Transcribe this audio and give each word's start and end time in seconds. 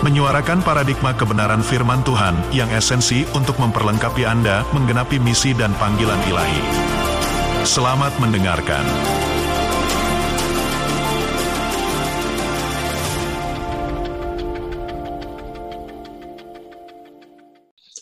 menyuarakan 0.00 0.64
paradigma 0.64 1.12
kebenaran 1.12 1.60
firman 1.60 2.00
Tuhan 2.00 2.32
yang 2.56 2.72
esensi 2.72 3.28
untuk 3.36 3.60
memperlengkapi 3.60 4.24
Anda 4.24 4.64
menggenapi 4.72 5.20
misi 5.20 5.52
dan 5.52 5.76
panggilan 5.76 6.16
ilahi. 6.24 6.62
Selamat 7.68 8.16
mendengarkan. 8.16 8.80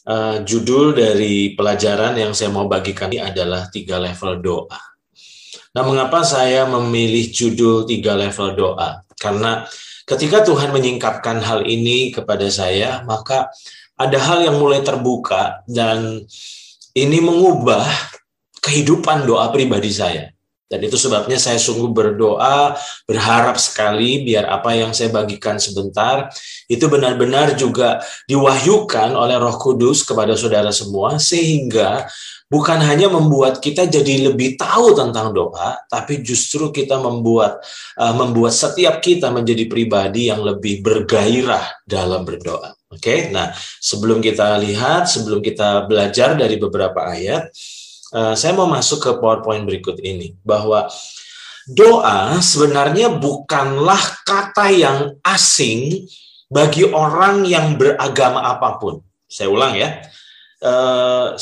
Uh, 0.09 0.40
judul 0.46 0.96
dari 0.96 1.52
pelajaran 1.52 2.16
yang 2.16 2.32
saya 2.32 2.48
mau 2.48 2.65
bagikan 2.65 3.12
ini 3.12 3.20
adalah 3.20 3.68
tiga 3.68 3.98
level 3.98 4.40
doa. 4.40 4.80
Nah, 5.74 5.82
mengapa 5.84 6.24
saya 6.24 6.65
memilih 6.65 7.28
judul 7.28 7.84
tiga 7.84 8.16
level 8.16 8.56
doa? 8.56 9.04
Karena 9.18 9.68
Ketika 10.08 10.40
Tuhan 10.40 10.72
menyingkapkan 10.72 11.44
hal 11.44 11.68
ini 11.68 12.08
kepada 12.08 12.48
saya, 12.48 13.04
maka 13.04 13.52
ada 13.92 14.16
hal 14.16 14.40
yang 14.40 14.56
mulai 14.56 14.80
terbuka 14.80 15.60
dan 15.68 16.24
ini 16.96 17.18
mengubah 17.20 17.84
kehidupan 18.65 19.28
doa 19.28 19.52
pribadi 19.52 19.92
saya. 19.92 20.32
Dan 20.69 20.85
itu 20.85 21.01
sebabnya 21.01 21.41
saya 21.41 21.57
sungguh 21.57 21.88
berdoa, 21.88 22.77
berharap 23.09 23.57
sekali 23.57 24.29
biar 24.29 24.52
apa 24.52 24.77
yang 24.77 24.93
saya 24.93 25.09
bagikan 25.09 25.57
sebentar 25.57 26.29
itu 26.69 26.85
benar-benar 26.93 27.57
juga 27.57 28.05
diwahyukan 28.29 29.16
oleh 29.16 29.41
Roh 29.41 29.57
Kudus 29.57 30.05
kepada 30.05 30.37
saudara 30.37 30.69
semua 30.69 31.16
sehingga 31.16 32.05
bukan 32.52 32.80
hanya 32.85 33.09
membuat 33.09 33.65
kita 33.65 33.89
jadi 33.89 34.29
lebih 34.33 34.61
tahu 34.61 34.93
tentang 34.93 35.33
doa, 35.33 35.80
tapi 35.89 36.21
justru 36.21 36.69
kita 36.69 37.01
membuat 37.01 37.65
uh, 37.96 38.13
membuat 38.13 38.52
setiap 38.52 39.01
kita 39.01 39.33
menjadi 39.33 39.69
pribadi 39.69 40.29
yang 40.29 40.45
lebih 40.45 40.85
bergairah 40.85 41.85
dalam 41.89 42.29
berdoa. 42.29 42.77
Oke, 42.89 43.05
okay? 43.05 43.19
nah 43.29 43.52
sebelum 43.85 44.24
kita 44.24 44.57
lihat, 44.65 45.05
sebelum 45.09 45.45
kita 45.45 45.85
belajar 45.85 46.33
dari 46.41 46.57
beberapa 46.57 47.05
ayat, 47.05 47.52
uh, 48.12 48.34
saya 48.37 48.52
mau 48.54 48.68
masuk 48.70 48.98
ke 49.02 49.10
PowerPoint 49.18 49.64
berikut 49.64 49.98
ini 50.01 50.37
bahwa 50.46 50.88
doa 51.68 52.40
sebenarnya 52.40 53.12
bukanlah 53.12 54.00
kata 54.24 54.66
yang 54.73 54.98
asing 55.24 56.09
bagi 56.48 56.88
orang 56.88 57.45
yang 57.45 57.76
beragama 57.76 58.45
apa 58.45 58.80
pun. 58.80 59.04
Saya 59.28 59.52
ulang 59.52 59.76
ya 59.76 60.00
uh, 60.62 61.37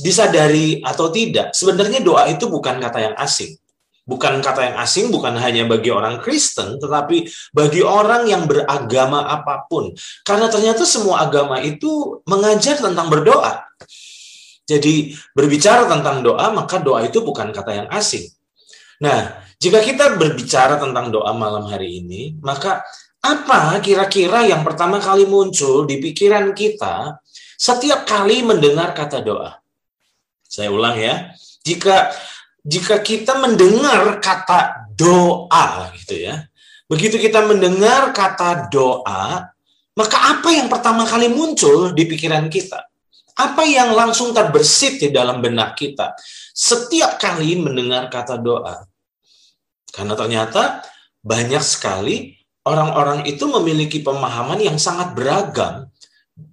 disadari 0.00 0.80
atau 0.80 1.12
tidak, 1.12 1.52
sebenarnya 1.52 2.00
doa 2.00 2.28
itu 2.28 2.48
bukan 2.48 2.80
kata 2.80 2.98
yang 3.12 3.16
asing. 3.20 3.56
Bukan 4.02 4.42
kata 4.42 4.66
yang 4.66 4.76
asing, 4.82 5.14
bukan 5.14 5.38
hanya 5.38 5.62
bagi 5.62 5.94
orang 5.94 6.18
Kristen, 6.18 6.82
tetapi 6.82 7.22
bagi 7.54 7.86
orang 7.86 8.26
yang 8.26 8.50
beragama 8.50 9.30
apa 9.30 9.62
pun. 9.70 9.94
Karena 10.26 10.50
ternyata 10.50 10.82
semua 10.82 11.22
agama 11.22 11.62
itu 11.62 12.18
mengajar 12.26 12.82
tentang 12.82 13.06
berdoa. 13.06 13.62
Jadi 14.62 15.14
berbicara 15.34 15.90
tentang 15.90 16.22
doa, 16.22 16.50
maka 16.54 16.78
doa 16.78 17.02
itu 17.02 17.18
bukan 17.20 17.50
kata 17.50 17.70
yang 17.82 17.88
asing. 17.90 18.30
Nah, 19.02 19.42
jika 19.58 19.82
kita 19.82 20.14
berbicara 20.14 20.78
tentang 20.78 21.10
doa 21.10 21.34
malam 21.34 21.66
hari 21.66 22.02
ini, 22.02 22.38
maka 22.38 22.86
apa 23.22 23.78
kira-kira 23.82 24.46
yang 24.46 24.66
pertama 24.66 24.98
kali 24.98 25.26
muncul 25.26 25.86
di 25.86 26.02
pikiran 26.02 26.54
kita 26.54 27.22
setiap 27.58 28.02
kali 28.06 28.42
mendengar 28.42 28.94
kata 28.94 29.22
doa. 29.22 29.58
Saya 30.46 30.70
ulang 30.70 30.98
ya. 30.98 31.30
Jika 31.62 32.10
jika 32.62 33.02
kita 33.02 33.38
mendengar 33.38 34.18
kata 34.22 34.90
doa 34.94 35.90
gitu 35.98 36.18
ya. 36.22 36.46
Begitu 36.86 37.18
kita 37.18 37.42
mendengar 37.46 38.10
kata 38.10 38.68
doa, 38.68 39.48
maka 39.96 40.18
apa 40.36 40.48
yang 40.52 40.68
pertama 40.68 41.08
kali 41.08 41.32
muncul 41.32 41.94
di 41.96 42.04
pikiran 42.04 42.52
kita? 42.52 42.91
Apa 43.32 43.64
yang 43.64 43.96
langsung 43.96 44.36
terbersit 44.36 45.00
di 45.00 45.08
dalam 45.08 45.40
benak 45.40 45.76
kita 45.78 46.12
setiap 46.52 47.16
kali 47.16 47.56
mendengar 47.56 48.12
kata 48.12 48.36
doa? 48.36 48.84
Karena 49.92 50.12
ternyata 50.16 50.84
banyak 51.24 51.64
sekali 51.64 52.36
orang-orang 52.64 53.24
itu 53.28 53.44
memiliki 53.48 54.00
pemahaman 54.04 54.60
yang 54.60 54.76
sangat 54.76 55.16
beragam 55.16 55.88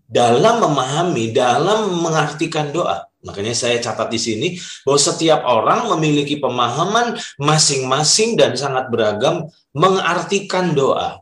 dalam 0.10 0.60
memahami, 0.60 1.32
dalam 1.32 2.02
mengartikan 2.02 2.74
doa. 2.74 3.06
Makanya 3.20 3.52
saya 3.52 3.78
catat 3.84 4.08
di 4.08 4.20
sini 4.20 4.48
bahwa 4.88 5.00
setiap 5.00 5.44
orang 5.44 5.92
memiliki 5.92 6.40
pemahaman 6.40 7.20
masing-masing 7.36 8.40
dan 8.40 8.56
sangat 8.56 8.88
beragam 8.88 9.52
mengartikan 9.76 10.72
doa. 10.72 11.20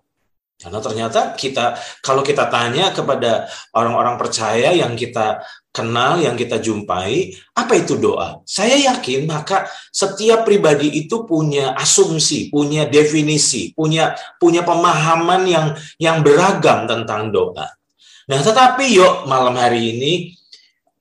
Karena 0.57 0.81
ternyata 0.81 1.37
kita 1.37 1.77
kalau 2.01 2.25
kita 2.25 2.49
tanya 2.49 2.89
kepada 2.89 3.45
orang-orang 3.77 4.17
percaya 4.17 4.73
yang 4.73 4.97
kita 4.97 5.37
kenal, 5.69 6.17
yang 6.17 6.33
kita 6.33 6.57
jumpai, 6.57 7.29
apa 7.53 7.77
itu 7.77 7.93
doa? 8.01 8.41
Saya 8.41 8.73
yakin 8.89 9.29
maka 9.29 9.69
setiap 9.93 10.49
pribadi 10.49 11.05
itu 11.05 11.29
punya 11.29 11.77
asumsi, 11.77 12.49
punya 12.49 12.89
definisi, 12.89 13.69
punya 13.77 14.17
punya 14.41 14.65
pemahaman 14.65 15.45
yang 15.45 15.67
yang 16.01 16.25
beragam 16.25 16.89
tentang 16.89 17.29
doa. 17.29 17.77
Nah, 18.27 18.39
tetapi 18.41 18.97
yuk 18.97 19.29
malam 19.29 19.53
hari 19.53 19.93
ini 19.93 20.13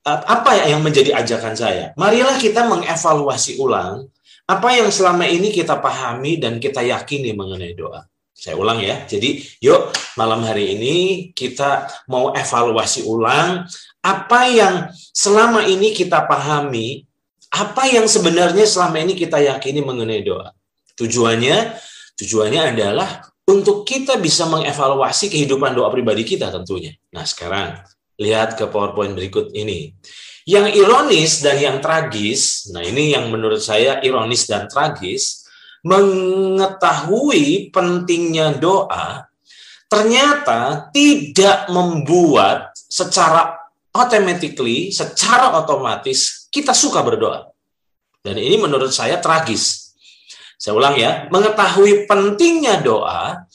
apa 0.05 0.69
yang 0.69 0.85
menjadi 0.85 1.17
ajakan 1.17 1.57
saya? 1.57 1.97
Marilah 1.97 2.37
kita 2.37 2.69
mengevaluasi 2.69 3.57
ulang 3.57 4.05
apa 4.47 4.69
yang 4.71 4.93
selama 4.93 5.25
ini 5.25 5.49
kita 5.49 5.81
pahami 5.81 6.37
dan 6.37 6.61
kita 6.61 6.85
yakini 6.85 7.33
mengenai 7.33 7.73
doa. 7.73 8.05
Saya 8.37 8.53
ulang 8.53 8.77
ya. 8.77 9.01
Jadi, 9.09 9.41
yuk 9.65 9.89
malam 10.13 10.45
hari 10.45 10.77
ini 10.77 10.95
kita 11.33 11.89
mau 12.05 12.29
evaluasi 12.37 13.01
ulang 13.09 13.65
apa 14.05 14.41
yang 14.45 14.93
selama 14.93 15.65
ini 15.65 15.89
kita 15.97 16.29
pahami, 16.29 17.01
apa 17.49 17.89
yang 17.89 18.05
sebenarnya 18.05 18.69
selama 18.69 19.01
ini 19.01 19.17
kita 19.17 19.41
yakini 19.41 19.81
mengenai 19.81 20.21
doa. 20.21 20.53
Tujuannya 21.01 21.81
tujuannya 22.13 22.77
adalah 22.77 23.25
untuk 23.49 23.87
kita 23.87 24.21
bisa 24.21 24.45
mengevaluasi 24.45 25.33
kehidupan 25.33 25.73
doa 25.73 25.89
pribadi 25.89 26.21
kita 26.21 26.53
tentunya. 26.53 26.93
Nah, 27.09 27.25
sekarang 27.25 27.81
lihat 28.21 28.53
ke 28.53 28.69
PowerPoint 28.69 29.17
berikut 29.17 29.49
ini. 29.57 29.97
Yang 30.47 30.79
ironis 30.79 31.43
dan 31.43 31.59
yang 31.59 31.77
tragis, 31.83 32.71
nah 32.71 32.79
ini 32.79 33.11
yang 33.11 33.27
menurut 33.27 33.59
saya 33.59 33.99
ironis 33.99 34.47
dan 34.47 34.71
tragis, 34.71 35.46
mengetahui 35.87 37.71
pentingnya 37.71 38.59
doa, 38.59 39.23
ternyata 39.87 40.91
tidak 40.91 41.71
membuat 41.71 42.75
secara 42.75 43.55
automatically, 43.95 44.91
secara 44.91 45.55
otomatis 45.55 46.51
kita 46.51 46.75
suka 46.75 46.99
berdoa. 46.99 47.47
Dan 48.19 48.35
ini 48.35 48.59
menurut 48.59 48.91
saya 48.91 49.23
tragis. 49.23 49.95
Saya 50.59 50.75
ulang 50.75 50.99
ya, 50.99 51.31
mengetahui 51.31 52.09
pentingnya 52.09 52.83
doa 52.83 53.47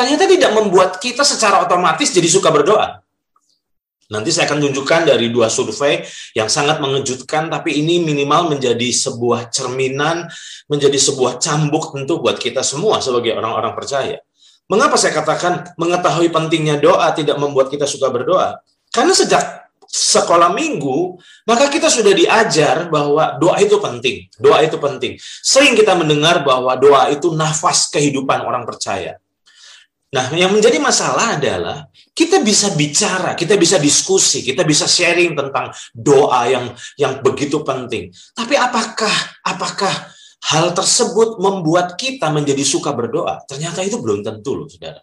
ternyata 0.00 0.24
tidak 0.24 0.56
membuat 0.56 0.96
kita 0.96 1.20
secara 1.20 1.60
otomatis 1.60 2.08
jadi 2.08 2.24
suka 2.24 2.48
berdoa. 2.48 3.04
Nanti 4.10 4.34
saya 4.34 4.50
akan 4.50 4.66
tunjukkan 4.66 5.06
dari 5.06 5.30
dua 5.30 5.46
survei 5.46 6.02
yang 6.34 6.50
sangat 6.50 6.82
mengejutkan, 6.82 7.46
tapi 7.46 7.78
ini 7.78 8.02
minimal 8.02 8.50
menjadi 8.50 8.90
sebuah 8.90 9.54
cerminan, 9.54 10.26
menjadi 10.66 10.98
sebuah 10.98 11.38
cambuk 11.38 11.94
tentu 11.94 12.18
buat 12.18 12.34
kita 12.34 12.66
semua 12.66 12.98
sebagai 12.98 13.38
orang-orang 13.38 13.70
percaya. 13.70 14.18
Mengapa 14.66 14.98
saya 14.98 15.14
katakan 15.14 15.74
mengetahui 15.78 16.30
pentingnya 16.30 16.82
doa 16.82 17.10
tidak 17.14 17.38
membuat 17.38 17.70
kita 17.70 17.86
suka 17.86 18.10
berdoa? 18.10 18.58
Karena 18.90 19.14
sejak 19.14 19.70
sekolah 19.90 20.54
minggu, 20.54 21.18
maka 21.46 21.66
kita 21.66 21.90
sudah 21.90 22.14
diajar 22.14 22.86
bahwa 22.86 23.38
doa 23.38 23.58
itu 23.58 23.78
penting. 23.82 24.30
Doa 24.38 24.62
itu 24.62 24.78
penting. 24.78 25.18
Sering 25.22 25.74
kita 25.74 25.98
mendengar 25.98 26.46
bahwa 26.46 26.78
doa 26.78 27.10
itu 27.10 27.34
nafas 27.34 27.90
kehidupan 27.90 28.46
orang 28.46 28.62
percaya. 28.62 29.18
Nah, 30.10 30.26
yang 30.34 30.50
menjadi 30.50 30.82
masalah 30.82 31.38
adalah 31.38 31.86
kita 32.10 32.42
bisa 32.42 32.74
bicara, 32.74 33.38
kita 33.38 33.54
bisa 33.54 33.78
diskusi, 33.78 34.42
kita 34.42 34.66
bisa 34.66 34.90
sharing 34.90 35.38
tentang 35.38 35.70
doa 35.94 36.50
yang 36.50 36.74
yang 36.98 37.22
begitu 37.22 37.62
penting. 37.62 38.10
Tapi 38.34 38.58
apakah 38.58 39.14
apakah 39.46 40.10
hal 40.50 40.74
tersebut 40.74 41.38
membuat 41.38 41.94
kita 41.94 42.26
menjadi 42.34 42.66
suka 42.66 42.90
berdoa? 42.90 43.38
Ternyata 43.46 43.86
itu 43.86 44.02
belum 44.02 44.26
tentu 44.26 44.58
loh, 44.58 44.66
Saudara. 44.66 44.98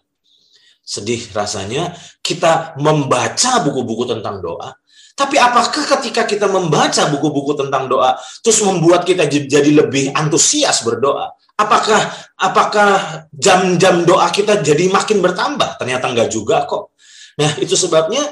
sedih 0.88 1.20
rasanya 1.36 1.92
kita 2.24 2.72
membaca 2.80 3.60
buku-buku 3.60 4.08
tentang 4.08 4.40
doa. 4.40 4.72
Tapi 5.12 5.36
apakah 5.36 5.84
ketika 5.98 6.24
kita 6.24 6.48
membaca 6.48 7.12
buku-buku 7.12 7.60
tentang 7.60 7.92
doa, 7.92 8.16
terus 8.40 8.64
membuat 8.64 9.04
kita 9.04 9.28
jadi 9.28 9.68
lebih 9.68 10.16
antusias 10.16 10.80
berdoa? 10.80 11.28
Apakah 11.58 12.00
apakah 12.38 12.90
jam-jam 13.34 14.06
doa 14.06 14.30
kita 14.30 14.62
jadi 14.62 14.86
makin 14.86 15.18
bertambah? 15.18 15.74
Ternyata 15.82 16.06
enggak 16.06 16.30
juga 16.30 16.62
kok. 16.70 16.94
Nah, 17.38 17.50
itu 17.58 17.74
sebabnya 17.74 18.22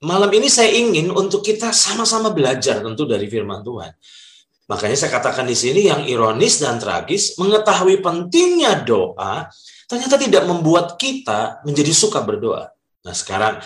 malam 0.00 0.32
ini 0.32 0.48
saya 0.48 0.72
ingin 0.72 1.12
untuk 1.12 1.44
kita 1.44 1.68
sama-sama 1.76 2.32
belajar 2.32 2.80
tentu 2.80 3.04
dari 3.04 3.28
firman 3.28 3.60
Tuhan. 3.60 3.92
Makanya 4.72 4.96
saya 4.96 5.10
katakan 5.12 5.44
di 5.44 5.56
sini 5.58 5.90
yang 5.90 6.06
ironis 6.06 6.62
dan 6.62 6.80
tragis, 6.80 7.36
mengetahui 7.36 8.00
pentingnya 8.00 8.86
doa, 8.86 9.50
ternyata 9.90 10.14
tidak 10.16 10.46
membuat 10.46 10.94
kita 10.94 11.60
menjadi 11.66 11.92
suka 11.92 12.22
berdoa. 12.22 12.70
Nah 13.02 13.14
sekarang 13.16 13.58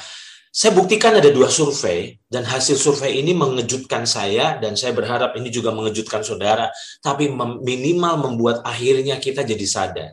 saya 0.55 0.71
buktikan 0.71 1.19
ada 1.19 1.35
dua 1.35 1.51
survei, 1.51 2.15
dan 2.31 2.47
hasil 2.47 2.79
survei 2.79 3.19
ini 3.19 3.35
mengejutkan 3.35 4.07
saya, 4.07 4.55
dan 4.63 4.79
saya 4.79 4.95
berharap 4.95 5.35
ini 5.35 5.51
juga 5.51 5.75
mengejutkan 5.75 6.23
saudara, 6.23 6.71
tapi 7.03 7.27
minimal 7.59 8.31
membuat 8.31 8.63
akhirnya 8.63 9.19
kita 9.19 9.43
jadi 9.43 9.67
sadar. 9.67 10.11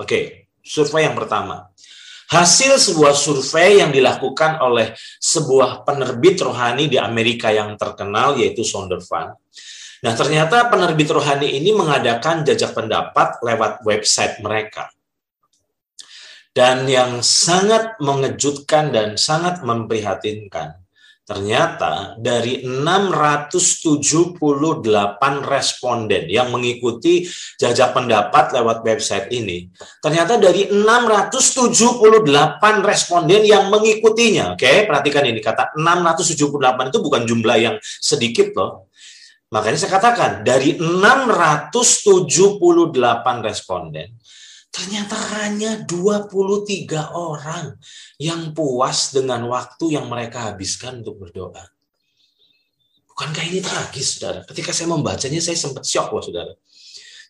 Oke, 0.00 0.48
survei 0.64 1.04
yang 1.04 1.12
pertama. 1.12 1.68
Hasil 2.32 2.80
sebuah 2.80 3.12
survei 3.12 3.84
yang 3.84 3.92
dilakukan 3.92 4.64
oleh 4.64 4.96
sebuah 5.20 5.84
penerbit 5.84 6.40
rohani 6.40 6.88
di 6.88 6.96
Amerika 6.96 7.52
yang 7.52 7.76
terkenal, 7.76 8.40
yaitu 8.40 8.64
Sondervan. 8.64 9.36
Nah, 10.00 10.12
ternyata 10.16 10.72
penerbit 10.72 11.12
rohani 11.12 11.52
ini 11.52 11.76
mengadakan 11.76 12.48
jajak 12.48 12.72
pendapat 12.72 13.44
lewat 13.44 13.84
website 13.84 14.40
mereka. 14.40 14.88
Dan 16.56 16.88
yang 16.88 17.20
sangat 17.20 18.00
mengejutkan 18.00 18.88
dan 18.88 19.20
sangat 19.20 19.60
memprihatinkan, 19.60 20.80
ternyata 21.28 22.16
dari 22.16 22.64
678 22.64 24.40
responden 25.44 26.24
yang 26.32 26.48
mengikuti 26.48 27.28
jajak 27.60 27.92
pendapat 27.92 28.56
lewat 28.56 28.80
website 28.88 29.28
ini, 29.36 29.68
ternyata 30.00 30.40
dari 30.40 30.72
678 30.72 32.00
responden 32.80 33.42
yang 33.44 33.68
mengikutinya, 33.68 34.56
oke, 34.56 34.64
okay? 34.64 34.88
perhatikan 34.88 35.28
ini 35.28 35.44
kata 35.44 35.76
678 35.76 36.88
itu 36.88 36.98
bukan 37.04 37.22
jumlah 37.28 37.56
yang 37.60 37.76
sedikit 37.82 38.56
loh. 38.56 38.88
Makanya 39.52 39.76
saya 39.76 39.92
katakan 39.92 40.40
dari 40.40 40.80
678 40.80 42.16
responden, 43.44 44.08
Ternyata 44.72 45.16
hanya 45.40 45.82
23 45.88 47.16
orang 47.16 47.80
yang 48.20 48.52
puas 48.52 49.14
dengan 49.14 49.48
waktu 49.48 49.96
yang 49.96 50.06
mereka 50.06 50.52
habiskan 50.52 51.00
untuk 51.00 51.16
berdoa. 51.16 51.64
Bukankah 53.08 53.44
ini 53.48 53.64
tragis, 53.64 54.20
saudara? 54.20 54.44
Ketika 54.44 54.76
saya 54.76 54.92
membacanya, 54.92 55.40
saya 55.40 55.56
sempat 55.56 55.88
syok, 55.88 56.12
loh, 56.12 56.20
saudara. 56.20 56.52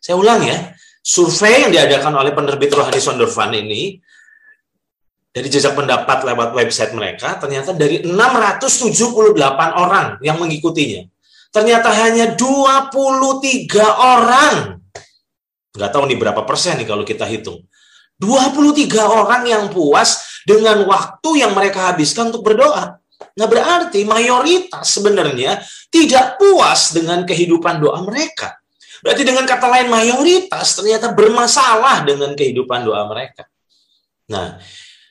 Saya 0.03 0.19
ulang 0.19 0.43
ya, 0.43 0.75
survei 0.99 1.63
yang 1.63 1.71
diadakan 1.71 2.19
oleh 2.19 2.35
penerbit 2.35 2.75
Rohani 2.75 2.99
Sondervan 2.99 3.55
ini, 3.55 4.03
dari 5.37 5.53
jejak 5.53 5.77
pendapat 5.77 6.25
lewat 6.25 6.57
website 6.57 6.97
mereka, 6.97 7.37
ternyata 7.37 7.77
dari 7.77 8.01
678 8.01 9.37
orang 9.77 10.17
yang 10.25 10.41
mengikutinya, 10.41 11.05
ternyata 11.53 11.93
hanya 11.93 12.33
23 12.33 12.91
orang 13.85 14.81
Nggak 15.77 15.91
tahu 15.93 16.05
nih 16.09 16.19
berapa 16.19 16.43
persen 16.49 16.81
nih 16.81 16.89
kalau 16.89 17.05
kita 17.05 17.29
hitung. 17.29 17.63
23 18.17 18.89
orang 19.05 19.45
yang 19.45 19.65
puas 19.69 20.41
dengan 20.49 20.81
waktu 20.89 21.45
yang 21.45 21.53
mereka 21.53 21.93
habiskan 21.93 22.33
untuk 22.33 22.49
berdoa. 22.49 22.97
Nah 23.37 23.47
berarti 23.49 24.09
mayoritas 24.09 24.97
sebenarnya 24.97 25.61
tidak 25.93 26.41
puas 26.41 26.97
dengan 26.97 27.29
kehidupan 27.29 27.85
doa 27.85 28.01
mereka. 28.01 28.57
Berarti 29.05 29.23
dengan 29.29 29.45
kata 29.45 29.69
lain 29.69 29.93
mayoritas 29.93 30.81
ternyata 30.81 31.13
bermasalah 31.13 32.09
dengan 32.09 32.33
kehidupan 32.33 32.89
doa 32.89 33.05
mereka. 33.05 33.45
Nah 34.33 34.57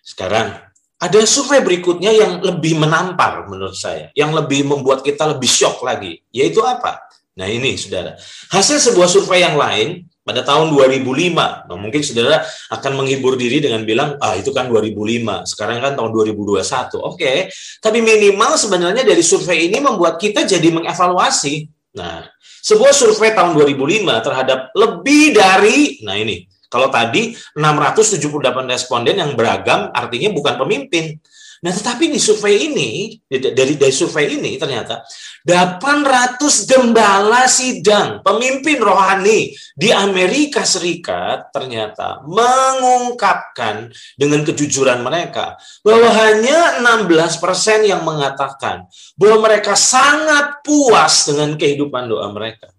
sekarang 0.02 0.58
ada 0.98 1.20
survei 1.30 1.62
berikutnya 1.62 2.10
yang 2.10 2.42
lebih 2.42 2.82
menampar 2.82 3.46
menurut 3.46 3.78
saya. 3.78 4.10
Yang 4.18 4.42
lebih 4.42 4.66
membuat 4.66 5.06
kita 5.06 5.30
lebih 5.38 5.50
shock 5.50 5.86
lagi. 5.86 6.26
Yaitu 6.34 6.66
apa? 6.66 7.06
Nah 7.38 7.46
ini 7.46 7.78
saudara. 7.78 8.18
Hasil 8.50 8.82
sebuah 8.82 9.06
survei 9.06 9.46
yang 9.46 9.54
lain 9.54 10.08
pada 10.26 10.42
tahun 10.42 10.74
2005. 10.74 11.70
Nah, 11.70 11.78
mungkin 11.78 12.02
saudara 12.02 12.42
akan 12.74 12.92
menghibur 12.98 13.38
diri 13.38 13.62
dengan 13.62 13.86
bilang, 13.86 14.18
ah 14.18 14.34
itu 14.34 14.50
kan 14.50 14.66
2005, 14.66 15.46
sekarang 15.46 15.78
kan 15.86 15.94
tahun 15.94 16.10
2021. 16.10 16.66
Oke, 16.98 17.14
okay. 17.14 17.38
tapi 17.78 18.02
minimal 18.02 18.58
sebenarnya 18.58 19.06
dari 19.06 19.22
survei 19.22 19.70
ini 19.70 19.78
membuat 19.78 20.18
kita 20.18 20.42
jadi 20.50 20.74
mengevaluasi. 20.74 21.70
Nah, 21.94 22.26
sebuah 22.66 22.92
survei 22.92 23.38
tahun 23.38 23.54
2005 23.54 24.26
terhadap 24.26 24.60
lebih 24.74 25.38
dari, 25.38 26.02
nah 26.02 26.18
ini, 26.18 26.50
kalau 26.74 26.90
tadi 26.90 27.38
678 27.54 28.66
responden 28.66 29.22
yang 29.22 29.38
beragam 29.38 29.94
artinya 29.94 30.34
bukan 30.34 30.58
pemimpin, 30.58 31.22
Nah, 31.64 31.72
tetapi 31.72 32.12
di 32.12 32.20
survei 32.20 32.68
ini, 32.68 33.16
dari, 33.30 33.80
dari 33.80 33.94
survei 33.96 34.28
ini 34.36 34.60
ternyata 34.60 35.08
800 35.48 36.68
gembala 36.68 37.48
sidang, 37.48 38.20
pemimpin 38.20 38.84
rohani 38.84 39.56
di 39.72 39.94
Amerika 39.94 40.68
Serikat 40.68 41.56
ternyata 41.56 42.26
mengungkapkan 42.28 43.88
dengan 44.20 44.44
kejujuran 44.44 45.00
mereka 45.00 45.56
bahwa 45.80 46.12
hanya 46.12 46.84
16% 46.84 47.88
yang 47.88 48.04
mengatakan 48.04 48.90
bahwa 49.16 49.48
mereka 49.48 49.80
sangat 49.80 50.60
puas 50.60 51.24
dengan 51.24 51.56
kehidupan 51.56 52.12
doa 52.12 52.28
mereka. 52.36 52.76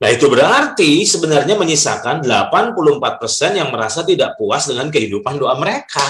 Nah, 0.00 0.08
itu 0.08 0.32
berarti 0.32 1.04
sebenarnya 1.04 1.60
menyisakan 1.60 2.24
84% 2.24 3.60
yang 3.60 3.68
merasa 3.68 4.00
tidak 4.00 4.40
puas 4.40 4.64
dengan 4.64 4.88
kehidupan 4.88 5.36
doa 5.36 5.52
mereka. 5.60 6.02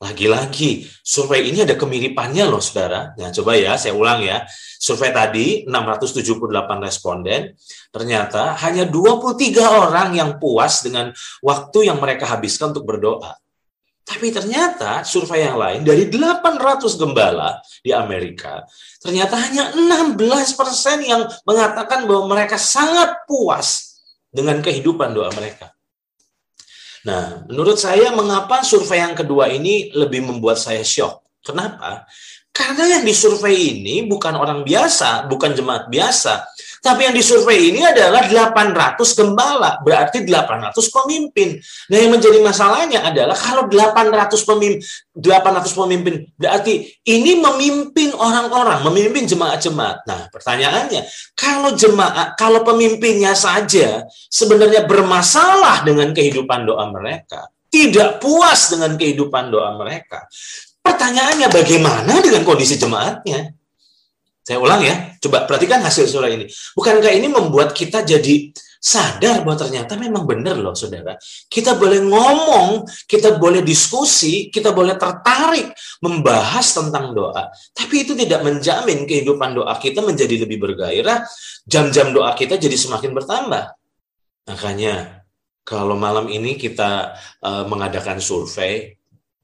Lagi-lagi, 0.00 0.88
survei 1.04 1.52
ini 1.52 1.60
ada 1.60 1.76
kemiripannya 1.76 2.48
loh, 2.48 2.56
saudara. 2.56 3.12
Nah, 3.20 3.28
coba 3.36 3.52
ya, 3.52 3.76
saya 3.76 3.92
ulang 3.92 4.24
ya. 4.24 4.48
Survei 4.80 5.12
tadi, 5.12 5.68
678 5.68 6.80
responden, 6.80 7.52
ternyata 7.92 8.56
hanya 8.64 8.88
23 8.88 9.60
orang 9.60 10.16
yang 10.16 10.40
puas 10.40 10.80
dengan 10.80 11.12
waktu 11.44 11.92
yang 11.92 12.00
mereka 12.00 12.24
habiskan 12.32 12.72
untuk 12.72 12.88
berdoa. 12.88 13.36
Tapi 14.00 14.32
ternyata 14.32 15.04
survei 15.04 15.44
yang 15.44 15.60
lain 15.60 15.84
dari 15.84 16.08
800 16.08 16.96
gembala 16.96 17.60
di 17.84 17.92
Amerika, 17.92 18.64
ternyata 19.04 19.36
hanya 19.36 19.70
16 19.76 20.16
persen 20.56 21.04
yang 21.04 21.28
mengatakan 21.44 22.08
bahwa 22.08 22.34
mereka 22.34 22.56
sangat 22.56 23.20
puas 23.28 24.00
dengan 24.32 24.64
kehidupan 24.64 25.12
doa 25.12 25.28
mereka. 25.36 25.76
Nah, 27.06 27.48
menurut 27.48 27.80
saya 27.80 28.12
mengapa 28.12 28.60
survei 28.60 29.00
yang 29.00 29.16
kedua 29.16 29.48
ini 29.48 29.88
lebih 29.96 30.20
membuat 30.20 30.60
saya 30.60 30.84
shock? 30.84 31.24
Kenapa? 31.40 32.04
Karena 32.52 32.98
yang 32.98 33.04
disurvei 33.08 33.80
ini 33.80 34.04
bukan 34.04 34.36
orang 34.36 34.60
biasa, 34.66 35.24
bukan 35.30 35.56
jemaat 35.56 35.88
biasa, 35.88 36.44
tapi 36.80 37.04
yang 37.04 37.12
disurvei 37.12 37.76
ini 37.76 37.84
adalah 37.84 38.24
800 38.24 38.96
gembala, 39.12 39.76
berarti 39.84 40.24
800 40.24 40.72
pemimpin. 40.88 41.60
Nah, 41.92 41.96
yang 42.00 42.10
menjadi 42.16 42.40
masalahnya 42.40 43.04
adalah 43.04 43.36
kalau 43.36 43.68
800 43.68 44.48
pemimpin 44.48 44.80
800 45.20 45.76
pemimpin 45.76 46.24
berarti 46.40 46.88
ini 47.04 47.36
memimpin 47.36 48.16
orang-orang, 48.16 48.80
memimpin 48.88 49.28
jemaat-jemaat. 49.28 50.08
Nah, 50.08 50.32
pertanyaannya, 50.32 51.04
kalau 51.36 51.76
jemaat, 51.76 52.40
kalau 52.40 52.64
pemimpinnya 52.64 53.36
saja 53.36 54.08
sebenarnya 54.32 54.88
bermasalah 54.88 55.84
dengan 55.84 56.16
kehidupan 56.16 56.64
doa 56.64 56.88
mereka, 56.88 57.52
tidak 57.68 58.18
puas 58.24 58.72
dengan 58.72 58.96
kehidupan 58.96 59.52
doa 59.52 59.76
mereka. 59.76 60.24
Pertanyaannya 60.80 61.52
bagaimana 61.52 62.24
dengan 62.24 62.40
kondisi 62.42 62.80
jemaatnya? 62.80 63.59
Saya 64.50 64.58
ulang 64.58 64.82
ya, 64.82 65.14
coba 65.22 65.46
perhatikan 65.46 65.78
hasil 65.78 66.10
survei 66.10 66.34
ini. 66.34 66.46
Bukankah 66.74 67.14
ini 67.14 67.30
membuat 67.30 67.70
kita 67.70 68.02
jadi 68.02 68.50
sadar 68.82 69.46
bahwa 69.46 69.62
ternyata 69.62 69.94
memang 69.94 70.26
benar 70.26 70.58
loh 70.58 70.74
saudara. 70.74 71.14
Kita 71.46 71.78
boleh 71.78 72.02
ngomong, 72.02 72.82
kita 73.06 73.38
boleh 73.38 73.62
diskusi, 73.62 74.50
kita 74.50 74.74
boleh 74.74 74.98
tertarik 74.98 75.70
membahas 76.02 76.66
tentang 76.66 77.14
doa. 77.14 77.46
Tapi 77.70 78.02
itu 78.02 78.18
tidak 78.18 78.42
menjamin 78.42 79.06
kehidupan 79.06 79.54
doa 79.54 79.78
kita 79.78 80.02
menjadi 80.02 80.42
lebih 80.42 80.58
bergairah, 80.58 81.22
jam-jam 81.62 82.10
doa 82.10 82.34
kita 82.34 82.58
jadi 82.58 82.74
semakin 82.74 83.14
bertambah. 83.14 83.70
Makanya 84.50 85.22
kalau 85.62 85.94
malam 85.94 86.26
ini 86.26 86.58
kita 86.58 87.14
uh, 87.38 87.70
mengadakan 87.70 88.18
survei, 88.18 88.98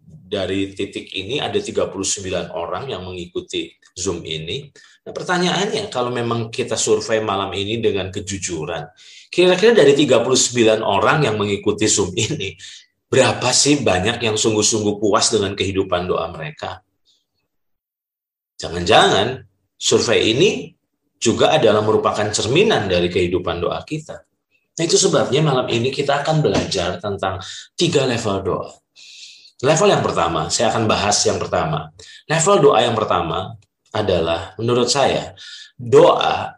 dari 0.07 0.71
titik 0.75 1.11
ini 1.15 1.43
ada 1.43 1.59
39 1.59 2.55
orang 2.55 2.91
yang 2.91 3.03
mengikuti 3.03 3.75
Zoom 3.97 4.23
ini. 4.23 4.71
Nah, 5.07 5.13
pertanyaannya, 5.15 5.91
kalau 5.91 6.11
memang 6.15 6.51
kita 6.51 6.75
survei 6.79 7.23
malam 7.23 7.51
ini 7.55 7.79
dengan 7.79 8.11
kejujuran, 8.11 8.91
kira-kira 9.31 9.75
dari 9.75 9.95
39 9.95 10.83
orang 10.83 11.27
yang 11.27 11.35
mengikuti 11.39 11.87
Zoom 11.91 12.15
ini, 12.15 12.55
berapa 13.07 13.51
sih 13.55 13.83
banyak 13.83 14.23
yang 14.23 14.35
sungguh-sungguh 14.35 14.99
puas 14.99 15.31
dengan 15.31 15.55
kehidupan 15.55 16.11
doa 16.11 16.27
mereka? 16.31 16.83
Jangan-jangan 18.59 19.47
survei 19.77 20.33
ini 20.33 20.51
juga 21.17 21.55
adalah 21.55 21.81
merupakan 21.85 22.29
cerminan 22.33 22.89
dari 22.89 23.09
kehidupan 23.09 23.63
doa 23.63 23.81
kita. 23.85 24.27
Nah 24.77 24.83
itu 24.85 25.01
sebabnya 25.01 25.41
malam 25.41 25.67
ini 25.73 25.89
kita 25.89 26.21
akan 26.21 26.45
belajar 26.45 27.01
tentang 27.01 27.41
tiga 27.73 28.05
level 28.05 28.37
doa. 28.45 28.69
Level 29.65 29.89
yang 29.89 30.05
pertama, 30.05 30.53
saya 30.53 30.69
akan 30.69 30.85
bahas 30.85 31.17
yang 31.25 31.41
pertama. 31.41 31.89
Level 32.29 32.57
doa 32.61 32.85
yang 32.85 32.93
pertama 32.93 33.57
adalah 33.97 34.53
menurut 34.61 34.93
saya 34.93 35.33
doa 35.77 36.57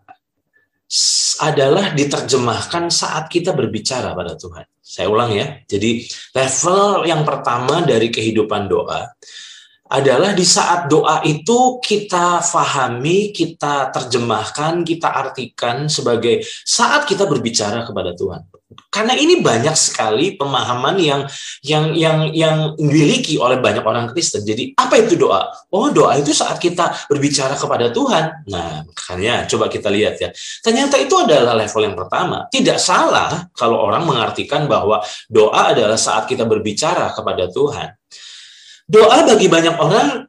adalah 1.38 1.92
diterjemahkan 1.92 2.88
saat 2.88 3.28
kita 3.28 3.52
berbicara 3.52 4.16
pada 4.16 4.34
Tuhan. 4.34 4.64
Saya 4.80 5.06
ulang 5.12 5.30
ya. 5.36 5.60
Jadi 5.68 6.00
level 6.32 7.04
yang 7.04 7.22
pertama 7.22 7.84
dari 7.84 8.08
kehidupan 8.08 8.66
doa 8.66 9.04
adalah 9.88 10.36
di 10.36 10.44
saat 10.44 10.86
doa 10.86 11.24
itu 11.24 11.80
kita 11.80 12.44
fahami, 12.44 13.32
kita 13.32 13.88
terjemahkan, 13.88 14.84
kita 14.84 15.08
artikan 15.08 15.88
sebagai 15.88 16.44
saat 16.64 17.08
kita 17.08 17.24
berbicara 17.24 17.88
kepada 17.88 18.12
Tuhan. 18.12 18.44
Karena 18.92 19.16
ini 19.16 19.40
banyak 19.40 19.72
sekali 19.72 20.36
pemahaman 20.36 20.96
yang 21.00 21.24
yang 21.64 21.96
yang 21.96 22.18
yang 22.32 22.56
dimiliki 22.76 23.40
oleh 23.40 23.60
banyak 23.60 23.80
orang 23.80 24.12
Kristen. 24.12 24.44
Jadi 24.44 24.76
apa 24.76 25.00
itu 25.00 25.16
doa? 25.16 25.48
Oh, 25.72 25.88
doa 25.88 26.16
itu 26.20 26.36
saat 26.36 26.60
kita 26.60 27.08
berbicara 27.08 27.56
kepada 27.56 27.88
Tuhan. 27.88 28.48
Nah, 28.48 28.84
makanya 28.84 29.48
coba 29.48 29.72
kita 29.72 29.88
lihat 29.88 30.20
ya. 30.20 30.28
Ternyata 30.60 31.00
itu 31.00 31.16
adalah 31.16 31.56
level 31.56 31.82
yang 31.84 31.96
pertama. 31.96 32.44
Tidak 32.52 32.76
salah 32.76 33.48
kalau 33.56 33.80
orang 33.88 34.04
mengartikan 34.04 34.68
bahwa 34.68 35.00
doa 35.28 35.72
adalah 35.72 35.96
saat 35.96 36.28
kita 36.28 36.44
berbicara 36.44 37.12
kepada 37.16 37.48
Tuhan. 37.48 37.88
Doa 38.88 39.20
bagi 39.28 39.52
banyak 39.52 39.76
orang, 39.76 40.24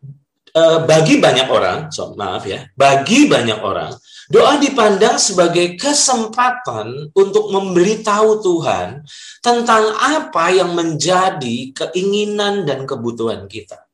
eh, 0.52 0.80
bagi 0.84 1.16
banyak 1.24 1.48
orang, 1.48 1.88
so, 1.96 2.12
maaf 2.20 2.44
ya, 2.44 2.68
bagi 2.76 3.32
banyak 3.32 3.56
orang, 3.64 3.96
doa 4.28 4.60
dipandang 4.60 5.16
sebagai 5.16 5.80
kesempatan 5.80 7.16
untuk 7.16 7.50
memberitahu 7.50 8.44
Tuhan 8.44 9.08
tentang 9.40 9.96
apa 9.96 10.52
yang 10.52 10.76
menjadi 10.76 11.72
keinginan 11.72 12.68
dan 12.68 12.84
kebutuhan 12.84 13.48
kita. 13.48 13.90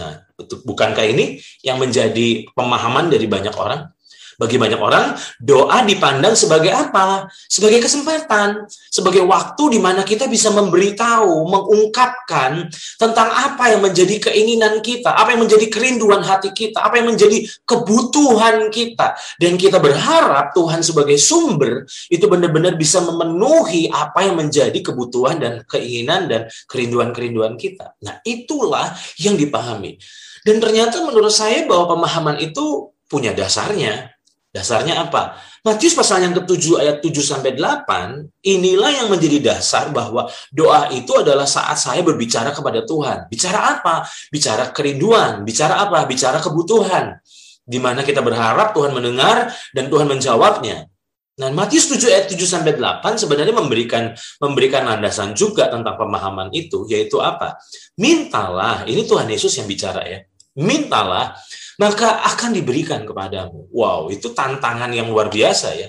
Nah, 0.00 0.26
bukankah 0.64 1.04
ini 1.04 1.38
yang 1.60 1.76
menjadi 1.76 2.48
pemahaman 2.56 3.12
dari 3.12 3.28
banyak 3.28 3.52
orang? 3.52 3.92
Bagi 4.40 4.56
banyak 4.56 4.80
orang, 4.80 5.20
doa 5.36 5.84
dipandang 5.84 6.32
sebagai 6.32 6.72
apa? 6.72 7.28
Sebagai 7.44 7.84
kesempatan, 7.84 8.64
sebagai 8.88 9.20
waktu 9.28 9.76
di 9.76 9.80
mana 9.84 10.00
kita 10.00 10.32
bisa 10.32 10.48
memberitahu, 10.48 11.44
mengungkapkan 11.44 12.72
tentang 12.96 13.28
apa 13.28 13.76
yang 13.76 13.84
menjadi 13.84 14.32
keinginan 14.32 14.80
kita, 14.80 15.12
apa 15.12 15.36
yang 15.36 15.44
menjadi 15.44 15.68
kerinduan 15.68 16.24
hati 16.24 16.56
kita, 16.56 16.80
apa 16.80 17.04
yang 17.04 17.12
menjadi 17.12 17.44
kebutuhan 17.68 18.72
kita. 18.72 19.12
Dan 19.36 19.60
kita 19.60 19.76
berharap 19.76 20.56
Tuhan 20.56 20.80
sebagai 20.80 21.20
sumber 21.20 21.84
itu 22.08 22.24
benar-benar 22.24 22.80
bisa 22.80 23.04
memenuhi 23.04 23.92
apa 23.92 24.24
yang 24.24 24.40
menjadi 24.40 24.80
kebutuhan 24.80 25.36
dan 25.36 25.68
keinginan 25.68 26.32
dan 26.32 26.48
kerinduan-kerinduan 26.64 27.60
kita. 27.60 27.92
Nah, 28.00 28.24
itulah 28.24 28.96
yang 29.20 29.36
dipahami. 29.36 30.00
Dan 30.48 30.56
ternyata 30.64 31.04
menurut 31.04 31.28
saya 31.28 31.68
bahwa 31.68 32.00
pemahaman 32.00 32.40
itu 32.40 32.88
punya 33.10 33.34
dasarnya. 33.34 34.19
Dasarnya 34.50 35.06
apa? 35.06 35.38
Matius 35.62 35.94
pasal 35.94 36.26
yang 36.26 36.34
ke-7 36.34 36.82
ayat 36.82 36.96
7 36.98 37.22
sampai 37.22 37.54
8, 37.54 38.42
inilah 38.42 38.90
yang 38.90 39.06
menjadi 39.06 39.38
dasar 39.38 39.94
bahwa 39.94 40.26
doa 40.50 40.90
itu 40.90 41.14
adalah 41.14 41.46
saat 41.46 41.78
saya 41.78 42.02
berbicara 42.02 42.50
kepada 42.50 42.82
Tuhan. 42.82 43.30
Bicara 43.30 43.78
apa? 43.78 44.10
Bicara 44.26 44.74
kerinduan, 44.74 45.46
bicara 45.46 45.86
apa? 45.86 46.02
Bicara 46.02 46.42
kebutuhan. 46.42 47.22
Di 47.62 47.78
mana 47.78 48.02
kita 48.02 48.26
berharap 48.26 48.74
Tuhan 48.74 48.90
mendengar 48.90 49.54
dan 49.70 49.86
Tuhan 49.86 50.10
menjawabnya. 50.10 50.90
Nah, 51.38 51.48
Matius 51.54 51.86
7 51.86 52.10
ayat 52.10 52.26
7 52.26 52.42
sampai 52.42 52.74
8 52.74 53.22
sebenarnya 53.22 53.54
memberikan 53.54 54.10
memberikan 54.42 54.82
landasan 54.82 55.30
juga 55.32 55.70
tentang 55.70 55.94
pemahaman 55.94 56.50
itu, 56.50 56.90
yaitu 56.90 57.22
apa? 57.22 57.54
Mintalah, 57.94 58.82
ini 58.90 59.06
Tuhan 59.06 59.30
Yesus 59.30 59.54
yang 59.62 59.70
bicara 59.70 60.02
ya. 60.10 60.26
Mintalah 60.58 61.38
maka 61.80 62.20
akan 62.28 62.52
diberikan 62.52 63.08
kepadamu. 63.08 63.72
Wow, 63.72 64.12
itu 64.12 64.36
tantangan 64.36 64.92
yang 64.92 65.08
luar 65.08 65.32
biasa 65.32 65.72
ya. 65.80 65.88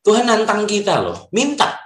Tuhan 0.00 0.24
nantang 0.24 0.64
kita 0.64 1.04
loh, 1.04 1.28
minta, 1.36 1.76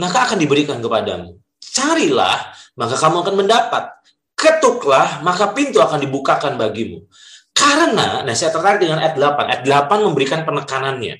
maka 0.00 0.24
akan 0.24 0.40
diberikan 0.40 0.80
kepadamu. 0.80 1.36
Carilah, 1.60 2.48
maka 2.80 2.96
kamu 2.96 3.16
akan 3.20 3.34
mendapat. 3.36 3.84
Ketuklah, 4.32 5.20
maka 5.20 5.52
pintu 5.52 5.84
akan 5.84 6.00
dibukakan 6.00 6.56
bagimu. 6.56 7.04
Karena, 7.52 8.22
nah 8.22 8.34
saya 8.38 8.54
tertarik 8.54 8.86
dengan 8.86 9.02
ayat 9.02 9.18
8. 9.18 9.50
Ayat 9.50 9.62
8 9.66 10.06
memberikan 10.06 10.46
penekanannya. 10.46 11.18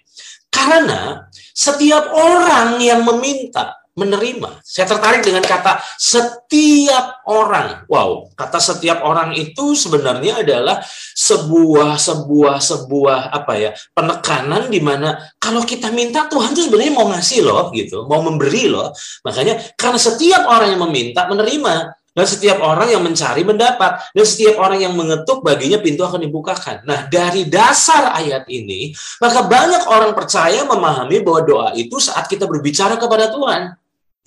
Karena 0.49 1.27
setiap 1.53 2.15
orang 2.15 2.79
yang 2.79 3.03
meminta, 3.03 3.75
menerima. 3.99 4.63
Saya 4.63 4.87
tertarik 4.87 5.27
dengan 5.27 5.43
kata 5.43 5.83
setiap 5.99 7.27
orang. 7.27 7.83
Wow, 7.91 8.31
kata 8.39 8.63
setiap 8.63 9.03
orang 9.03 9.35
itu 9.35 9.75
sebenarnya 9.75 10.47
adalah 10.47 10.79
sebuah 11.19 11.99
sebuah 11.99 12.63
sebuah 12.63 13.21
apa 13.35 13.53
ya 13.59 13.71
penekanan 13.91 14.71
di 14.71 14.79
mana 14.79 15.19
kalau 15.43 15.67
kita 15.67 15.91
minta 15.91 16.31
Tuhan 16.31 16.55
tuh 16.55 16.71
sebenarnya 16.71 16.95
mau 16.95 17.11
ngasih 17.11 17.43
loh 17.43 17.75
gitu, 17.75 18.07
mau 18.07 18.23
memberi 18.23 18.71
loh. 18.71 18.95
Makanya 19.27 19.75
karena 19.75 19.99
setiap 19.99 20.47
orang 20.47 20.79
yang 20.79 20.83
meminta 20.87 21.27
menerima. 21.27 21.99
Dan 22.19 22.27
setiap 22.27 22.59
orang 22.67 22.91
yang 22.91 22.99
mencari 23.07 23.47
mendapat. 23.47 24.11
Dan 24.11 24.27
setiap 24.27 24.59
orang 24.59 24.83
yang 24.83 24.99
mengetuk 24.99 25.39
baginya 25.39 25.79
pintu 25.79 26.03
akan 26.03 26.27
dibukakan. 26.27 26.83
Nah 26.83 27.07
dari 27.07 27.47
dasar 27.47 28.11
ayat 28.11 28.43
ini, 28.51 28.91
maka 29.23 29.47
banyak 29.47 29.87
orang 29.87 30.19
percaya 30.19 30.67
memahami 30.67 31.23
bahwa 31.23 31.41
doa 31.47 31.69
itu 31.79 32.03
saat 32.03 32.27
kita 32.27 32.51
berbicara 32.51 32.99
kepada 32.99 33.31
Tuhan. 33.31 33.78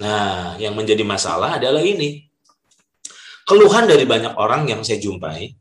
Nah, 0.01 0.57
yang 0.57 0.73
menjadi 0.73 1.05
masalah 1.05 1.61
adalah 1.61 1.85
ini. 1.85 2.25
Keluhan 3.45 3.85
dari 3.85 4.05
banyak 4.09 4.33
orang 4.33 4.65
yang 4.65 4.81
saya 4.81 4.97
jumpai, 4.97 5.53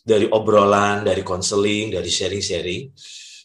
dari 0.00 0.24
obrolan, 0.28 1.04
dari 1.04 1.20
konseling, 1.20 1.92
dari 1.92 2.08
sharing-sharing, 2.08 2.88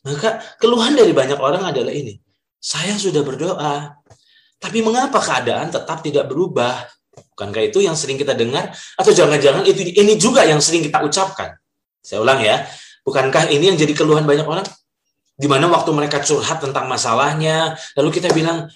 maka 0.07 0.39
keluhan 0.59 0.95
dari 0.95 1.11
banyak 1.11 1.39
orang 1.39 1.67
adalah 1.67 1.91
ini. 1.91 2.15
Saya 2.59 2.95
sudah 2.95 3.23
berdoa, 3.23 3.99
tapi 4.59 4.83
mengapa 4.83 5.19
keadaan 5.23 5.71
tetap 5.71 6.03
tidak 6.03 6.27
berubah? 6.27 6.87
Bukankah 7.35 7.71
itu 7.71 7.79
yang 7.83 7.95
sering 7.95 8.19
kita 8.19 8.35
dengar? 8.35 8.75
Atau 8.99 9.15
jangan-jangan 9.15 9.63
itu 9.63 9.95
ini 9.95 10.19
juga 10.19 10.43
yang 10.43 10.59
sering 10.59 10.83
kita 10.83 10.99
ucapkan? 11.03 11.55
Saya 12.03 12.19
ulang 12.19 12.43
ya, 12.43 12.67
bukankah 13.07 13.47
ini 13.51 13.71
yang 13.71 13.77
jadi 13.79 13.95
keluhan 13.95 14.27
banyak 14.27 14.43
orang? 14.43 14.67
Di 15.39 15.47
mana 15.47 15.71
waktu 15.71 15.95
mereka 15.95 16.19
curhat 16.19 16.59
tentang 16.59 16.91
masalahnya, 16.91 17.79
lalu 17.95 18.11
kita 18.11 18.27
bilang, 18.35 18.67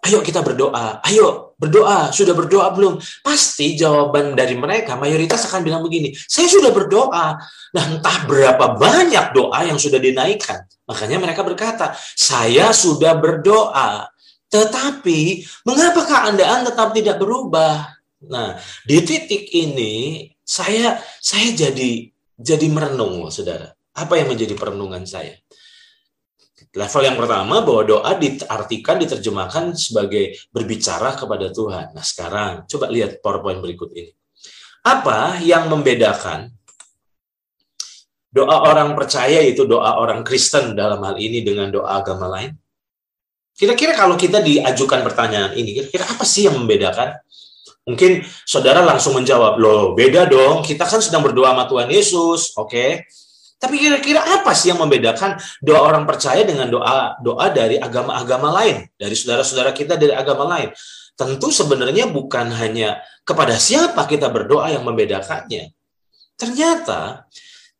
Ayo 0.00 0.24
kita 0.24 0.40
berdoa. 0.40 1.04
Ayo 1.04 1.52
berdoa. 1.60 2.08
Sudah 2.08 2.32
berdoa 2.32 2.72
belum? 2.72 2.96
Pasti 3.20 3.76
jawaban 3.76 4.32
dari 4.32 4.56
mereka 4.56 4.96
mayoritas 4.96 5.44
akan 5.44 5.60
bilang 5.60 5.84
begini. 5.84 6.16
Saya 6.16 6.48
sudah 6.48 6.72
berdoa. 6.72 7.36
Nah 7.76 7.84
entah 7.84 8.24
berapa 8.24 8.80
banyak 8.80 9.36
doa 9.36 9.60
yang 9.68 9.76
sudah 9.76 10.00
dinaikkan. 10.00 10.64
Makanya 10.88 11.20
mereka 11.20 11.44
berkata, 11.44 11.92
saya 12.16 12.72
sudah 12.72 13.14
berdoa. 13.20 14.08
Tetapi 14.50 15.46
mengapakah 15.62 16.32
Anda 16.32 16.66
tetap 16.66 16.90
tidak 16.90 17.22
berubah? 17.22 18.00
Nah, 18.26 18.58
di 18.84 18.98
titik 19.00 19.48
ini 19.54 20.26
saya 20.42 20.98
saya 21.22 21.54
jadi 21.54 22.10
jadi 22.34 22.66
merenung, 22.72 23.30
Saudara. 23.30 23.72
Apa 23.94 24.18
yang 24.18 24.32
menjadi 24.32 24.58
perenungan 24.58 25.06
saya? 25.06 25.38
Level 26.70 27.02
yang 27.02 27.16
pertama 27.18 27.64
bahwa 27.64 27.82
doa 27.82 28.12
diartikan 28.14 29.00
diterjemahkan 29.00 29.74
sebagai 29.74 30.36
berbicara 30.54 31.16
kepada 31.16 31.50
Tuhan. 31.50 31.96
Nah, 31.96 32.04
sekarang 32.04 32.68
coba 32.68 32.86
lihat 32.92 33.18
PowerPoint 33.24 33.58
berikut 33.58 33.90
ini. 33.96 34.12
Apa 34.86 35.40
yang 35.42 35.66
membedakan 35.66 36.52
doa 38.30 38.70
orang 38.70 38.94
percaya 38.94 39.42
itu 39.42 39.66
doa 39.66 39.98
orang 39.98 40.22
Kristen 40.22 40.78
dalam 40.78 41.02
hal 41.02 41.18
ini 41.18 41.42
dengan 41.42 41.74
doa 41.74 41.98
agama 41.98 42.30
lain? 42.30 42.54
Kira-kira 43.56 43.92
kalau 43.92 44.16
kita 44.16 44.40
diajukan 44.40 45.04
pertanyaan 45.04 45.52
ini, 45.52 45.76
kira-kira 45.76 46.08
apa 46.08 46.24
sih 46.24 46.48
yang 46.48 46.56
membedakan? 46.56 47.12
Mungkin 47.84 48.24
saudara 48.48 48.80
langsung 48.80 49.18
menjawab, 49.18 49.60
loh 49.60 49.92
beda 49.92 50.24
dong, 50.30 50.64
kita 50.64 50.86
kan 50.86 51.02
sedang 51.02 51.20
berdoa 51.20 51.52
sama 51.52 51.64
Tuhan 51.68 51.88
Yesus, 51.92 52.54
oke? 52.56 52.70
Okay? 52.70 52.90
Tapi 53.60 53.76
kira-kira 53.76 54.24
apa 54.24 54.56
sih 54.56 54.72
yang 54.72 54.80
membedakan 54.80 55.36
doa 55.60 55.84
orang 55.84 56.08
percaya 56.08 56.40
dengan 56.48 56.72
doa 56.72 57.20
doa 57.20 57.52
dari 57.52 57.76
agama-agama 57.76 58.48
lain, 58.56 58.88
dari 58.96 59.12
saudara-saudara 59.12 59.76
kita 59.76 60.00
dari 60.00 60.16
agama 60.16 60.48
lain? 60.48 60.72
Tentu 61.12 61.52
sebenarnya 61.52 62.08
bukan 62.08 62.48
hanya 62.56 63.04
kepada 63.20 63.60
siapa 63.60 64.08
kita 64.08 64.32
berdoa 64.32 64.72
yang 64.72 64.80
membedakannya. 64.88 65.76
Ternyata 66.40 67.28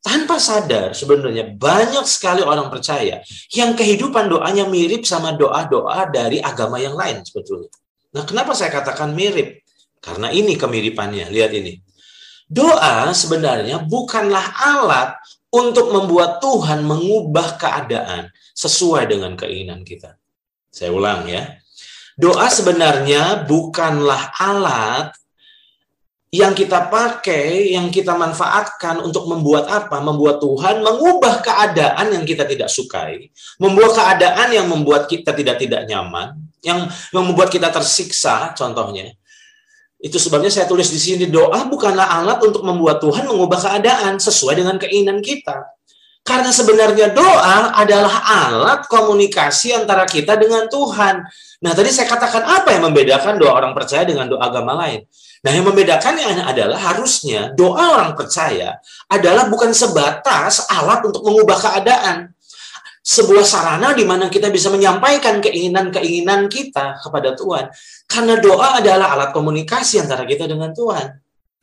tanpa 0.04 0.37
sadar 0.37 0.92
sebenarnya 0.92 1.49
banyak 1.56 2.04
sekali 2.04 2.44
orang 2.44 2.68
percaya 2.68 3.25
yang 3.56 3.72
kehidupan 3.72 4.28
doanya 4.28 4.68
mirip 4.68 5.08
sama 5.08 5.32
doa-doa 5.32 6.12
dari 6.12 6.44
agama 6.44 6.76
yang 6.76 6.92
lain 6.92 7.25
sebetulnya. 7.25 7.72
Nah, 8.12 8.28
kenapa 8.28 8.52
saya 8.52 8.68
katakan 8.68 9.16
mirip? 9.16 9.64
Karena 10.04 10.28
ini 10.28 10.60
kemiripannya, 10.60 11.32
lihat 11.32 11.56
ini. 11.56 11.80
Doa 12.44 13.14
sebenarnya 13.16 13.80
bukanlah 13.87 14.44
alat 14.60 15.16
untuk 15.50 15.90
membuat 15.90 16.38
Tuhan 16.38 16.87
mengubah 16.87 17.59
keadaan 17.59 18.30
sesuai 18.54 19.11
dengan 19.11 19.35
keinginan 19.35 19.83
kita. 19.83 20.14
Saya 20.71 20.95
ulang 20.95 21.26
ya. 21.26 21.59
Doa 22.14 22.47
sebenarnya 22.47 23.42
bukanlah 23.49 24.30
alat 24.38 25.11
yang 26.30 26.54
kita 26.54 26.87
pakai, 26.87 27.75
yang 27.75 27.90
kita 27.90 28.14
manfaatkan 28.14 29.02
untuk 29.02 29.26
membuat 29.26 29.66
apa? 29.66 29.99
Membuat 29.99 30.38
Tuhan 30.38 30.78
mengubah 30.78 31.42
keadaan 31.42 32.14
yang 32.14 32.23
kita 32.23 32.47
tidak 32.47 32.71
sukai, 32.71 33.35
membuat 33.59 33.99
keadaan 33.99 34.54
yang 34.54 34.71
membuat 34.71 35.11
kita 35.11 35.35
tidak 35.35 35.59
tidak 35.59 35.90
nyaman, 35.90 36.38
yang, 36.62 36.87
yang 37.11 37.25
membuat 37.26 37.50
kita 37.50 37.75
tersiksa, 37.75 38.54
contohnya. 38.54 39.11
Itu 40.00 40.16
sebabnya 40.16 40.49
saya 40.49 40.64
tulis 40.64 40.88
di 40.88 40.97
sini 40.97 41.28
doa 41.28 41.69
bukanlah 41.69 42.09
alat 42.09 42.40
untuk 42.40 42.64
membuat 42.64 43.04
Tuhan 43.04 43.28
mengubah 43.28 43.61
keadaan 43.61 44.16
sesuai 44.16 44.57
dengan 44.57 44.80
keinginan 44.80 45.21
kita. 45.21 45.76
Karena 46.21 46.52
sebenarnya 46.52 47.12
doa 47.12 47.76
adalah 47.76 48.25
alat 48.25 48.88
komunikasi 48.88 49.76
antara 49.76 50.04
kita 50.04 50.37
dengan 50.40 50.69
Tuhan. 50.69 51.25
Nah, 51.61 51.73
tadi 51.76 51.92
saya 51.92 52.09
katakan 52.09 52.45
apa 52.45 52.73
yang 52.76 52.88
membedakan 52.88 53.40
doa 53.40 53.57
orang 53.57 53.73
percaya 53.76 54.04
dengan 54.04 54.28
doa 54.28 54.40
agama 54.49 54.76
lain? 54.85 55.04
Nah, 55.40 55.50
yang 55.52 55.64
membedakannya 55.69 56.45
adalah 56.45 56.76
harusnya 56.76 57.52
doa 57.57 57.97
orang 57.97 58.12
percaya 58.12 58.76
adalah 59.09 59.49
bukan 59.49 59.73
sebatas 59.73 60.69
alat 60.69 61.00
untuk 61.04 61.25
mengubah 61.25 61.57
keadaan. 61.57 62.33
Sebuah 63.00 63.45
sarana 63.49 63.97
di 63.97 64.04
mana 64.04 64.28
kita 64.28 64.52
bisa 64.52 64.69
menyampaikan 64.69 65.40
keinginan-keinginan 65.40 66.52
kita 66.52 67.00
kepada 67.00 67.33
Tuhan. 67.33 67.73
Karena 68.04 68.37
doa 68.37 68.76
adalah 68.76 69.16
alat 69.16 69.33
komunikasi 69.33 70.04
antara 70.04 70.28
kita 70.28 70.45
dengan 70.45 70.76
Tuhan. 70.76 71.09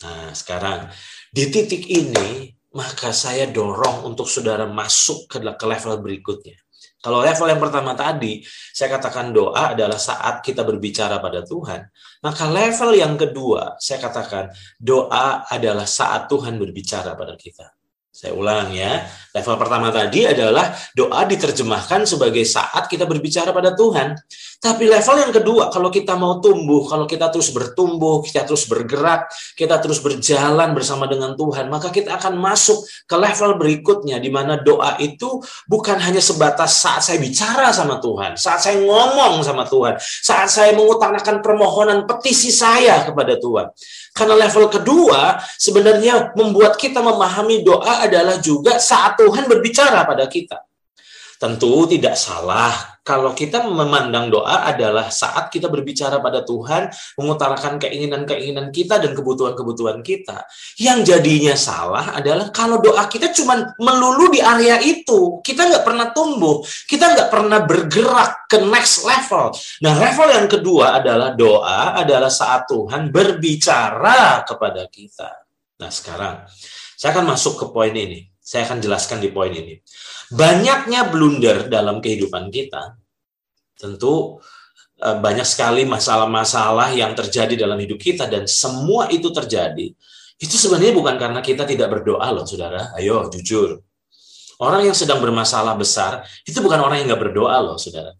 Nah, 0.01 0.34
sekarang 0.34 0.89
di 1.29 1.46
titik 1.53 1.86
ini, 1.86 2.50
maka 2.74 3.13
saya 3.13 3.46
dorong 3.46 4.10
untuk 4.10 4.25
saudara 4.25 4.65
masuk 4.65 5.29
ke 5.29 5.65
level 5.65 6.01
berikutnya. 6.01 6.58
Kalau 6.98 7.22
level 7.22 7.53
yang 7.53 7.62
pertama 7.62 7.94
tadi, 7.94 8.41
saya 8.74 8.98
katakan 8.98 9.29
doa 9.29 9.77
adalah 9.77 10.01
saat 10.01 10.41
kita 10.41 10.65
berbicara 10.65 11.22
pada 11.22 11.46
Tuhan. 11.46 11.86
Maka 12.25 12.44
level 12.50 12.98
yang 12.98 13.13
kedua, 13.13 13.77
saya 13.77 14.01
katakan 14.01 14.50
doa 14.82 15.46
adalah 15.46 15.86
saat 15.86 16.25
Tuhan 16.25 16.58
berbicara 16.58 17.13
pada 17.13 17.38
kita. 17.38 17.76
Saya 18.17 18.33
ulang 18.33 18.74
ya. 18.74 19.05
Level 19.29 19.62
pertama 19.62 19.93
tadi 19.93 20.25
adalah 20.25 20.74
doa 20.97 21.21
diterjemahkan 21.29 22.09
sebagai 22.09 22.41
saat 22.50 22.89
kita 22.89 23.05
berbicara 23.05 23.53
pada 23.53 23.77
Tuhan. 23.77 24.17
Tapi 24.57 24.89
level 24.89 25.21
yang 25.21 25.29
kedua, 25.29 25.69
kalau 25.69 25.93
kita 25.93 26.17
mau 26.17 26.41
tumbuh, 26.41 26.81
kalau 26.89 27.05
kita 27.05 27.29
terus 27.29 27.53
bertumbuh, 27.53 28.25
kita 28.25 28.41
terus 28.50 28.65
bergerak, 28.65 29.29
kita 29.53 29.77
terus 29.77 30.01
berjalan 30.01 30.74
bersama 30.74 31.05
dengan 31.05 31.38
Tuhan, 31.38 31.69
maka 31.69 31.93
kita 31.93 32.17
akan 32.17 32.41
masuk 32.41 32.81
ke 33.05 33.13
level 33.13 33.62
berikutnya 33.62 34.17
di 34.17 34.33
mana 34.33 34.57
doa 34.57 34.97
itu 34.97 35.38
bukan 35.69 36.01
hanya 36.01 36.17
sebatas 36.17 36.81
saat 36.81 37.05
saya 37.05 37.21
bicara 37.21 37.69
sama 37.69 38.01
Tuhan, 38.01 38.33
saat 38.33 38.65
saya 38.65 38.81
ngomong 38.81 39.45
sama 39.45 39.69
Tuhan, 39.69 40.01
saat 40.01 40.50
saya 40.50 40.74
mengutarakan 40.74 41.45
permohonan 41.45 42.09
petisi 42.09 42.50
saya 42.50 43.05
kepada 43.05 43.38
Tuhan. 43.38 43.69
Karena 44.17 44.33
level 44.33 44.65
kedua 44.74 45.38
sebenarnya 45.62 46.33
membuat 46.33 46.74
kita 46.74 47.05
memahami 47.05 47.62
doa 47.62 48.01
adalah 48.01 48.41
juga 48.41 48.81
saat 48.81 49.13
Tuhan 49.21 49.45
berbicara 49.45 50.01
pada 50.09 50.25
kita. 50.25 50.57
Tentu 51.38 51.86
tidak 51.86 52.17
salah 52.17 52.98
kalau 53.08 53.32
kita 53.32 53.63
memandang 53.63 54.27
doa 54.27 54.67
adalah 54.67 55.08
saat 55.08 55.48
kita 55.48 55.72
berbicara 55.72 56.20
pada 56.20 56.44
Tuhan, 56.44 56.91
mengutarakan 57.15 57.79
keinginan-keinginan 57.79 58.67
kita 58.75 59.00
dan 59.00 59.15
kebutuhan-kebutuhan 59.15 60.03
kita. 60.03 60.44
Yang 60.75 61.15
jadinya 61.15 61.56
salah 61.56 62.20
adalah 62.20 62.51
kalau 62.51 62.84
doa 62.84 63.08
kita 63.08 63.32
cuma 63.32 63.72
melulu 63.79 64.27
di 64.36 64.44
area 64.44 64.84
itu, 64.84 65.39
kita 65.39 65.72
nggak 65.72 65.88
pernah 65.88 66.12
tumbuh, 66.12 66.60
kita 66.84 67.15
nggak 67.15 67.29
pernah 67.31 67.64
bergerak 67.64 68.51
ke 68.51 68.59
next 68.68 69.07
level. 69.07 69.55
Nah, 69.79 69.94
level 69.96 70.27
yang 70.27 70.48
kedua 70.51 71.00
adalah 71.00 71.31
doa 71.31 71.96
adalah 71.96 72.27
saat 72.27 72.68
Tuhan 72.68 73.07
berbicara 73.07 74.44
kepada 74.44 74.83
kita. 74.92 75.48
Nah, 75.79 75.88
sekarang 75.88 76.44
saya 77.00 77.16
akan 77.16 77.31
masuk 77.31 77.55
ke 77.55 77.66
poin 77.72 77.96
ini. 77.96 78.27
Saya 78.48 78.64
akan 78.64 78.79
jelaskan 78.79 79.20
di 79.20 79.27
poin 79.27 79.51
ini. 79.51 79.75
Banyaknya 80.31 81.12
blunder 81.12 81.68
dalam 81.68 82.00
kehidupan 82.00 82.48
kita, 82.48 82.96
tentu 83.75 84.40
eh, 85.03 85.18
banyak 85.20 85.44
sekali 85.44 85.83
masalah-masalah 85.83 86.96
yang 86.96 87.12
terjadi 87.12 87.68
dalam 87.68 87.75
hidup 87.75 88.00
kita 88.00 88.24
dan 88.31 88.48
semua 88.48 89.12
itu 89.12 89.27
terjadi. 89.36 89.92
Itu 90.40 90.55
sebenarnya 90.55 90.96
bukan 90.96 91.20
karena 91.20 91.44
kita 91.44 91.68
tidak 91.68 91.92
berdoa 91.92 92.24
loh, 92.31 92.48
saudara. 92.48 92.96
Ayo, 92.96 93.27
jujur. 93.27 93.83
Orang 94.64 94.88
yang 94.88 94.96
sedang 94.96 95.20
bermasalah 95.20 95.75
besar, 95.75 96.24
itu 96.48 96.64
bukan 96.64 96.79
orang 96.79 97.03
yang 97.03 97.12
nggak 97.12 97.24
berdoa 97.29 97.57
loh, 97.60 97.75
saudara. 97.75 98.16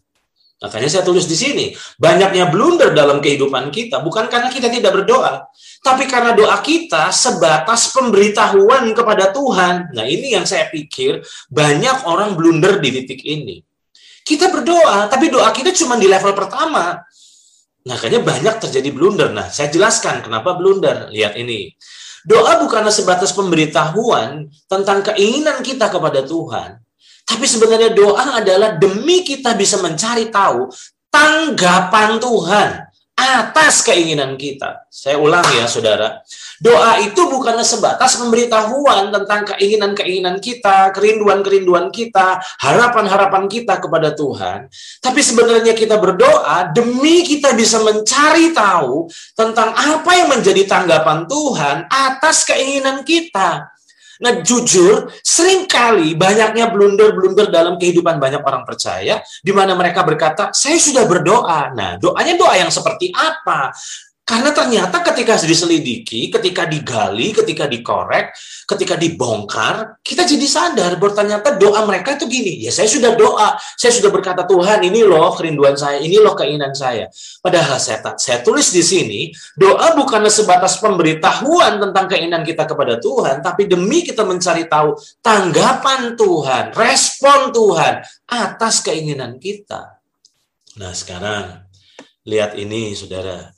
Makanya 0.58 0.90
saya 0.90 1.04
tulis 1.06 1.30
di 1.30 1.38
sini, 1.38 1.66
banyaknya 2.02 2.50
blunder 2.50 2.90
dalam 2.90 3.22
kehidupan 3.22 3.70
kita 3.70 4.02
bukan 4.02 4.26
karena 4.26 4.50
kita 4.50 4.66
tidak 4.66 4.90
berdoa, 4.90 5.46
tapi 5.86 6.10
karena 6.10 6.34
doa 6.34 6.58
kita 6.58 7.14
sebatas 7.14 7.94
pemberitahuan 7.94 8.90
kepada 8.90 9.30
Tuhan. 9.30 9.94
Nah, 9.94 10.02
ini 10.02 10.34
yang 10.34 10.42
saya 10.50 10.66
pikir 10.66 11.22
banyak 11.46 12.02
orang 12.10 12.34
blunder 12.34 12.82
di 12.82 12.90
titik 12.90 13.22
ini. 13.22 13.62
Kita 14.26 14.50
berdoa, 14.50 15.06
tapi 15.06 15.30
doa 15.30 15.46
kita 15.54 15.70
cuma 15.78 15.94
di 15.94 16.10
level 16.10 16.34
pertama. 16.34 17.06
Nah, 17.86 17.94
kayaknya 17.94 18.26
banyak 18.26 18.54
terjadi 18.58 18.90
blunder. 18.90 19.30
Nah, 19.30 19.46
saya 19.48 19.70
jelaskan 19.70 20.26
kenapa 20.26 20.58
blunder. 20.58 21.08
Lihat 21.14 21.38
ini. 21.38 21.70
Doa 22.26 22.60
bukanlah 22.60 22.92
sebatas 22.92 23.30
pemberitahuan 23.32 24.50
tentang 24.66 25.06
keinginan 25.06 25.62
kita 25.62 25.88
kepada 25.88 26.26
Tuhan, 26.26 26.76
tapi 27.28 27.44
sebenarnya 27.44 27.92
doa 27.92 28.40
adalah 28.40 28.80
demi 28.80 29.20
kita 29.20 29.52
bisa 29.52 29.76
mencari 29.84 30.32
tahu 30.32 30.72
tanggapan 31.12 32.16
Tuhan 32.16 32.88
atas 33.18 33.82
keinginan 33.82 34.38
kita. 34.38 34.86
Saya 34.86 35.18
ulang 35.18 35.42
ya, 35.58 35.66
saudara. 35.66 36.22
Doa 36.62 37.02
itu 37.02 37.18
bukanlah 37.26 37.66
sebatas 37.66 38.14
pemberitahuan 38.14 39.10
tentang 39.10 39.42
keinginan-keinginan 39.54 40.38
kita, 40.38 40.94
kerinduan-kerinduan 40.94 41.90
kita, 41.90 42.38
harapan-harapan 42.62 43.50
kita 43.50 43.82
kepada 43.82 44.14
Tuhan. 44.14 44.70
Tapi 45.02 45.20
sebenarnya 45.20 45.74
kita 45.74 45.98
berdoa 45.98 46.70
demi 46.70 47.26
kita 47.26 47.58
bisa 47.58 47.82
mencari 47.82 48.54
tahu 48.54 49.10
tentang 49.34 49.74
apa 49.74 50.10
yang 50.14 50.30
menjadi 50.30 50.62
tanggapan 50.70 51.26
Tuhan 51.26 51.90
atas 51.90 52.46
keinginan 52.46 53.02
kita. 53.02 53.77
Nah, 54.18 54.42
jujur, 54.42 55.10
sering 55.22 55.70
kali 55.70 56.18
banyaknya 56.18 56.70
blunder-blunder 56.74 57.54
dalam 57.54 57.78
kehidupan 57.78 58.18
banyak 58.18 58.42
orang 58.42 58.66
percaya, 58.66 59.22
di 59.42 59.52
mana 59.54 59.78
mereka 59.78 60.02
berkata, 60.02 60.50
saya 60.50 60.74
sudah 60.74 61.06
berdoa. 61.06 61.70
Nah, 61.70 61.94
doanya 62.02 62.34
doa 62.34 62.54
yang 62.58 62.70
seperti 62.70 63.14
apa? 63.14 63.70
Karena 64.28 64.52
ternyata 64.52 65.00
ketika 65.00 65.40
diselidiki, 65.40 66.28
ketika 66.28 66.68
digali, 66.68 67.32
ketika 67.32 67.64
dikorek, 67.64 68.36
ketika 68.68 69.00
dibongkar, 69.00 70.04
kita 70.04 70.28
jadi 70.28 70.44
sadar 70.44 71.00
bahwa 71.00 71.16
ternyata 71.16 71.56
doa 71.56 71.88
mereka 71.88 72.12
itu 72.20 72.28
gini, 72.28 72.60
ya 72.60 72.68
saya 72.68 72.92
sudah 72.92 73.16
doa, 73.16 73.56
saya 73.56 73.88
sudah 73.88 74.12
berkata 74.12 74.44
Tuhan 74.44 74.84
ini 74.84 75.00
loh 75.00 75.32
kerinduan 75.32 75.80
saya, 75.80 75.96
ini 76.04 76.20
loh 76.20 76.36
keinginan 76.36 76.76
saya. 76.76 77.08
Padahal 77.40 77.80
saya, 77.80 78.04
saya 78.20 78.44
tulis 78.44 78.68
di 78.68 78.84
sini, 78.84 79.32
doa 79.56 79.96
bukanlah 79.96 80.28
sebatas 80.28 80.76
pemberitahuan 80.76 81.80
tentang 81.80 82.12
keinginan 82.12 82.44
kita 82.44 82.68
kepada 82.68 83.00
Tuhan, 83.00 83.40
tapi 83.40 83.64
demi 83.64 84.04
kita 84.04 84.28
mencari 84.28 84.68
tahu 84.68 84.92
tanggapan 85.24 86.20
Tuhan, 86.20 86.76
respon 86.76 87.48
Tuhan 87.48 88.04
atas 88.28 88.84
keinginan 88.84 89.40
kita. 89.40 90.04
Nah 90.76 90.92
sekarang, 90.92 91.64
lihat 92.28 92.60
ini 92.60 92.92
saudara, 92.92 93.56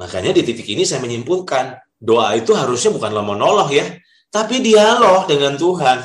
Makanya 0.00 0.32
di 0.32 0.42
titik 0.46 0.66
ini 0.68 0.82
saya 0.86 1.02
menyimpulkan, 1.04 1.76
doa 2.00 2.34
itu 2.34 2.56
harusnya 2.56 2.90
bukanlah 2.90 3.22
monolog 3.22 3.70
ya, 3.70 3.86
tapi 4.32 4.64
dialog 4.64 5.28
dengan 5.28 5.54
Tuhan. 5.54 6.00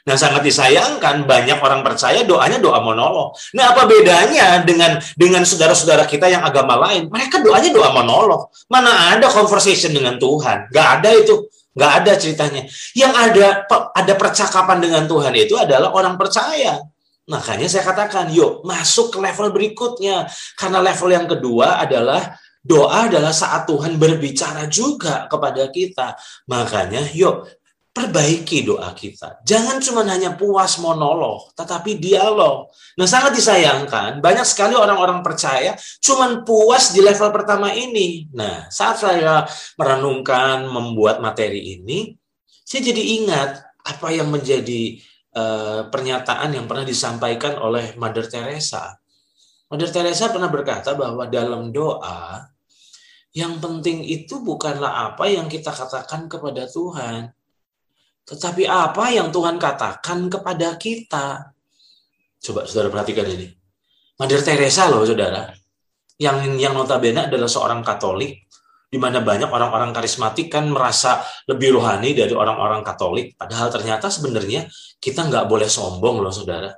Nah, 0.00 0.16
sangat 0.16 0.40
disayangkan 0.40 1.28
banyak 1.28 1.60
orang 1.60 1.84
percaya 1.84 2.24
doanya 2.24 2.56
doa 2.56 2.80
monolog. 2.80 3.36
Nah, 3.52 3.76
apa 3.76 3.84
bedanya 3.84 4.64
dengan 4.64 4.96
dengan 5.12 5.44
saudara-saudara 5.44 6.08
kita 6.08 6.24
yang 6.24 6.40
agama 6.40 6.80
lain? 6.88 7.12
Mereka 7.12 7.44
doanya 7.44 7.68
doa 7.68 7.92
monolog. 7.92 8.48
Mana 8.72 9.12
ada 9.12 9.28
conversation 9.28 9.92
dengan 9.92 10.16
Tuhan? 10.16 10.72
Gak 10.72 10.88
ada 11.00 11.10
itu. 11.12 11.44
Gak 11.76 11.92
ada 12.02 12.16
ceritanya. 12.16 12.64
Yang 12.96 13.12
ada 13.12 13.46
ada 13.92 14.12
percakapan 14.16 14.80
dengan 14.80 15.04
Tuhan 15.04 15.36
itu 15.36 15.54
adalah 15.60 15.92
orang 15.92 16.16
percaya. 16.16 16.80
Makanya 17.28 17.70
saya 17.70 17.86
katakan, 17.86 18.32
yuk 18.34 18.64
masuk 18.66 19.14
ke 19.14 19.18
level 19.20 19.52
berikutnya. 19.52 20.26
Karena 20.56 20.80
level 20.80 21.12
yang 21.12 21.26
kedua 21.28 21.78
adalah 21.78 22.40
Doa 22.60 23.08
adalah 23.08 23.32
saat 23.32 23.64
Tuhan 23.64 23.96
berbicara 23.96 24.68
juga 24.68 25.24
kepada 25.32 25.72
kita. 25.72 26.12
Makanya, 26.44 27.08
yuk, 27.16 27.48
perbaiki 27.90 28.62
doa 28.62 28.94
kita. 28.94 29.42
Jangan 29.42 29.82
cuma 29.82 30.06
hanya 30.06 30.38
puas 30.38 30.78
monolog, 30.78 31.50
tetapi 31.58 31.98
dialog. 31.98 32.70
Nah, 32.94 33.06
sangat 33.08 33.34
disayangkan, 33.34 34.22
banyak 34.22 34.46
sekali 34.46 34.78
orang-orang 34.78 35.26
percaya 35.26 35.74
cuma 35.98 36.44
puas 36.46 36.94
di 36.94 37.02
level 37.02 37.34
pertama 37.34 37.74
ini. 37.74 38.30
Nah, 38.30 38.70
saat 38.70 39.02
saya 39.02 39.42
merenungkan, 39.74 40.70
membuat 40.70 41.18
materi 41.18 41.80
ini, 41.80 42.14
saya 42.62 42.86
jadi 42.86 43.02
ingat 43.24 43.50
apa 43.82 44.08
yang 44.14 44.30
menjadi 44.30 45.00
uh, 45.34 45.90
pernyataan 45.90 46.54
yang 46.54 46.70
pernah 46.70 46.86
disampaikan 46.86 47.58
oleh 47.58 47.98
Mother 47.98 48.30
Teresa. 48.30 48.94
Mother 49.66 49.90
Teresa 49.90 50.30
pernah 50.30 50.50
berkata 50.50 50.94
bahwa 50.94 51.26
dalam 51.26 51.74
doa, 51.74 52.46
yang 53.30 53.62
penting 53.62 54.02
itu 54.02 54.42
bukanlah 54.42 55.14
apa 55.14 55.30
yang 55.30 55.46
kita 55.46 55.70
katakan 55.70 56.26
kepada 56.26 56.66
Tuhan, 56.66 57.30
tetapi 58.26 58.66
apa 58.66 59.10
yang 59.10 59.30
Tuhan 59.30 59.58
katakan 59.58 60.26
kepada 60.26 60.74
kita? 60.78 61.54
Coba 62.40 62.66
saudara 62.66 62.90
perhatikan 62.90 63.26
ini. 63.26 63.50
Mother 64.18 64.42
Teresa 64.44 64.90
loh 64.90 65.06
saudara. 65.06 65.50
Yang 66.20 66.60
yang 66.60 66.76
notabene 66.76 67.26
adalah 67.26 67.48
seorang 67.48 67.80
Katolik, 67.80 68.44
di 68.90 68.98
mana 69.00 69.24
banyak 69.24 69.48
orang-orang 69.48 69.94
karismatik 69.94 70.52
kan 70.52 70.68
merasa 70.68 71.24
lebih 71.48 71.80
rohani 71.80 72.12
dari 72.12 72.34
orang-orang 72.36 72.84
Katolik. 72.84 73.38
Padahal 73.38 73.72
ternyata 73.72 74.12
sebenarnya 74.12 74.68
kita 75.00 75.24
nggak 75.30 75.48
boleh 75.48 75.70
sombong 75.70 76.20
loh 76.20 76.34
saudara. 76.34 76.74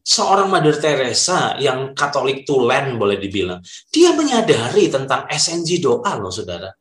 Seorang 0.00 0.48
Mother 0.48 0.80
Teresa 0.80 1.54
yang 1.60 1.92
Katolik 1.92 2.48
tulen 2.48 2.96
boleh 2.96 3.20
dibilang, 3.20 3.60
dia 3.92 4.16
menyadari 4.16 4.88
tentang 4.88 5.28
esensi 5.28 5.76
doa 5.76 6.16
loh 6.16 6.32
saudara. 6.32 6.72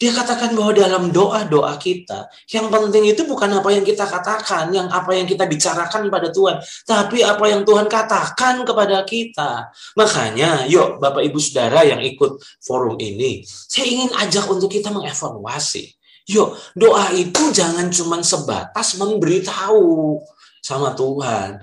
Dia 0.00 0.16
katakan 0.16 0.56
bahwa 0.56 0.72
dalam 0.72 1.12
doa-doa 1.12 1.76
kita, 1.76 2.32
yang 2.56 2.72
penting 2.72 3.12
itu 3.12 3.20
bukan 3.28 3.52
apa 3.52 3.68
yang 3.68 3.84
kita 3.84 4.08
katakan, 4.08 4.72
yang 4.72 4.88
apa 4.88 5.12
yang 5.12 5.28
kita 5.28 5.44
bicarakan 5.44 6.08
pada 6.08 6.32
Tuhan, 6.32 6.56
tapi 6.88 7.20
apa 7.20 7.44
yang 7.52 7.68
Tuhan 7.68 7.84
katakan 7.84 8.64
kepada 8.64 9.04
kita. 9.04 9.68
Makanya, 10.00 10.64
yuk 10.72 11.04
Bapak 11.04 11.20
Ibu 11.20 11.36
Saudara 11.36 11.84
yang 11.84 12.00
ikut 12.00 12.40
forum 12.64 12.96
ini, 12.96 13.44
saya 13.44 13.84
ingin 13.92 14.08
ajak 14.16 14.48
untuk 14.48 14.72
kita 14.72 14.88
mengevaluasi. 14.88 15.92
Yuk, 16.32 16.56
doa 16.72 17.12
itu 17.12 17.52
jangan 17.52 17.92
cuma 17.92 18.24
sebatas 18.24 18.96
memberitahu 18.96 20.16
sama 20.64 20.96
Tuhan. 20.96 21.60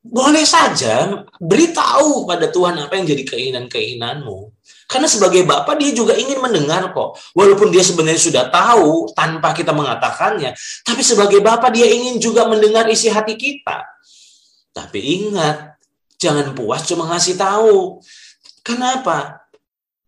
Boleh 0.00 0.48
saja 0.48 1.28
beritahu 1.36 2.24
pada 2.24 2.48
Tuhan 2.48 2.72
apa 2.80 2.96
yang 2.96 3.04
jadi 3.04 3.20
keinginan-keinginanmu. 3.20 4.48
Karena 4.90 5.06
sebagai 5.06 5.44
bapak 5.46 5.76
dia 5.76 5.92
juga 5.92 6.16
ingin 6.16 6.40
mendengar 6.40 6.90
kok. 6.90 7.20
Walaupun 7.36 7.68
dia 7.68 7.84
sebenarnya 7.84 8.18
sudah 8.18 8.44
tahu 8.48 9.12
tanpa 9.12 9.52
kita 9.52 9.70
mengatakannya. 9.76 10.56
Tapi 10.82 11.02
sebagai 11.04 11.44
bapak 11.44 11.70
dia 11.76 11.86
ingin 11.86 12.16
juga 12.18 12.48
mendengar 12.48 12.88
isi 12.88 13.06
hati 13.12 13.36
kita. 13.36 13.86
Tapi 14.74 14.98
ingat, 14.98 15.78
jangan 16.16 16.56
puas 16.56 16.82
cuma 16.88 17.06
ngasih 17.12 17.38
tahu. 17.38 18.00
Kenapa? 18.66 19.46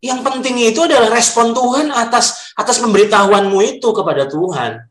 Yang 0.02 0.20
penting 0.26 0.56
itu 0.66 0.82
adalah 0.82 1.14
respon 1.14 1.54
Tuhan 1.54 1.94
atas 1.94 2.50
atas 2.58 2.82
pemberitahuanmu 2.82 3.58
itu 3.78 3.88
kepada 3.94 4.26
Tuhan. 4.26 4.82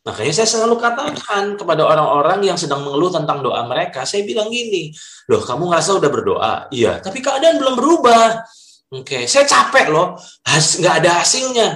Makanya 0.00 0.32
saya 0.32 0.48
selalu 0.48 0.80
katakan 0.80 1.60
kepada 1.60 1.84
orang-orang 1.84 2.40
yang 2.48 2.56
sedang 2.56 2.80
mengeluh 2.80 3.12
tentang 3.12 3.44
doa 3.44 3.60
mereka, 3.68 4.08
saya 4.08 4.24
bilang 4.24 4.48
gini, 4.48 4.88
loh 5.28 5.44
kamu 5.44 5.68
ngerasa 5.68 6.00
udah 6.00 6.10
berdoa? 6.10 6.54
Iya, 6.72 7.04
tapi 7.04 7.20
keadaan 7.20 7.60
belum 7.60 7.76
berubah. 7.76 8.40
Oke, 8.90 9.22
okay. 9.22 9.22
saya 9.28 9.44
capek 9.44 9.92
loh, 9.92 10.16
nggak 10.48 10.94
ada 11.04 11.20
hasilnya. 11.20 11.68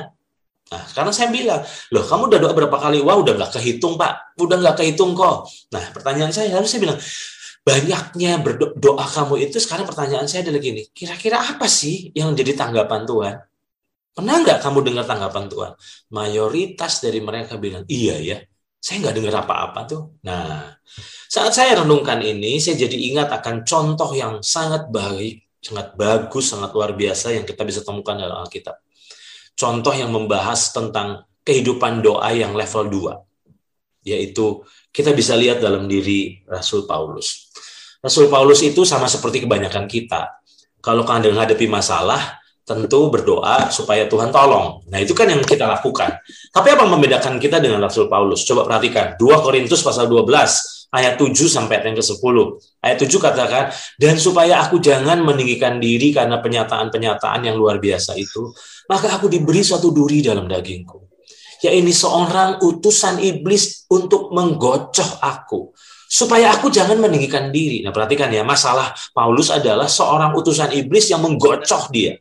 Nah, 0.72 0.82
sekarang 0.88 1.12
saya 1.12 1.28
bilang, 1.28 1.60
loh 1.92 2.04
kamu 2.08 2.32
udah 2.32 2.38
doa 2.40 2.52
berapa 2.56 2.76
kali? 2.80 3.04
Wah, 3.04 3.20
udah 3.20 3.36
nggak 3.36 3.60
kehitung 3.60 4.00
pak, 4.00 4.34
udah 4.40 4.56
nggak 4.56 4.76
kehitung 4.80 5.12
kok. 5.12 5.44
Nah, 5.70 5.84
pertanyaan 5.92 6.32
saya, 6.32 6.48
lalu 6.56 6.66
saya 6.66 6.80
bilang, 6.80 6.98
banyaknya 7.60 8.40
berdoa 8.40 9.04
kamu 9.04 9.46
itu 9.46 9.60
sekarang 9.60 9.84
pertanyaan 9.84 10.24
saya 10.24 10.48
adalah 10.48 10.64
gini, 10.64 10.88
kira-kira 10.96 11.40
apa 11.44 11.68
sih 11.68 12.08
yang 12.16 12.32
jadi 12.32 12.56
tanggapan 12.56 13.04
Tuhan? 13.04 13.36
Pernah 14.14 14.46
nggak 14.46 14.58
kamu 14.62 14.78
dengar 14.86 15.04
tanggapan 15.10 15.44
Tuhan? 15.50 15.72
Mayoritas 16.14 17.02
dari 17.02 17.18
mereka 17.18 17.58
bilang, 17.58 17.82
iya 17.90 18.14
ya, 18.22 18.38
saya 18.78 19.02
nggak 19.02 19.16
dengar 19.18 19.34
apa-apa 19.42 19.80
tuh. 19.90 20.02
Nah, 20.22 20.70
saat 21.26 21.50
saya 21.50 21.82
renungkan 21.82 22.22
ini, 22.22 22.62
saya 22.62 22.78
jadi 22.78 22.94
ingat 23.10 23.34
akan 23.42 23.66
contoh 23.66 24.14
yang 24.14 24.38
sangat 24.38 24.86
baik 24.86 25.44
sangat 25.64 25.96
bagus, 25.96 26.52
sangat 26.52 26.70
luar 26.76 26.92
biasa 26.92 27.32
yang 27.32 27.48
kita 27.48 27.64
bisa 27.64 27.80
temukan 27.80 28.12
dalam 28.12 28.44
Alkitab. 28.44 28.76
Contoh 29.56 29.96
yang 29.96 30.12
membahas 30.12 30.76
tentang 30.76 31.24
kehidupan 31.40 32.04
doa 32.04 32.28
yang 32.36 32.52
level 32.52 33.16
2, 34.04 34.04
yaitu 34.04 34.60
kita 34.92 35.16
bisa 35.16 35.32
lihat 35.32 35.64
dalam 35.64 35.88
diri 35.88 36.44
Rasul 36.44 36.84
Paulus. 36.84 37.48
Rasul 38.04 38.28
Paulus 38.28 38.60
itu 38.60 38.84
sama 38.84 39.08
seperti 39.08 39.48
kebanyakan 39.48 39.88
kita. 39.88 40.36
Kalau 40.84 41.08
kalian 41.08 41.32
menghadapi 41.32 41.64
masalah, 41.64 42.43
tentu 42.64 43.12
berdoa 43.12 43.68
supaya 43.68 44.08
Tuhan 44.08 44.32
tolong. 44.32 44.80
Nah, 44.88 44.98
itu 44.98 45.12
kan 45.12 45.28
yang 45.28 45.44
kita 45.44 45.68
lakukan. 45.68 46.16
Tapi 46.48 46.68
apa 46.72 46.88
membedakan 46.88 47.36
kita 47.36 47.60
dengan 47.60 47.84
Rasul 47.84 48.08
Paulus? 48.08 48.42
Coba 48.48 48.64
perhatikan. 48.64 49.20
2 49.20 49.44
Korintus 49.44 49.84
pasal 49.84 50.08
12 50.08 50.24
ayat 50.94 51.20
7 51.20 51.34
sampai 51.44 51.82
ayat 51.82 51.84
yang 51.92 51.98
ke-10. 52.00 52.36
Ayat 52.80 52.98
7 53.02 53.18
katakan, 53.20 53.64
dan 54.00 54.14
supaya 54.16 54.64
aku 54.64 54.80
jangan 54.80 55.20
meninggikan 55.20 55.76
diri 55.76 56.14
karena 56.14 56.40
penyataan-penyataan 56.40 57.44
yang 57.44 57.60
luar 57.60 57.82
biasa 57.82 58.16
itu, 58.16 58.54
maka 58.88 59.12
aku 59.12 59.26
diberi 59.26 59.60
suatu 59.60 59.92
duri 59.92 60.22
dalam 60.22 60.46
dagingku. 60.46 61.04
Ya 61.60 61.72
ini 61.72 61.92
seorang 61.92 62.60
utusan 62.64 63.20
iblis 63.20 63.88
untuk 63.90 64.32
menggocoh 64.32 65.20
aku. 65.20 65.72
Supaya 66.04 66.54
aku 66.54 66.70
jangan 66.70 67.00
meninggikan 67.00 67.50
diri. 67.50 67.82
Nah 67.82 67.90
perhatikan 67.90 68.30
ya, 68.30 68.46
masalah 68.46 68.94
Paulus 69.10 69.50
adalah 69.50 69.88
seorang 69.88 70.36
utusan 70.36 70.70
iblis 70.76 71.10
yang 71.10 71.24
menggocoh 71.24 71.90
dia. 71.90 72.14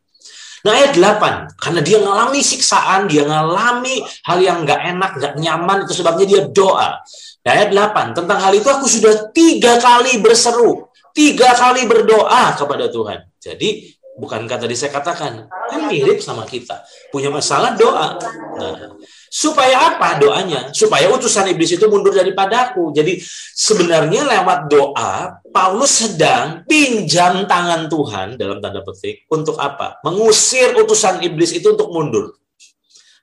Nah 0.63 0.71
ayat 0.79 0.95
8, 0.95 1.59
karena 1.59 1.81
dia 1.83 1.99
ngalami 1.99 2.39
siksaan, 2.39 3.11
dia 3.11 3.27
ngalami 3.27 3.99
hal 4.23 4.39
yang 4.39 4.63
nggak 4.63 4.79
enak, 4.95 5.11
nggak 5.19 5.33
nyaman, 5.35 5.83
itu 5.83 5.99
sebabnya 5.99 6.23
dia 6.23 6.41
doa. 6.47 7.03
Ayat 7.43 7.75
8, 7.75 8.15
tentang 8.15 8.39
hal 8.39 8.55
itu 8.55 8.71
aku 8.71 8.87
sudah 8.87 9.27
tiga 9.35 9.75
kali 9.83 10.23
berseru, 10.23 10.87
tiga 11.11 11.51
kali 11.51 11.83
berdoa 11.83 12.55
kepada 12.55 12.87
Tuhan. 12.87 13.27
Jadi, 13.43 13.91
bukan 14.15 14.47
kata 14.47 14.63
tadi 14.63 14.75
saya 14.79 14.95
katakan, 14.95 15.51
kan 15.51 15.81
mirip 15.91 16.23
sama 16.23 16.47
kita. 16.47 16.79
Punya 17.11 17.27
masalah 17.27 17.75
doa. 17.75 18.15
Nah, 18.55 18.95
supaya 19.33 19.97
apa 19.97 20.21
doanya? 20.21 20.69
Supaya 20.69 21.09
utusan 21.09 21.49
iblis 21.49 21.73
itu 21.73 21.89
mundur 21.89 22.13
daripadaku. 22.13 22.93
Jadi, 22.93 23.17
sebenarnya 23.57 24.29
lewat 24.29 24.69
doa, 24.69 25.41
Paulus 25.49 26.05
sedang 26.05 26.61
pinjam 26.69 27.49
tangan 27.49 27.89
Tuhan, 27.89 28.37
dalam 28.37 28.61
tanda 28.61 28.85
petik, 28.85 29.25
untuk 29.33 29.57
apa? 29.57 29.97
Mengusir 30.05 30.77
utusan 30.77 31.25
iblis 31.25 31.49
itu 31.57 31.73
untuk 31.73 31.89
mundur. 31.89 32.37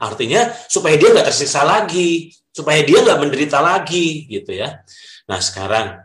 Artinya, 0.03 0.51
supaya 0.67 0.99
dia 0.99 1.15
nggak 1.15 1.31
tersiksa 1.31 1.63
lagi 1.63 2.35
supaya 2.51 2.83
dia 2.83 2.99
nggak 3.03 3.21
menderita 3.23 3.63
lagi 3.63 4.27
gitu 4.27 4.53
ya. 4.55 4.83
Nah 5.31 5.39
sekarang 5.39 6.03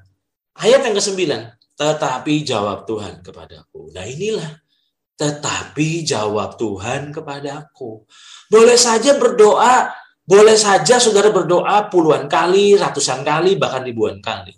ayat 0.62 0.86
yang 0.86 0.96
ke-9, 0.96 1.20
tetapi 1.76 2.34
jawab 2.46 2.86
Tuhan 2.86 3.26
kepadaku. 3.26 3.90
Nah 3.92 4.06
inilah 4.06 4.62
tetapi 5.16 6.04
jawab 6.04 6.60
Tuhan 6.60 7.16
kepadaku. 7.16 8.04
Boleh 8.52 8.76
saja 8.76 9.16
berdoa, 9.16 9.92
boleh 10.28 10.60
saja 10.60 11.00
saudara 11.00 11.32
berdoa 11.32 11.88
puluhan 11.88 12.28
kali, 12.28 12.76
ratusan 12.76 13.24
kali, 13.24 13.56
bahkan 13.56 13.88
ribuan 13.88 14.20
kali. 14.20 14.52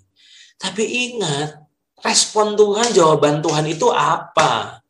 Tapi 0.57 0.83
ingat, 0.83 1.61
respon 2.01 2.57
Tuhan, 2.57 2.89
jawaban 2.89 3.45
Tuhan 3.45 3.65
itu 3.69 3.87
apa? 3.93 4.81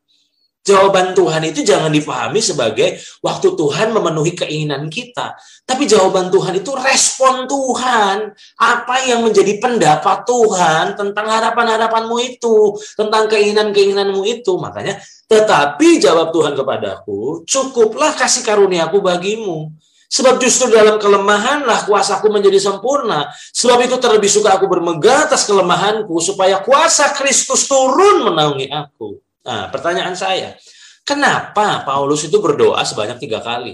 Jawaban 0.68 1.16
Tuhan 1.16 1.48
itu 1.48 1.64
jangan 1.64 1.88
dipahami 1.88 2.44
sebagai 2.44 3.00
waktu 3.24 3.56
Tuhan 3.56 3.96
memenuhi 3.96 4.36
keinginan 4.36 4.92
kita. 4.92 5.40
Tapi 5.64 5.88
jawaban 5.88 6.28
Tuhan 6.28 6.60
itu 6.60 6.76
respon 6.76 7.48
Tuhan. 7.48 8.36
Apa 8.60 9.08
yang 9.08 9.24
menjadi 9.24 9.56
pendapat 9.64 10.28
Tuhan 10.28 11.00
tentang 11.00 11.24
harapan-harapanmu 11.32 12.20
itu. 12.20 12.76
Tentang 13.00 13.32
keinginan-keinginanmu 13.32 14.28
itu. 14.28 14.60
Makanya, 14.60 15.00
tetapi 15.32 16.04
jawab 16.04 16.36
Tuhan 16.36 16.60
kepadaku, 16.60 17.48
cukuplah 17.48 18.12
kasih 18.20 18.44
karuniaku 18.44 19.00
bagimu. 19.00 19.72
Sebab 20.08 20.40
justru 20.40 20.72
dalam 20.72 21.00
kelemahanlah 21.04 21.84
kuasaku 21.84 22.32
menjadi 22.32 22.64
sempurna. 22.64 23.28
Sebab 23.52 23.88
itu 23.88 24.00
terlebih 24.00 24.32
suka 24.32 24.56
aku 24.56 24.68
bermegah 24.68 25.28
atas 25.28 25.44
kelemahanku, 25.44 26.16
supaya 26.24 26.64
kuasa 26.64 27.12
Kristus 27.16 27.68
turun 27.68 28.24
menaungi 28.24 28.72
aku. 28.72 29.20
Nah, 29.48 29.72
pertanyaan 29.72 30.12
saya, 30.12 30.60
kenapa 31.08 31.88
Paulus 31.88 32.28
itu 32.28 32.36
berdoa 32.44 32.84
sebanyak 32.84 33.16
tiga 33.16 33.40
kali? 33.40 33.72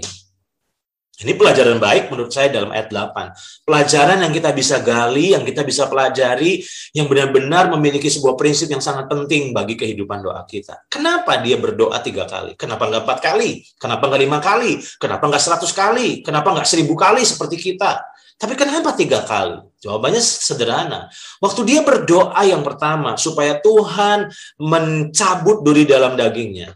Ini 1.14 1.38
pelajaran 1.38 1.78
baik 1.78 2.10
menurut 2.10 2.34
saya 2.34 2.50
dalam 2.50 2.74
ayat 2.74 2.90
8. 2.90 3.62
Pelajaran 3.62 4.18
yang 4.26 4.34
kita 4.34 4.50
bisa 4.50 4.82
gali, 4.82 5.30
yang 5.30 5.46
kita 5.46 5.62
bisa 5.62 5.86
pelajari, 5.86 6.58
yang 6.90 7.06
benar-benar 7.06 7.70
memiliki 7.70 8.10
sebuah 8.10 8.34
prinsip 8.34 8.66
yang 8.66 8.82
sangat 8.82 9.06
penting 9.06 9.54
bagi 9.54 9.78
kehidupan 9.78 10.26
doa 10.26 10.42
kita. 10.42 10.90
Kenapa 10.90 11.38
dia 11.38 11.54
berdoa 11.54 12.02
tiga 12.02 12.26
kali? 12.26 12.58
Kenapa 12.58 12.90
nggak 12.90 13.06
empat 13.06 13.18
kali? 13.22 13.62
Kenapa 13.78 14.10
nggak 14.10 14.22
lima 14.26 14.38
kali? 14.42 14.72
Kenapa 14.98 15.24
nggak 15.30 15.42
seratus 15.42 15.70
kali? 15.70 16.18
Kenapa 16.26 16.50
nggak 16.50 16.66
seribu 16.66 16.98
kali 16.98 17.22
seperti 17.22 17.62
kita? 17.62 18.02
Tapi 18.34 18.58
kenapa 18.58 18.90
tiga 18.98 19.22
kali? 19.22 19.62
Jawabannya 19.84 20.22
sederhana. 20.24 21.12
Waktu 21.44 21.60
dia 21.68 21.84
berdoa 21.84 22.40
yang 22.48 22.64
pertama 22.64 23.20
supaya 23.20 23.60
Tuhan 23.60 24.32
mencabut 24.56 25.60
duri 25.60 25.84
dalam 25.84 26.16
dagingnya, 26.16 26.72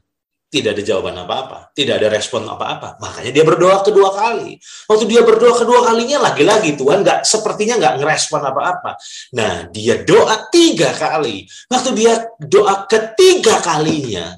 tidak 0.53 0.77
ada 0.77 0.83
jawaban 0.85 1.16
apa-apa, 1.25 1.73
tidak 1.73 2.05
ada 2.05 2.09
respon 2.12 2.44
apa-apa. 2.44 3.01
Makanya 3.01 3.33
dia 3.33 3.44
berdoa 3.49 3.81
kedua 3.81 4.12
kali. 4.12 4.61
Waktu 4.85 5.05
dia 5.09 5.25
berdoa 5.25 5.57
kedua 5.57 5.88
kalinya 5.88 6.29
lagi-lagi 6.29 6.77
Tuhan 6.77 7.01
nggak 7.01 7.25
sepertinya 7.25 7.81
nggak 7.81 7.94
ngerespon 8.01 8.42
apa-apa. 8.44 9.01
Nah 9.37 9.73
dia 9.73 10.05
doa 10.05 10.49
tiga 10.53 10.92
kali. 10.92 11.49
Waktu 11.73 11.90
dia 11.97 12.29
doa 12.44 12.85
ketiga 12.85 13.61
kalinya, 13.64 14.37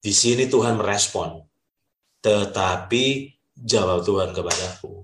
di 0.00 0.12
sini 0.16 0.48
Tuhan 0.48 0.80
merespon. 0.80 1.38
Tetapi 2.20 3.04
jawab 3.56 4.00
Tuhan 4.02 4.32
kepadaku. 4.32 4.99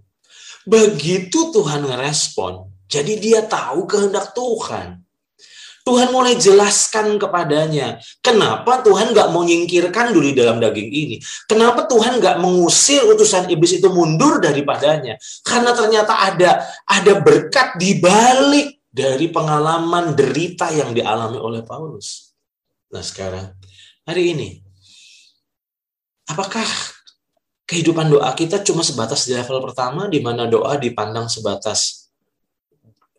Begitu 0.66 1.54
Tuhan 1.54 1.86
ngerespon, 1.86 2.66
jadi 2.90 3.14
dia 3.22 3.40
tahu 3.46 3.86
kehendak 3.86 4.34
Tuhan. 4.34 5.06
Tuhan 5.86 6.10
mulai 6.10 6.34
jelaskan 6.34 7.14
kepadanya, 7.14 8.02
kenapa 8.18 8.82
Tuhan 8.82 9.14
nggak 9.14 9.30
mau 9.30 9.46
nyingkirkan 9.46 10.10
dulu 10.10 10.34
dalam 10.34 10.58
daging 10.58 10.90
ini? 10.90 11.16
Kenapa 11.46 11.86
Tuhan 11.86 12.18
nggak 12.18 12.42
mengusir 12.42 13.06
utusan 13.06 13.46
iblis 13.46 13.78
itu 13.78 13.86
mundur 13.94 14.42
daripadanya? 14.42 15.14
Karena 15.46 15.70
ternyata 15.70 16.18
ada 16.18 16.66
ada 16.90 17.12
berkat 17.22 17.78
di 17.78 18.02
balik 18.02 18.82
dari 18.90 19.30
pengalaman 19.30 20.18
derita 20.18 20.74
yang 20.74 20.90
dialami 20.90 21.38
oleh 21.38 21.62
Paulus. 21.62 22.34
Nah 22.90 23.06
sekarang, 23.06 23.54
hari 24.02 24.34
ini, 24.34 24.58
apakah 26.26 26.66
kehidupan 27.66 28.08
doa 28.08 28.30
kita 28.32 28.62
cuma 28.62 28.86
sebatas 28.86 29.26
di 29.26 29.34
level 29.34 29.58
pertama 29.58 30.06
di 30.06 30.22
mana 30.22 30.46
doa 30.46 30.78
dipandang 30.78 31.26
sebatas 31.26 32.06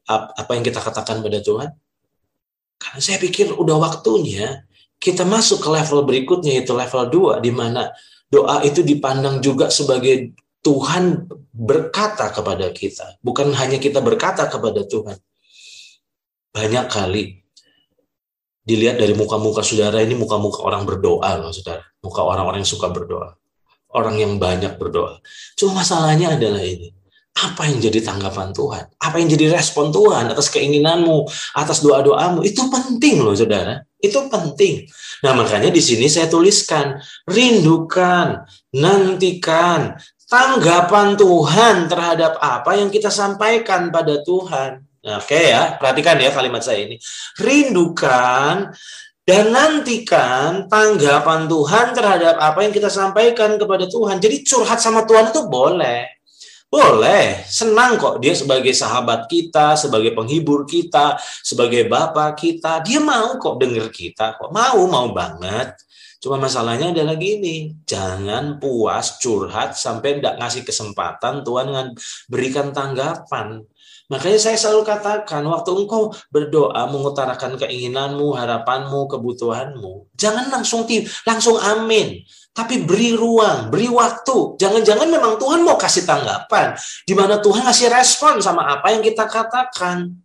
apa 0.08 0.56
yang 0.56 0.64
kita 0.64 0.80
katakan 0.80 1.20
pada 1.20 1.44
Tuhan? 1.44 1.70
Karena 2.80 3.00
saya 3.04 3.20
pikir 3.20 3.52
udah 3.52 3.76
waktunya 3.76 4.64
kita 4.98 5.28
masuk 5.28 5.60
ke 5.60 5.70
level 5.70 6.08
berikutnya 6.08 6.56
yaitu 6.58 6.72
level 6.72 7.36
2 7.38 7.44
di 7.44 7.52
mana 7.52 7.92
doa 8.32 8.64
itu 8.64 8.82
dipandang 8.88 9.44
juga 9.44 9.68
sebagai 9.68 10.32
Tuhan 10.64 11.28
berkata 11.52 12.32
kepada 12.32 12.72
kita, 12.72 13.20
bukan 13.20 13.52
hanya 13.56 13.84
kita 13.84 14.00
berkata 14.00 14.48
kepada 14.48 14.88
Tuhan. 14.88 15.20
Banyak 16.56 16.86
kali 16.88 17.44
dilihat 18.64 19.00
dari 19.00 19.12
muka-muka 19.12 19.64
saudara 19.64 20.00
ini 20.00 20.16
muka-muka 20.16 20.64
orang 20.64 20.88
berdoa 20.88 21.30
loh 21.40 21.52
saudara, 21.52 21.84
muka 22.00 22.24
orang-orang 22.24 22.64
yang 22.64 22.72
suka 22.72 22.88
berdoa 22.92 23.36
orang 23.98 24.22
yang 24.22 24.38
banyak 24.38 24.78
berdoa. 24.78 25.18
Cuma 25.58 25.82
masalahnya 25.82 26.38
adalah 26.38 26.62
ini. 26.62 26.94
Apa 27.38 27.70
yang 27.70 27.78
jadi 27.78 28.02
tanggapan 28.02 28.50
Tuhan? 28.50 28.98
Apa 28.98 29.22
yang 29.22 29.30
jadi 29.30 29.54
respon 29.54 29.94
Tuhan 29.94 30.34
atas 30.34 30.50
keinginanmu, 30.50 31.26
atas 31.54 31.86
doa-doamu? 31.86 32.42
Itu 32.42 32.66
penting 32.70 33.22
loh, 33.22 33.38
saudara. 33.38 33.82
Itu 34.02 34.26
penting. 34.26 34.90
Nah, 35.22 35.38
makanya 35.38 35.70
di 35.70 35.78
sini 35.78 36.10
saya 36.10 36.26
tuliskan, 36.30 36.98
rindukan, 37.30 38.42
nantikan, 38.74 40.02
tanggapan 40.26 41.14
Tuhan 41.14 41.86
terhadap 41.86 42.42
apa 42.42 42.74
yang 42.74 42.90
kita 42.90 43.14
sampaikan 43.14 43.94
pada 43.94 44.22
Tuhan. 44.26 44.82
Nah, 45.08 45.24
Oke 45.24 45.40
okay 45.40 45.56
ya, 45.56 45.80
perhatikan 45.80 46.20
ya 46.20 46.36
kalimat 46.36 46.60
saya 46.60 46.84
ini. 46.84 47.00
Rindukan, 47.40 48.76
dan 49.28 49.52
nantikan 49.52 50.72
tanggapan 50.72 51.52
Tuhan 51.52 51.92
terhadap 51.92 52.40
apa 52.40 52.64
yang 52.64 52.72
kita 52.72 52.88
sampaikan 52.88 53.60
kepada 53.60 53.84
Tuhan. 53.84 54.24
Jadi 54.24 54.48
curhat 54.48 54.80
sama 54.80 55.04
Tuhan 55.04 55.36
itu 55.36 55.44
boleh. 55.52 56.08
Boleh, 56.68 57.44
senang 57.48 58.00
kok 58.00 58.24
dia 58.24 58.36
sebagai 58.36 58.72
sahabat 58.72 59.28
kita, 59.28 59.76
sebagai 59.76 60.16
penghibur 60.16 60.64
kita, 60.64 61.20
sebagai 61.44 61.88
bapak 61.92 62.40
kita. 62.40 62.80
Dia 62.88 63.04
mau 63.04 63.36
kok 63.36 63.60
denger 63.60 63.92
kita 63.92 64.40
kok. 64.40 64.52
Mau, 64.52 64.88
mau 64.88 65.12
banget. 65.12 65.76
Cuma 66.18 66.40
masalahnya 66.40 66.92
adalah 66.96 67.16
gini, 67.16 67.72
jangan 67.86 68.58
puas 68.58 69.22
curhat 69.22 69.78
sampai 69.78 70.18
tidak 70.18 70.40
ngasih 70.42 70.64
kesempatan 70.66 71.44
Tuhan 71.44 71.94
berikan 72.32 72.74
tanggapan. 72.76 73.64
Makanya 74.08 74.40
saya 74.40 74.56
selalu 74.56 74.88
katakan, 74.88 75.44
waktu 75.44 75.68
engkau 75.76 76.16
berdoa 76.32 76.88
mengutarakan 76.88 77.60
keinginanmu, 77.60 78.32
harapanmu, 78.40 79.04
kebutuhanmu, 79.12 80.16
jangan 80.16 80.48
langsung 80.48 80.88
langsung 81.28 81.60
amin, 81.60 82.24
tapi 82.56 82.88
beri 82.88 83.20
ruang, 83.20 83.68
beri 83.68 83.92
waktu. 83.92 84.56
Jangan-jangan 84.56 85.12
memang 85.12 85.36
Tuhan 85.36 85.60
mau 85.60 85.76
kasih 85.76 86.08
tanggapan, 86.08 86.80
di 87.04 87.12
mana 87.20 87.44
Tuhan 87.44 87.68
kasih 87.68 87.92
respon 87.92 88.40
sama 88.40 88.80
apa 88.80 88.96
yang 88.96 89.04
kita 89.04 89.28
katakan. 89.28 90.16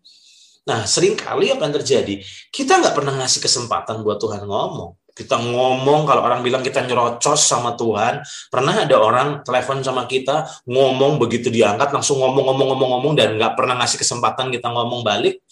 Nah, 0.63 0.87
sering 0.87 1.19
kali 1.19 1.51
apa 1.51 1.67
yang 1.67 1.75
terjadi? 1.83 2.23
Kita 2.55 2.79
nggak 2.79 2.95
pernah 2.95 3.19
ngasih 3.19 3.43
kesempatan 3.43 4.07
buat 4.07 4.23
Tuhan 4.23 4.47
ngomong 4.47 5.02
kita 5.13 5.37
ngomong 5.37 6.09
kalau 6.09 6.25
orang 6.25 6.41
bilang 6.41 6.65
kita 6.65 6.81
nyerocos 6.89 7.45
sama 7.45 7.77
Tuhan. 7.77 8.25
Pernah 8.49 8.89
ada 8.89 8.97
orang 8.97 9.29
telepon 9.45 9.85
sama 9.85 10.09
kita 10.09 10.49
ngomong 10.65 11.21
begitu 11.21 11.53
diangkat 11.53 11.93
langsung 11.93 12.17
ngomong-ngomong-ngomong-ngomong 12.25 13.13
dan 13.13 13.37
nggak 13.37 13.53
pernah 13.53 13.77
ngasih 13.77 14.01
kesempatan 14.01 14.49
kita 14.49 14.73
ngomong 14.73 15.05
balik. 15.05 15.45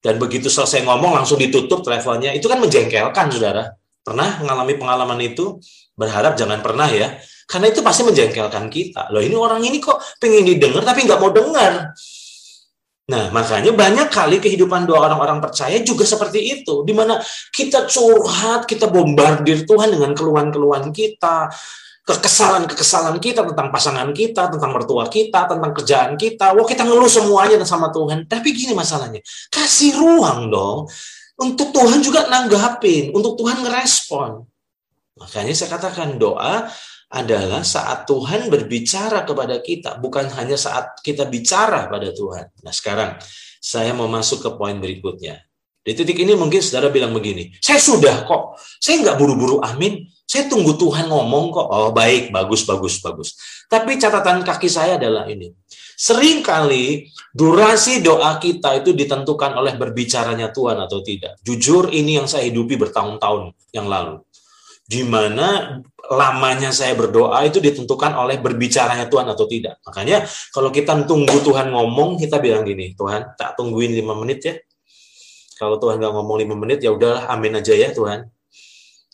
Dan 0.00 0.16
begitu 0.20 0.48
selesai 0.48 0.84
ngomong 0.84 1.16
langsung 1.16 1.36
ditutup 1.36 1.84
teleponnya. 1.84 2.32
Itu 2.32 2.48
kan 2.48 2.60
menjengkelkan 2.60 3.28
saudara. 3.32 3.76
Pernah 4.04 4.40
mengalami 4.40 4.74
pengalaman 4.76 5.20
itu? 5.20 5.60
Berharap 5.96 6.36
jangan 6.36 6.60
pernah 6.64 6.88
ya. 6.88 7.16
Karena 7.44 7.68
itu 7.68 7.84
pasti 7.84 8.08
menjengkelkan 8.08 8.72
kita. 8.72 9.12
Loh 9.12 9.20
ini 9.20 9.36
orang 9.36 9.60
ini 9.64 9.80
kok 9.80 10.00
pengen 10.16 10.48
didengar 10.48 10.80
tapi 10.80 11.04
nggak 11.04 11.20
mau 11.20 11.28
dengar 11.28 11.92
Nah, 13.04 13.28
makanya 13.28 13.76
banyak 13.76 14.08
kali 14.08 14.40
kehidupan 14.40 14.88
dua 14.88 15.04
orang-orang 15.04 15.36
percaya 15.36 15.76
juga 15.84 16.08
seperti 16.08 16.40
itu, 16.40 16.88
di 16.88 16.96
mana 16.96 17.20
kita 17.52 17.84
curhat, 17.84 18.64
kita 18.64 18.88
bombardir 18.88 19.68
Tuhan 19.68 19.92
dengan 19.92 20.16
keluhan-keluhan 20.16 20.88
kita, 20.88 21.52
kekesalan-kekesalan 22.04 23.20
kita 23.20 23.44
tentang 23.44 23.68
pasangan 23.68 24.08
kita, 24.08 24.48
tentang 24.48 24.72
mertua 24.72 25.04
kita, 25.12 25.44
tentang 25.44 25.72
kerjaan 25.76 26.16
kita. 26.16 26.56
Wah, 26.56 26.64
kita 26.64 26.84
ngeluh 26.88 27.08
semuanya 27.08 27.60
sama 27.68 27.92
Tuhan. 27.92 28.24
Tapi 28.24 28.56
gini 28.56 28.72
masalahnya, 28.72 29.20
kasih 29.52 30.00
ruang 30.00 30.48
dong 30.48 30.88
untuk 31.36 31.76
Tuhan 31.76 32.00
juga 32.00 32.24
nanggapin, 32.28 33.12
untuk 33.12 33.36
Tuhan 33.36 33.68
ngerespon. 33.68 34.48
Makanya 35.20 35.52
saya 35.52 35.76
katakan 35.76 36.16
doa 36.16 36.72
adalah 37.14 37.62
saat 37.62 38.10
Tuhan 38.10 38.50
berbicara 38.50 39.22
kepada 39.22 39.62
kita, 39.62 40.02
bukan 40.02 40.26
hanya 40.34 40.58
saat 40.58 40.98
kita 40.98 41.30
bicara 41.30 41.86
pada 41.86 42.10
Tuhan. 42.10 42.50
Nah 42.66 42.74
sekarang 42.74 43.14
saya 43.62 43.94
mau 43.94 44.10
masuk 44.10 44.42
ke 44.42 44.50
poin 44.58 44.74
berikutnya. 44.82 45.38
Di 45.84 45.92
titik 45.94 46.16
ini 46.18 46.34
mungkin 46.34 46.58
saudara 46.58 46.90
bilang 46.90 47.14
begini, 47.14 47.54
saya 47.60 47.78
sudah 47.78 48.24
kok, 48.24 48.58
saya 48.80 49.04
nggak 49.04 49.16
buru-buru 49.20 49.60
amin, 49.62 50.02
saya 50.24 50.48
tunggu 50.48 50.74
Tuhan 50.74 51.06
ngomong 51.12 51.54
kok. 51.54 51.66
Oh 51.70 51.90
baik, 51.94 52.34
bagus, 52.34 52.66
bagus, 52.66 52.98
bagus. 52.98 53.36
Tapi 53.70 54.00
catatan 54.00 54.42
kaki 54.42 54.66
saya 54.66 54.96
adalah 54.98 55.28
ini. 55.30 55.52
Seringkali 55.94 57.06
durasi 57.30 58.02
doa 58.02 58.42
kita 58.42 58.82
itu 58.82 58.96
ditentukan 58.96 59.54
oleh 59.54 59.78
berbicaranya 59.78 60.50
Tuhan 60.50 60.80
atau 60.82 61.04
tidak. 61.04 61.38
Jujur 61.46 61.92
ini 61.94 62.18
yang 62.18 62.26
saya 62.26 62.50
hidupi 62.50 62.74
bertahun-tahun 62.74 63.54
yang 63.70 63.86
lalu 63.86 64.24
di 64.84 65.00
mana 65.04 65.80
lamanya 66.12 66.68
saya 66.68 66.92
berdoa 66.92 67.40
itu 67.48 67.62
ditentukan 67.62 68.12
oleh 68.12 68.36
berbicaranya 68.36 69.08
Tuhan 69.08 69.24
atau 69.24 69.48
tidak. 69.48 69.80
Makanya 69.88 70.28
kalau 70.52 70.68
kita 70.68 70.92
tunggu 71.08 71.40
Tuhan 71.40 71.72
ngomong, 71.72 72.20
kita 72.20 72.42
bilang 72.42 72.66
gini, 72.66 72.92
Tuhan 72.92 73.32
tak 73.38 73.56
tungguin 73.56 73.96
lima 73.96 74.12
menit 74.12 74.40
ya. 74.44 74.54
Kalau 75.56 75.80
Tuhan 75.80 76.02
nggak 76.02 76.12
ngomong 76.12 76.36
lima 76.42 76.54
menit, 76.58 76.82
ya 76.84 76.92
udahlah, 76.92 77.30
amin 77.30 77.56
aja 77.56 77.72
ya 77.72 77.94
Tuhan. 77.94 78.28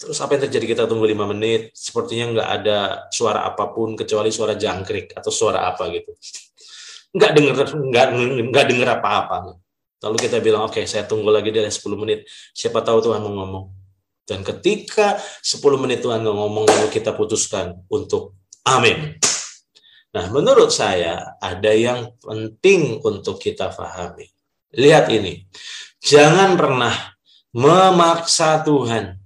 Terus 0.00 0.16
apa 0.24 0.32
yang 0.34 0.42
terjadi 0.48 0.66
kita 0.72 0.82
tunggu 0.88 1.04
lima 1.04 1.28
menit? 1.28 1.76
Sepertinya 1.76 2.32
nggak 2.32 2.48
ada 2.48 2.78
suara 3.12 3.44
apa 3.44 3.68
pun 3.68 3.92
kecuali 3.92 4.32
suara 4.32 4.56
jangkrik 4.56 5.12
atau 5.12 5.28
suara 5.28 5.68
apa 5.68 5.92
gitu. 5.92 6.16
Nggak 7.12 7.30
dengar, 7.36 7.54
nggak 7.68 8.06
nggak 8.48 8.64
dengar 8.66 8.88
apa-apa. 8.98 9.60
Lalu 10.00 10.16
kita 10.16 10.40
bilang, 10.40 10.64
oke, 10.64 10.80
okay, 10.80 10.88
saya 10.88 11.04
tunggu 11.04 11.28
lagi 11.28 11.52
deh 11.52 11.60
10 11.60 11.76
menit. 12.00 12.24
Siapa 12.56 12.80
tahu 12.80 13.04
Tuhan 13.04 13.20
mau 13.20 13.36
ngomong. 13.36 13.79
Dan 14.30 14.46
ketika 14.46 15.18
10 15.42 15.58
menit 15.82 16.06
Tuhan 16.06 16.22
ngomong 16.22 16.62
lalu 16.62 16.86
kita 16.94 17.18
putuskan 17.18 17.82
untuk 17.90 18.38
amin. 18.62 19.18
Nah, 20.14 20.26
menurut 20.30 20.70
saya 20.70 21.38
ada 21.42 21.74
yang 21.74 22.14
penting 22.22 23.02
untuk 23.02 23.42
kita 23.42 23.74
pahami. 23.74 24.30
Lihat 24.74 25.10
ini. 25.10 25.46
Jangan 25.98 26.54
pernah 26.54 26.94
memaksa 27.50 28.62
Tuhan 28.62 29.18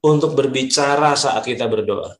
untuk 0.00 0.32
berbicara 0.36 1.12
saat 1.16 1.44
kita 1.44 1.68
berdoa. 1.68 2.19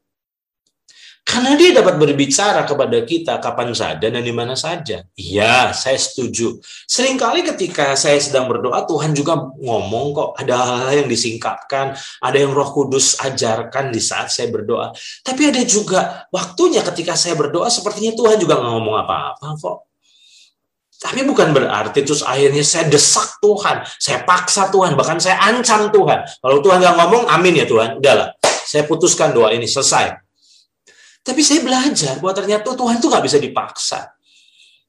Karena 1.31 1.55
dia 1.55 1.71
dapat 1.71 1.95
berbicara 1.95 2.67
kepada 2.67 3.07
kita 3.07 3.39
kapan 3.39 3.71
saja 3.71 4.11
dan 4.11 4.19
di 4.19 4.35
mana 4.35 4.59
saja. 4.59 5.07
Iya, 5.15 5.71
saya 5.71 5.95
setuju. 5.95 6.59
Seringkali 6.91 7.47
ketika 7.55 7.95
saya 7.95 8.19
sedang 8.19 8.51
berdoa, 8.51 8.83
Tuhan 8.83 9.15
juga 9.15 9.39
ngomong 9.39 10.11
kok, 10.11 10.31
ada 10.43 10.59
hal-hal 10.59 11.07
yang 11.07 11.11
disingkapkan, 11.15 11.95
ada 12.19 12.35
yang 12.35 12.51
roh 12.51 12.75
kudus 12.75 13.15
ajarkan 13.23 13.95
di 13.95 14.03
saat 14.03 14.35
saya 14.35 14.51
berdoa. 14.51 14.91
Tapi 15.23 15.55
ada 15.55 15.63
juga 15.63 16.27
waktunya 16.35 16.83
ketika 16.83 17.15
saya 17.15 17.39
berdoa, 17.39 17.71
sepertinya 17.71 18.11
Tuhan 18.11 18.35
juga 18.43 18.59
nggak 18.59 18.73
ngomong 18.75 18.97
apa-apa 18.99 19.47
kok. 19.55 19.87
Tapi 20.99 21.23
bukan 21.23 21.55
berarti 21.55 22.03
terus 22.03 22.27
akhirnya 22.27 22.67
saya 22.67 22.91
desak 22.91 23.39
Tuhan, 23.39 23.87
saya 24.03 24.27
paksa 24.27 24.67
Tuhan, 24.75 24.99
bahkan 24.99 25.23
saya 25.23 25.39
ancam 25.47 25.95
Tuhan. 25.95 26.27
Kalau 26.43 26.59
Tuhan 26.59 26.83
nggak 26.83 26.95
ngomong, 26.99 27.23
amin 27.31 27.63
ya 27.63 27.71
Tuhan, 27.71 28.03
udahlah. 28.03 28.35
Saya 28.43 28.83
putuskan 28.83 29.31
doa 29.31 29.55
ini, 29.55 29.71
selesai. 29.71 30.30
Tapi 31.21 31.41
saya 31.45 31.61
belajar 31.61 32.17
bahwa 32.19 32.33
ternyata 32.33 32.73
Tuhan 32.73 32.97
itu 32.97 33.07
nggak 33.07 33.25
bisa 33.25 33.39
dipaksa. 33.39 34.01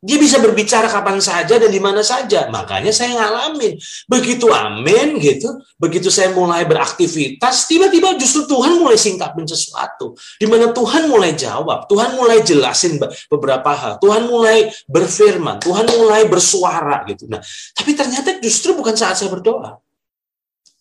Dia 0.02 0.18
bisa 0.18 0.42
berbicara 0.42 0.90
kapan 0.90 1.22
saja 1.22 1.62
dan 1.62 1.70
di 1.70 1.78
mana 1.78 2.02
saja. 2.02 2.50
Makanya 2.50 2.90
saya 2.90 3.22
ngalamin. 3.22 3.78
Begitu 4.10 4.50
amin 4.50 5.22
gitu, 5.22 5.62
begitu 5.78 6.10
saya 6.10 6.34
mulai 6.34 6.66
beraktivitas, 6.66 7.70
tiba-tiba 7.70 8.18
justru 8.18 8.50
Tuhan 8.50 8.82
mulai 8.82 8.98
singkapin 8.98 9.46
sesuatu. 9.46 10.18
Di 10.42 10.50
mana 10.50 10.74
Tuhan 10.74 11.06
mulai 11.06 11.38
jawab, 11.38 11.86
Tuhan 11.86 12.18
mulai 12.18 12.42
jelasin 12.42 12.98
beberapa 13.30 13.78
hal. 13.78 13.94
Tuhan 14.02 14.26
mulai 14.26 14.74
berfirman, 14.90 15.62
Tuhan 15.62 15.86
mulai 15.94 16.26
bersuara 16.26 17.06
gitu. 17.06 17.30
Nah, 17.30 17.38
tapi 17.78 17.94
ternyata 17.94 18.42
justru 18.42 18.74
bukan 18.74 18.98
saat 18.98 19.22
saya 19.22 19.30
berdoa. 19.30 19.78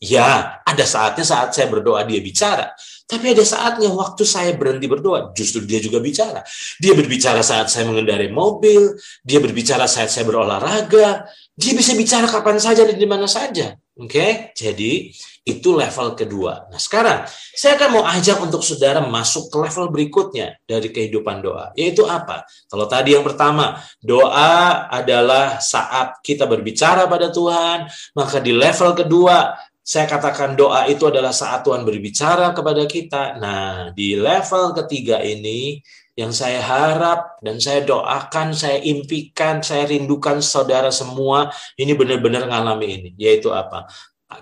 Ya, 0.01 0.65
ada 0.65 0.85
saatnya 0.89 1.29
saat 1.29 1.53
saya 1.53 1.69
berdoa 1.69 2.09
dia 2.09 2.25
bicara. 2.25 2.73
Tapi 3.11 3.35
ada 3.35 3.43
saatnya 3.43 3.91
waktu 3.91 4.23
saya 4.23 4.55
berhenti 4.55 4.87
berdoa, 4.87 5.35
justru 5.35 5.67
dia 5.67 5.83
juga 5.83 5.99
bicara. 5.99 6.47
Dia 6.79 6.95
berbicara 6.95 7.43
saat 7.43 7.67
saya 7.67 7.91
mengendarai 7.91 8.31
mobil, 8.31 8.95
dia 9.27 9.43
berbicara 9.43 9.91
saat 9.91 10.15
saya 10.15 10.23
berolahraga, 10.31 11.27
dia 11.59 11.73
bisa 11.75 11.99
bicara 11.99 12.31
kapan 12.31 12.63
saja 12.63 12.87
dan 12.87 12.95
di 12.95 13.09
mana 13.11 13.27
saja. 13.27 13.75
Oke, 14.01 14.17
okay? 14.17 14.33
jadi 14.57 15.13
itu 15.45 15.77
level 15.77 16.17
kedua. 16.17 16.71
Nah 16.73 16.81
sekarang 16.81 17.27
saya 17.53 17.77
akan 17.77 18.01
mau 18.01 18.05
ajak 18.07 18.39
untuk 18.41 18.63
saudara 18.65 19.03
masuk 19.05 19.53
ke 19.53 19.57
level 19.61 19.93
berikutnya 19.93 20.57
dari 20.65 20.89
kehidupan 20.89 21.43
doa, 21.45 21.75
yaitu 21.77 22.09
apa? 22.09 22.47
Kalau 22.71 22.87
tadi 22.89 23.13
yang 23.13 23.27
pertama, 23.27 23.77
doa 24.01 24.87
adalah 24.89 25.59
saat 25.61 26.23
kita 26.25 26.49
berbicara 26.49 27.11
pada 27.11 27.29
Tuhan, 27.29 27.91
maka 28.17 28.41
di 28.41 28.57
level 28.57 28.97
kedua 28.97 29.53
saya 29.91 30.07
katakan 30.07 30.55
doa 30.55 30.87
itu 30.87 31.03
adalah 31.11 31.35
saat 31.35 31.67
Tuhan 31.67 31.83
berbicara 31.83 32.55
kepada 32.55 32.87
kita. 32.87 33.35
Nah, 33.43 33.91
di 33.91 34.15
level 34.15 34.71
ketiga 34.79 35.19
ini 35.19 35.83
yang 36.15 36.31
saya 36.31 36.63
harap 36.63 37.43
dan 37.43 37.59
saya 37.59 37.83
doakan, 37.83 38.55
saya 38.55 38.79
impikan, 38.87 39.67
saya 39.67 39.91
rindukan 39.91 40.39
saudara 40.39 40.95
semua 40.95 41.51
ini 41.75 41.99
benar-benar 41.99 42.47
ngalami 42.47 42.87
ini, 42.87 43.11
yaitu 43.19 43.51
apa? 43.51 43.91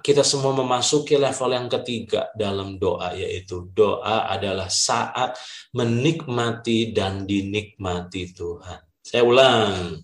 Kita 0.04 0.20
semua 0.20 0.52
memasuki 0.52 1.16
level 1.16 1.56
yang 1.56 1.72
ketiga 1.80 2.28
dalam 2.36 2.76
doa, 2.76 3.16
yaitu 3.16 3.72
doa 3.72 4.28
adalah 4.28 4.68
saat 4.68 5.32
menikmati 5.72 6.92
dan 6.92 7.24
dinikmati 7.24 8.36
Tuhan. 8.36 8.84
Saya 9.00 9.24
ulang, 9.24 9.96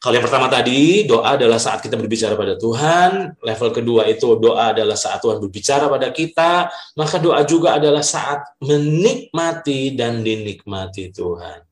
kalau 0.00 0.16
yang 0.16 0.24
pertama 0.24 0.48
tadi, 0.48 1.04
doa 1.04 1.36
adalah 1.36 1.60
saat 1.60 1.84
kita 1.84 2.00
berbicara 2.00 2.32
pada 2.32 2.56
Tuhan. 2.56 3.36
Level 3.36 3.68
kedua 3.68 4.08
itu 4.08 4.32
doa 4.40 4.72
adalah 4.72 4.96
saat 4.96 5.20
Tuhan 5.20 5.36
berbicara 5.44 5.92
pada 5.92 6.08
kita. 6.08 6.72
Maka 6.96 7.20
doa 7.20 7.44
juga 7.44 7.76
adalah 7.76 8.00
saat 8.00 8.40
menikmati 8.64 9.92
dan 9.92 10.24
dinikmati 10.24 11.12
Tuhan. 11.12 11.68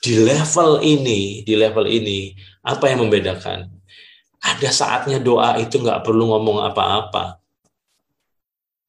Di 0.00 0.16
level 0.24 0.80
ini, 0.80 1.44
di 1.44 1.52
level 1.52 1.84
ini, 1.84 2.32
apa 2.64 2.88
yang 2.88 3.04
membedakan? 3.04 3.68
Ada 4.40 4.72
saatnya 4.72 5.20
doa 5.20 5.60
itu 5.60 5.76
nggak 5.76 6.00
perlu 6.00 6.32
ngomong 6.32 6.64
apa-apa. 6.72 7.36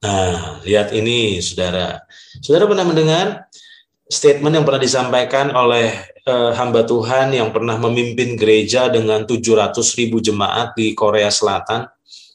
Nah, 0.00 0.64
lihat 0.64 0.96
ini, 0.96 1.44
saudara. 1.44 2.08
Saudara 2.40 2.64
pernah 2.64 2.88
mendengar 2.88 3.52
statement 4.08 4.56
yang 4.56 4.64
pernah 4.64 4.80
disampaikan 4.80 5.52
oleh 5.52 5.92
uh, 6.24 6.56
hamba 6.56 6.82
Tuhan 6.88 7.36
yang 7.36 7.52
pernah 7.52 7.76
memimpin 7.76 8.34
gereja 8.40 8.88
dengan 8.88 9.28
700 9.28 9.76
ribu 10.00 10.18
jemaat 10.18 10.72
di 10.72 10.96
Korea 10.96 11.28
Selatan, 11.28 11.84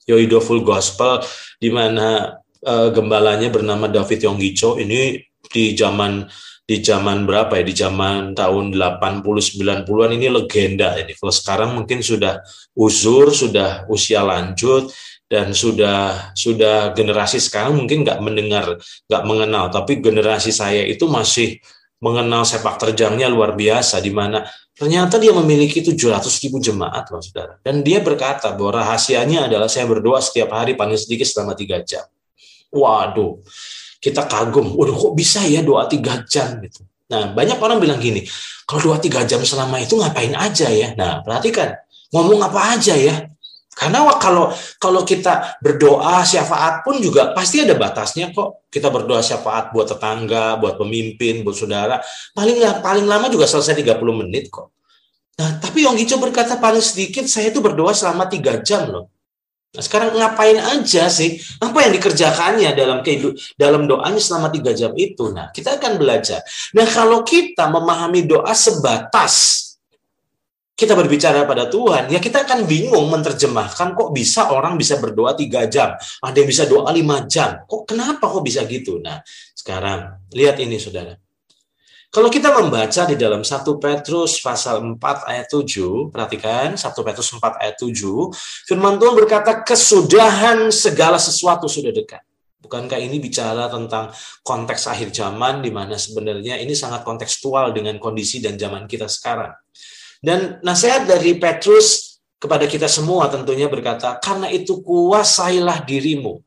Yoido 0.05 0.37
Full 0.37 0.61
Gospel, 0.61 1.25
di 1.57 1.73
mana 1.73 2.37
uh, 2.61 2.89
gembalanya 2.93 3.49
bernama 3.49 3.89
David 3.89 4.21
Yonggicho. 4.21 4.77
Ini 4.77 5.17
di 5.49 5.73
zaman 5.73 6.29
di 6.63 6.79
zaman 6.79 7.25
berapa 7.25 7.59
ya? 7.59 7.63
Di 7.65 7.75
zaman 7.75 8.37
tahun 8.37 8.71
80 8.71 9.25
90-an 9.25 10.11
ini 10.13 10.27
legenda 10.29 10.95
ini. 10.95 11.17
Kalau 11.17 11.33
sekarang 11.33 11.69
mungkin 11.73 12.05
sudah 12.05 12.39
uzur, 12.77 13.33
sudah 13.33 13.89
usia 13.89 14.21
lanjut 14.21 14.93
dan 15.33 15.49
sudah 15.49 16.29
sudah 16.37 16.93
generasi 16.93 17.41
sekarang 17.41 17.73
mungkin 17.73 18.05
nggak 18.05 18.21
mendengar 18.21 18.77
nggak 19.09 19.23
mengenal. 19.25 19.73
Tapi 19.73 19.97
generasi 19.97 20.53
saya 20.53 20.85
itu 20.85 21.09
masih 21.09 21.57
mengenal 21.97 22.45
sepak 22.45 22.77
terjangnya 22.77 23.33
luar 23.33 23.57
biasa 23.57 23.97
di 23.97 24.13
mana 24.13 24.45
ternyata 24.77 25.17
dia 25.17 25.33
memiliki 25.33 25.81
700 25.81 26.21
ribu 26.45 26.61
jemaat 26.61 27.09
loh 27.09 27.17
saudara. 27.17 27.57
Dan 27.65 27.81
dia 27.81 28.05
berkata 28.05 28.53
bahwa 28.53 28.85
rahasianya 28.85 29.49
adalah 29.49 29.65
saya 29.65 29.89
berdoa 29.89 30.21
setiap 30.21 30.53
hari 30.53 30.77
paling 30.77 31.01
sedikit 31.01 31.25
selama 31.25 31.57
tiga 31.57 31.81
jam. 31.81 32.05
Waduh 32.69 33.41
kita 33.97 34.29
kagum. 34.29 34.77
Waduh 34.77 34.93
kok 34.93 35.13
bisa 35.17 35.41
ya 35.49 35.65
doa 35.65 35.89
tiga 35.89 36.21
jam 36.29 36.61
gitu? 36.61 36.85
Nah 37.09 37.33
banyak 37.33 37.57
orang 37.57 37.81
bilang 37.81 37.97
gini 37.97 38.21
kalau 38.69 38.93
doa 38.93 39.01
tiga 39.01 39.25
jam 39.25 39.41
selama 39.41 39.81
itu 39.81 39.97
ngapain 39.97 40.37
aja 40.37 40.69
ya? 40.69 40.93
Nah 40.93 41.25
perhatikan 41.25 41.73
ngomong 42.13 42.37
apa 42.45 42.77
aja 42.77 42.93
ya 42.93 43.32
karena 43.73 44.05
kalau 44.21 44.53
kalau 44.77 45.01
kita 45.01 45.57
berdoa 45.57 46.21
syafaat 46.21 46.85
pun 46.85 47.01
juga 47.01 47.33
pasti 47.33 47.65
ada 47.65 47.73
batasnya 47.73 48.29
kok. 48.29 48.69
Kita 48.69 48.93
berdoa 48.93 49.21
syafaat 49.21 49.73
buat 49.73 49.89
tetangga, 49.89 50.57
buat 50.61 50.77
pemimpin, 50.77 51.41
buat 51.41 51.57
saudara. 51.57 51.97
Paling 52.37 52.61
paling 52.85 53.05
lama 53.09 53.29
juga 53.33 53.49
selesai 53.49 53.73
30 53.81 53.97
menit 54.13 54.53
kok. 54.53 54.73
Nah, 55.33 55.57
tapi 55.57 55.81
Yonggicho 55.81 56.21
berkata 56.21 56.61
paling 56.61 56.81
sedikit 56.81 57.25
saya 57.25 57.49
itu 57.49 57.57
berdoa 57.57 57.89
selama 57.97 58.29
tiga 58.29 58.61
jam 58.61 58.93
loh. 58.93 59.09
Nah, 59.73 59.81
sekarang 59.81 60.13
ngapain 60.13 60.61
aja 60.61 61.09
sih? 61.09 61.41
Apa 61.57 61.89
yang 61.89 61.97
dikerjakannya 61.97 62.77
dalam 62.77 63.01
kehidup, 63.01 63.33
dalam 63.57 63.89
doanya 63.89 64.21
selama 64.21 64.53
tiga 64.53 64.69
jam 64.69 64.93
itu? 64.93 65.33
Nah, 65.33 65.49
kita 65.49 65.81
akan 65.81 65.97
belajar. 65.97 66.45
Nah, 66.77 66.85
kalau 66.85 67.25
kita 67.25 67.65
memahami 67.73 68.29
doa 68.29 68.53
sebatas 68.53 69.62
kita 70.73 70.97
berbicara 70.97 71.45
pada 71.45 71.69
Tuhan, 71.69 72.09
ya 72.09 72.17
kita 72.17 72.49
akan 72.49 72.65
bingung 72.65 73.05
menerjemahkan 73.13 73.93
kok 73.93 74.09
bisa 74.09 74.49
orang 74.49 74.73
bisa 74.73 74.97
berdoa 74.97 75.37
tiga 75.37 75.69
jam, 75.69 75.93
ada 75.97 76.35
yang 76.35 76.49
bisa 76.49 76.65
doa 76.65 76.89
lima 76.89 77.29
jam, 77.29 77.61
kok 77.69 77.85
kenapa 77.85 78.25
kok 78.25 78.41
bisa 78.41 78.65
gitu? 78.65 78.97
Nah, 78.97 79.21
sekarang 79.53 80.17
lihat 80.33 80.57
ini 80.57 80.81
saudara. 80.81 81.13
Kalau 82.13 82.29
kita 82.29 82.53
membaca 82.53 83.09
di 83.09 83.17
dalam 83.17 83.41
1 83.41 83.65
Petrus 83.81 84.37
pasal 84.37 84.85
4 84.85 85.01
ayat 85.33 85.49
7, 85.49 86.13
perhatikan 86.13 86.77
1 86.77 86.85
Petrus 87.01 87.33
4 87.33 87.57
ayat 87.57 87.73
7, 87.73 88.29
firman 88.69 89.01
Tuhan 89.01 89.17
berkata 89.17 89.65
kesudahan 89.65 90.69
segala 90.69 91.17
sesuatu 91.17 91.65
sudah 91.65 91.89
dekat. 91.89 92.21
Bukankah 92.61 93.01
ini 93.01 93.17
bicara 93.17 93.65
tentang 93.65 94.13
konteks 94.45 94.93
akhir 94.93 95.09
zaman 95.09 95.65
di 95.65 95.73
mana 95.73 95.97
sebenarnya 95.97 96.61
ini 96.61 96.77
sangat 96.77 97.01
kontekstual 97.01 97.73
dengan 97.73 97.97
kondisi 97.97 98.37
dan 98.45 98.61
zaman 98.61 98.85
kita 98.85 99.09
sekarang. 99.09 99.49
Dan 100.23 100.63
nasihat 100.63 101.03
dari 101.03 101.35
Petrus 101.35 102.15
kepada 102.39 102.63
kita 102.63 102.87
semua 102.87 103.27
tentunya 103.27 103.67
berkata, 103.67 104.15
karena 104.23 104.47
itu 104.47 104.79
kuasailah 104.79 105.83
dirimu. 105.83 106.39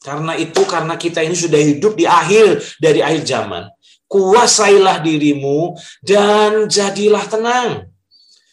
Karena 0.00 0.36
itu 0.36 0.64
karena 0.68 1.00
kita 1.00 1.24
ini 1.24 1.36
sudah 1.36 1.60
hidup 1.60 1.96
di 1.96 2.04
akhir 2.04 2.60
dari 2.76 3.00
akhir 3.00 3.24
zaman. 3.24 3.68
Kuasailah 4.04 5.00
dirimu 5.00 5.76
dan 6.04 6.68
jadilah 6.68 7.24
tenang. 7.24 7.88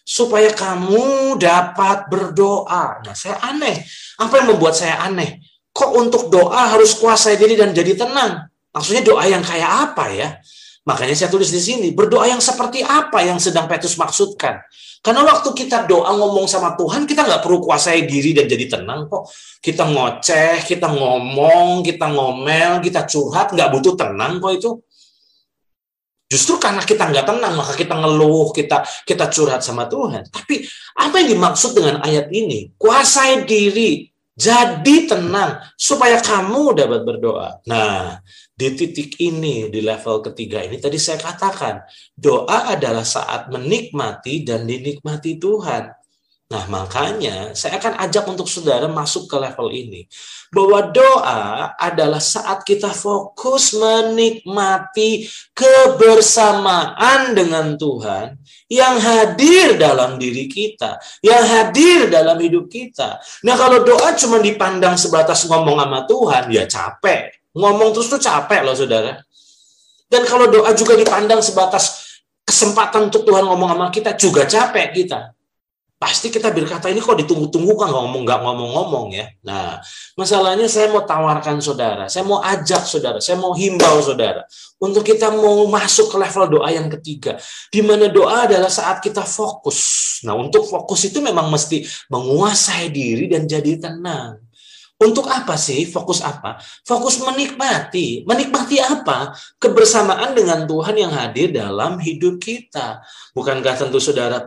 Supaya 0.07 0.51
kamu 0.55 1.35
dapat 1.35 2.07
berdoa. 2.07 3.03
Nah 3.03 3.15
saya 3.15 3.39
aneh. 3.43 3.83
Apa 4.19 4.43
yang 4.43 4.55
membuat 4.55 4.79
saya 4.79 5.03
aneh? 5.03 5.43
Kok 5.75 5.91
untuk 5.99 6.23
doa 6.31 6.71
harus 6.71 6.95
kuasai 6.95 7.35
diri 7.35 7.59
dan 7.59 7.75
jadi 7.75 7.95
tenang? 7.95 8.47
Maksudnya 8.71 9.03
doa 9.03 9.23
yang 9.27 9.43
kayak 9.43 9.91
apa 9.91 10.05
ya? 10.11 10.29
Makanya 10.87 11.19
saya 11.19 11.27
tulis 11.27 11.51
di 11.51 11.59
sini, 11.59 11.91
berdoa 11.91 12.31
yang 12.31 12.39
seperti 12.39 12.79
apa 12.79 13.19
yang 13.19 13.35
sedang 13.43 13.67
Petrus 13.67 13.99
maksudkan. 13.99 14.63
Karena 15.03 15.27
waktu 15.27 15.51
kita 15.51 15.83
doa 15.83 16.15
ngomong 16.15 16.47
sama 16.47 16.79
Tuhan, 16.79 17.03
kita 17.03 17.27
nggak 17.27 17.43
perlu 17.43 17.59
kuasai 17.59 18.07
diri 18.07 18.31
dan 18.31 18.47
jadi 18.47 18.71
tenang 18.71 19.11
kok. 19.11 19.27
Kita 19.59 19.83
ngoceh, 19.83 20.63
kita 20.63 20.87
ngomong, 20.87 21.83
kita 21.83 22.07
ngomel, 22.07 22.79
kita 22.79 23.03
curhat, 23.03 23.51
nggak 23.51 23.67
butuh 23.67 23.99
tenang 23.99 24.39
kok 24.39 24.51
itu. 24.55 24.71
Justru 26.27 26.55
karena 26.59 26.83
kita 26.83 27.07
nggak 27.07 27.35
tenang, 27.35 27.53
maka 27.55 27.75
kita 27.75 27.95
ngeluh, 27.95 28.51
kita 28.55 28.83
kita 29.03 29.27
curhat 29.27 29.63
sama 29.63 29.91
Tuhan. 29.91 30.23
Tapi 30.27 30.63
apa 31.03 31.19
yang 31.19 31.35
dimaksud 31.35 31.75
dengan 31.75 31.99
ayat 31.99 32.31
ini? 32.31 32.71
Kuasai 32.79 33.43
diri, 33.43 34.07
jadi 34.37 35.09
tenang, 35.09 35.65
supaya 35.73 36.21
kamu 36.21 36.77
dapat 36.77 37.01
berdoa. 37.01 37.57
Nah, 37.65 38.21
di 38.53 38.69
titik 38.77 39.17
ini, 39.17 39.65
di 39.73 39.81
level 39.81 40.21
ketiga 40.29 40.61
ini, 40.61 40.77
tadi 40.77 41.01
saya 41.01 41.17
katakan, 41.17 41.81
doa 42.13 42.69
adalah 42.69 43.01
saat 43.01 43.49
menikmati 43.49 44.45
dan 44.45 44.69
dinikmati 44.69 45.41
Tuhan. 45.41 45.89
Nah, 46.47 46.63
makanya 46.71 47.51
saya 47.51 47.75
akan 47.75 47.99
ajak 48.07 48.23
untuk 48.23 48.47
saudara 48.47 48.87
masuk 48.87 49.27
ke 49.27 49.35
level 49.35 49.67
ini. 49.67 50.07
Bahwa 50.47 50.79
doa 50.95 51.75
adalah 51.75 52.23
saat 52.23 52.63
kita 52.63 52.95
fokus 52.95 53.75
menikmati 53.75 55.27
kebersamaan 55.51 57.35
dengan 57.35 57.75
Tuhan 57.75 58.39
yang 58.71 58.95
hadir 58.95 59.75
dalam 59.75 60.15
diri 60.15 60.47
kita, 60.47 60.95
yang 61.19 61.43
hadir 61.43 62.07
dalam 62.07 62.39
hidup 62.39 62.71
kita. 62.71 63.19
Nah, 63.43 63.59
kalau 63.59 63.83
doa 63.83 64.15
cuma 64.15 64.39
dipandang 64.39 64.95
sebatas 64.95 65.43
ngomong 65.51 65.83
sama 65.83 66.07
Tuhan, 66.07 66.43
ya 66.47 66.63
capek. 66.63 67.43
Ngomong 67.59 67.91
terus 67.91 68.07
tuh 68.07 68.23
capek 68.23 68.63
loh, 68.63 68.71
saudara. 68.71 69.19
Dan 70.07 70.23
kalau 70.23 70.47
doa 70.47 70.71
juga 70.71 70.95
dipandang 70.95 71.43
sebatas 71.43 72.07
kesempatan 72.47 73.11
untuk 73.11 73.27
Tuhan 73.27 73.43
ngomong 73.43 73.75
sama 73.75 73.87
kita, 73.91 74.15
juga 74.15 74.47
capek 74.47 74.95
kita 74.95 75.35
pasti 75.97 76.29
kita 76.29 76.53
berkata 76.53 76.93
ini 76.93 77.01
kok 77.01 77.17
ditunggu-tunggu 77.17 77.73
kan 77.73 77.89
ngomong 77.89 78.21
nggak 78.21 78.41
ngomong-ngomong 78.45 79.07
ya. 79.17 79.25
Nah, 79.41 79.81
masalahnya 80.13 80.69
saya 80.69 80.93
mau 80.93 81.01
tawarkan 81.01 81.57
saudara, 81.57 82.05
saya 82.05 82.21
mau 82.21 82.37
ajak 82.41 82.85
saudara, 82.85 83.17
saya 83.17 83.41
mau 83.41 83.57
himbau 83.57 83.97
saudara 84.05 84.45
untuk 84.77 85.01
kita 85.01 85.33
mau 85.33 85.65
masuk 85.65 86.13
ke 86.13 86.17
level 86.21 86.61
doa 86.61 86.69
yang 86.69 86.85
ketiga, 86.93 87.41
di 87.73 87.81
mana 87.81 88.07
doa 88.13 88.45
adalah 88.45 88.69
saat 88.69 89.01
kita 89.01 89.25
fokus. 89.25 90.21
Nah, 90.21 90.37
untuk 90.37 90.69
fokus 90.69 91.09
itu 91.09 91.17
memang 91.17 91.49
mesti 91.49 91.81
menguasai 92.13 92.93
diri 92.93 93.25
dan 93.25 93.49
jadi 93.49 93.81
tenang. 93.81 94.46
Untuk 94.97 95.29
apa 95.29 95.53
sih? 95.61 95.85
Fokus 95.85 96.25
apa? 96.25 96.57
Fokus 96.81 97.21
menikmati. 97.21 98.25
Menikmati 98.25 98.81
apa? 98.81 99.29
Kebersamaan 99.61 100.33
dengan 100.33 100.65
Tuhan 100.65 100.97
yang 100.97 101.13
hadir 101.13 101.53
dalam 101.53 102.01
hidup 102.01 102.41
kita. 102.41 103.05
Bukankah 103.37 103.77
tentu 103.77 104.01
saudara 104.01 104.41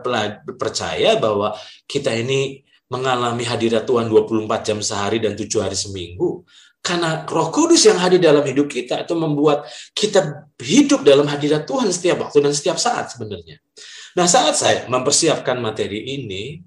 percaya 0.59 1.15
bahwa 1.15 1.55
kita 1.87 2.11
ini 2.11 2.67
mengalami 2.91 3.47
hadirat 3.47 3.87
Tuhan 3.87 4.11
24 4.11 4.67
jam 4.67 4.79
sehari 4.83 5.23
dan 5.23 5.39
7 5.39 5.47
hari 5.63 5.79
seminggu? 5.79 6.43
Karena 6.81 7.23
roh 7.29 7.53
kudus 7.53 7.85
yang 7.85 8.01
hadir 8.01 8.17
dalam 8.17 8.41
hidup 8.41 8.65
kita 8.65 9.05
itu 9.05 9.13
membuat 9.13 9.69
kita 9.93 10.49
hidup 10.59 11.05
dalam 11.05 11.29
hadirat 11.29 11.63
Tuhan 11.63 11.87
setiap 11.93 12.27
waktu 12.27 12.41
dan 12.41 12.51
setiap 12.57 12.75
saat 12.75 13.13
sebenarnya. 13.13 13.61
Nah 14.17 14.27
saat 14.27 14.57
saya 14.57 14.89
mempersiapkan 14.89 15.61
materi 15.61 16.19
ini, 16.19 16.59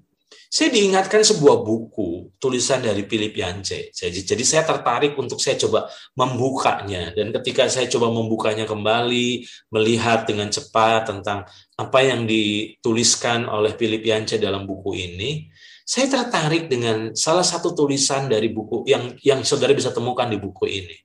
saya 0.55 0.71
diingatkan 0.71 1.19
sebuah 1.19 1.67
buku 1.67 2.31
tulisan 2.39 2.79
dari 2.79 3.03
Philip 3.03 3.35
Yance. 3.35 3.91
Jadi, 3.91 4.23
jadi 4.23 4.39
saya 4.47 4.63
tertarik 4.63 5.11
untuk 5.19 5.43
saya 5.43 5.59
coba 5.59 5.91
membukanya 6.15 7.11
dan 7.11 7.35
ketika 7.35 7.67
saya 7.67 7.91
coba 7.91 8.07
membukanya 8.07 8.63
kembali, 8.63 9.43
melihat 9.75 10.23
dengan 10.23 10.47
cepat 10.47 11.11
tentang 11.11 11.43
apa 11.75 11.99
yang 12.07 12.23
dituliskan 12.23 13.51
oleh 13.51 13.75
Philip 13.75 13.99
Yance 13.99 14.39
dalam 14.39 14.63
buku 14.63 14.95
ini, 14.95 15.51
saya 15.83 16.07
tertarik 16.07 16.71
dengan 16.71 17.11
salah 17.19 17.43
satu 17.43 17.75
tulisan 17.75 18.31
dari 18.31 18.47
buku 18.47 18.87
yang 18.87 19.11
yang 19.27 19.43
saudara 19.43 19.75
bisa 19.75 19.91
temukan 19.91 20.31
di 20.31 20.39
buku 20.39 20.71
ini. 20.71 20.95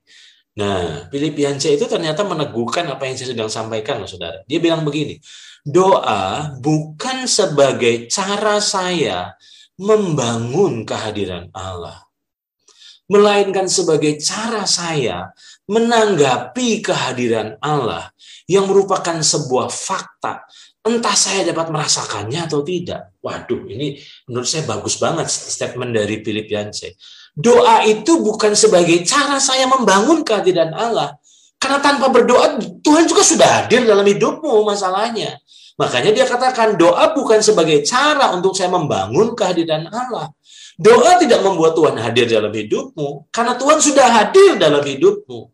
Nah, 0.51 1.07
Yance 1.11 1.71
itu 1.71 1.85
ternyata 1.87 2.27
meneguhkan 2.27 2.83
apa 2.91 3.07
yang 3.07 3.15
saya 3.15 3.31
sedang 3.31 3.47
sampaikan, 3.47 4.03
loh, 4.03 4.09
saudara. 4.09 4.43
Dia 4.43 4.59
bilang 4.59 4.83
begini, 4.83 5.15
Doa 5.63 6.57
bukan 6.59 7.23
sebagai 7.29 8.11
cara 8.11 8.59
saya 8.59 9.37
membangun 9.79 10.83
kehadiran 10.83 11.47
Allah, 11.55 12.03
melainkan 13.07 13.71
sebagai 13.71 14.19
cara 14.19 14.67
saya 14.67 15.31
menanggapi 15.71 16.83
kehadiran 16.83 17.55
Allah 17.63 18.11
yang 18.49 18.67
merupakan 18.67 19.15
sebuah 19.23 19.71
fakta. 19.71 20.43
Entah 20.81 21.13
saya 21.13 21.45
dapat 21.45 21.69
merasakannya 21.69 22.41
atau 22.49 22.65
tidak. 22.65 23.13
Waduh, 23.21 23.69
ini 23.69 24.01
menurut 24.25 24.49
saya 24.49 24.65
bagus 24.65 24.97
banget 24.97 25.29
statement 25.29 25.93
dari 25.93 26.19
Yance. 26.25 26.97
Doa 27.31 27.87
itu 27.87 28.19
bukan 28.19 28.51
sebagai 28.53 29.07
cara 29.07 29.39
saya 29.39 29.63
membangun 29.63 30.21
kehadiran 30.27 30.75
Allah, 30.75 31.15
karena 31.61 31.79
tanpa 31.79 32.11
berdoa, 32.11 32.59
Tuhan 32.83 33.07
juga 33.07 33.23
sudah 33.23 33.49
hadir 33.63 33.87
dalam 33.87 34.03
hidupmu 34.03 34.65
masalahnya. 34.67 35.39
Makanya 35.79 36.11
dia 36.11 36.25
katakan, 36.27 36.75
doa 36.75 37.15
bukan 37.15 37.39
sebagai 37.39 37.81
cara 37.87 38.35
untuk 38.35 38.51
saya 38.51 38.69
membangun 38.73 39.31
kehadiran 39.37 39.87
Allah. 39.87 40.33
Doa 40.75 41.21
tidak 41.21 41.45
membuat 41.45 41.77
Tuhan 41.77 41.95
hadir 42.01 42.27
dalam 42.27 42.51
hidupmu, 42.51 43.31
karena 43.31 43.53
Tuhan 43.55 43.79
sudah 43.79 44.07
hadir 44.11 44.59
dalam 44.59 44.83
hidupmu. 44.83 45.47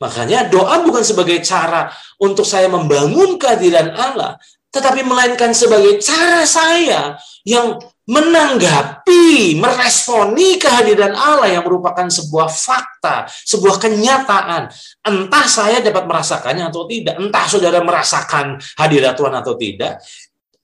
Makanya 0.00 0.48
doa 0.48 0.80
bukan 0.80 1.04
sebagai 1.04 1.42
cara 1.44 1.92
untuk 2.16 2.46
saya 2.46 2.70
membangun 2.72 3.36
kehadiran 3.36 3.92
Allah, 3.92 4.40
tetapi 4.70 5.02
melainkan 5.02 5.50
sebagai 5.52 5.98
cara 5.98 6.46
saya 6.46 7.18
yang 7.44 7.76
menanggapi, 8.10 9.54
meresponi 9.54 10.58
kehadiran 10.58 11.14
Allah 11.14 11.46
yang 11.46 11.62
merupakan 11.62 12.10
sebuah 12.10 12.50
fakta, 12.50 13.30
sebuah 13.30 13.78
kenyataan. 13.78 14.66
Entah 15.06 15.46
saya 15.46 15.78
dapat 15.78 16.10
merasakannya 16.10 16.74
atau 16.74 16.90
tidak, 16.90 17.14
entah 17.22 17.46
saudara 17.46 17.78
merasakan 17.78 18.58
hadirat 18.74 19.14
Tuhan 19.14 19.34
atau 19.38 19.54
tidak, 19.54 20.02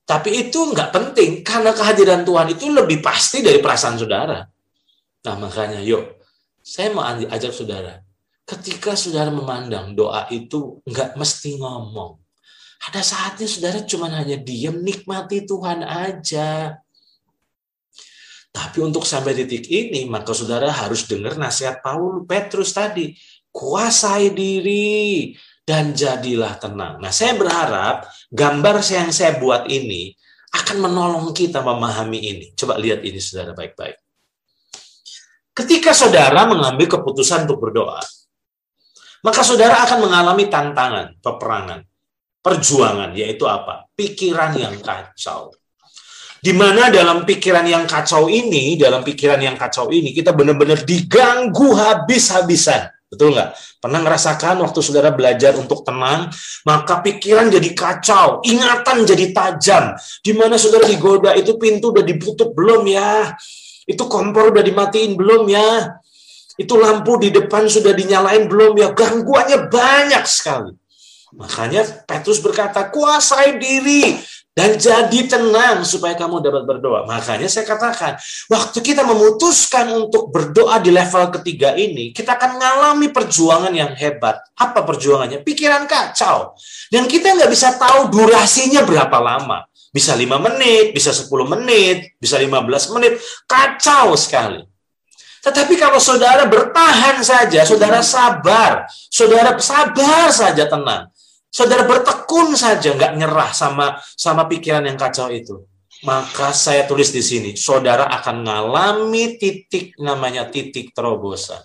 tapi 0.03 0.51
itu 0.51 0.59
nggak 0.75 0.91
penting 0.91 1.47
karena 1.47 1.71
kehadiran 1.71 2.27
Tuhan 2.27 2.51
itu 2.51 2.67
lebih 2.67 2.99
pasti 2.99 3.47
dari 3.47 3.63
perasaan 3.63 3.95
saudara. 3.95 4.43
Nah 5.23 5.35
makanya 5.39 5.79
yuk, 5.79 6.19
saya 6.67 6.91
mau 6.91 7.07
ajak 7.07 7.55
saudara, 7.55 8.03
ketika 8.43 8.99
saudara 8.99 9.31
memandang 9.31 9.95
doa 9.95 10.27
itu 10.35 10.83
nggak 10.83 11.15
mesti 11.15 11.63
ngomong. 11.63 12.19
Ada 12.91 13.03
saatnya 13.07 13.47
saudara 13.47 13.79
cuma 13.87 14.11
hanya 14.11 14.35
diam, 14.35 14.83
nikmati 14.83 15.47
Tuhan 15.47 15.87
aja 15.87 16.83
tapi 18.57 18.81
untuk 18.81 19.05
sampai 19.05 19.37
titik 19.37 19.69
ini, 19.69 20.09
maka 20.09 20.33
saudara 20.33 20.73
harus 20.73 21.05
dengar 21.05 21.37
nasihat 21.37 21.85
Paul 21.85 22.25
Petrus 22.25 22.73
tadi. 22.73 23.13
Kuasai 23.53 24.33
diri 24.33 25.37
dan 25.61 25.93
jadilah 25.93 26.57
tenang. 26.57 26.97
Nah, 26.97 27.13
saya 27.13 27.37
berharap 27.37 28.09
gambar 28.33 28.81
yang 28.81 29.13
saya 29.13 29.37
buat 29.37 29.69
ini 29.69 30.17
akan 30.57 30.89
menolong 30.89 31.37
kita 31.37 31.61
memahami 31.61 32.17
ini. 32.17 32.47
Coba 32.57 32.81
lihat 32.81 33.05
ini 33.05 33.21
saudara 33.21 33.53
baik-baik. 33.53 34.01
Ketika 35.53 35.93
saudara 35.93 36.49
mengambil 36.49 36.89
keputusan 36.89 37.45
untuk 37.45 37.61
berdoa, 37.61 38.01
maka 39.21 39.41
saudara 39.45 39.85
akan 39.85 40.09
mengalami 40.09 40.49
tantangan, 40.49 41.17
peperangan, 41.21 41.81
perjuangan, 42.41 43.13
yaitu 43.17 43.45
apa? 43.45 43.89
Pikiran 43.93 44.53
yang 44.57 44.77
kacau 44.81 45.53
di 46.41 46.53
mana 46.53 46.93
dalam 46.93 47.25
pikiran 47.25 47.65
yang 47.65 47.85
kacau 47.89 48.29
ini, 48.29 48.77
dalam 48.77 49.01
pikiran 49.01 49.41
yang 49.41 49.57
kacau 49.57 49.89
ini, 49.91 50.13
kita 50.13 50.37
benar-benar 50.37 50.85
diganggu 50.85 51.75
habis-habisan. 51.75 52.93
Betul 53.07 53.39
nggak? 53.39 53.55
Pernah 53.79 54.01
ngerasakan 54.03 54.67
waktu 54.67 54.79
saudara 54.83 55.15
belajar 55.15 55.55
untuk 55.55 55.87
tenang, 55.87 56.27
maka 56.67 57.01
pikiran 57.07 57.47
jadi 57.47 57.71
kacau, 57.71 58.43
ingatan 58.43 59.07
jadi 59.07 59.31
tajam. 59.31 59.95
Di 60.21 60.35
mana 60.35 60.59
saudara 60.59 60.91
digoda, 60.91 61.31
itu 61.39 61.55
pintu 61.55 61.95
udah 61.95 62.03
ditutup 62.03 62.51
belum 62.51 62.83
ya? 62.91 63.31
Itu 63.87 64.11
kompor 64.11 64.51
udah 64.51 64.65
dimatiin 64.67 65.15
belum 65.15 65.47
ya? 65.47 66.03
Itu 66.59 66.83
lampu 66.83 67.23
di 67.23 67.31
depan 67.31 67.71
sudah 67.71 67.95
dinyalain 67.95 68.51
belum 68.51 68.75
ya? 68.75 68.91
Gangguannya 68.91 69.71
banyak 69.71 70.25
sekali. 70.27 70.75
Makanya 71.37 71.87
Petrus 72.09 72.43
berkata, 72.43 72.91
kuasai 72.91 73.61
diri 73.61 74.19
dan 74.57 74.81
jadi 74.81 75.21
tenang 75.29 75.85
supaya 75.85 76.17
kamu 76.17 76.41
dapat 76.41 76.65
berdoa. 76.65 77.05
Makanya 77.05 77.45
saya 77.45 77.69
katakan, 77.69 78.17
waktu 78.49 78.81
kita 78.81 79.05
memutuskan 79.05 79.85
untuk 79.93 80.33
berdoa 80.33 80.81
di 80.81 80.97
level 80.97 81.29
ketiga 81.29 81.77
ini, 81.77 82.09
kita 82.17 82.41
akan 82.41 82.57
mengalami 82.57 83.13
perjuangan 83.13 83.69
yang 83.77 83.93
hebat. 83.93 84.41
Apa 84.57 84.81
perjuangannya? 84.81 85.45
Pikiran 85.45 85.85
kacau. 85.85 86.57
Dan 86.89 87.05
kita 87.05 87.37
nggak 87.37 87.53
bisa 87.53 87.77
tahu 87.77 88.09
durasinya 88.09 88.81
berapa 88.89 89.21
lama. 89.21 89.69
Bisa 89.93 90.17
5 90.17 90.25
menit, 90.41 90.97
bisa 90.97 91.13
10 91.13 91.29
menit, 91.45 92.17
bisa 92.17 92.41
15 92.41 92.97
menit. 92.97 93.21
Kacau 93.45 94.17
sekali. 94.17 94.65
Tetapi 95.45 95.77
kalau 95.77 96.01
saudara 96.01 96.49
bertahan 96.49 97.21
saja, 97.21 97.61
saudara 97.69 98.01
sabar, 98.01 98.89
saudara 99.13 99.53
sabar 99.61 100.33
saja 100.33 100.65
tenang, 100.65 101.13
Saudara 101.57 101.89
bertekun 101.89 102.53
saja, 102.53 102.93
nggak 102.93 103.17
nyerah 103.17 103.49
sama 103.57 103.97
sama 104.13 104.45
pikiran 104.45 104.85
yang 104.85 105.01
kacau 105.01 105.33
itu. 105.33 105.65
Maka 106.05 106.53
saya 106.53 106.85
tulis 106.85 107.09
di 107.09 107.25
sini, 107.25 107.51
saudara 107.57 108.13
akan 108.21 108.45
mengalami 108.45 109.41
titik 109.41 109.97
namanya 109.97 110.53
titik 110.53 110.93
terobosan. 110.93 111.65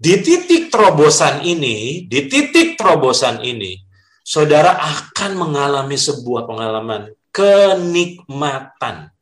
Di 0.00 0.24
titik 0.24 0.72
terobosan 0.72 1.44
ini, 1.44 2.08
di 2.08 2.24
titik 2.24 2.80
terobosan 2.80 3.44
ini, 3.44 3.76
saudara 4.24 4.80
akan 4.80 5.36
mengalami 5.36 6.00
sebuah 6.00 6.48
pengalaman 6.48 7.12
kenikmatan. 7.28 9.12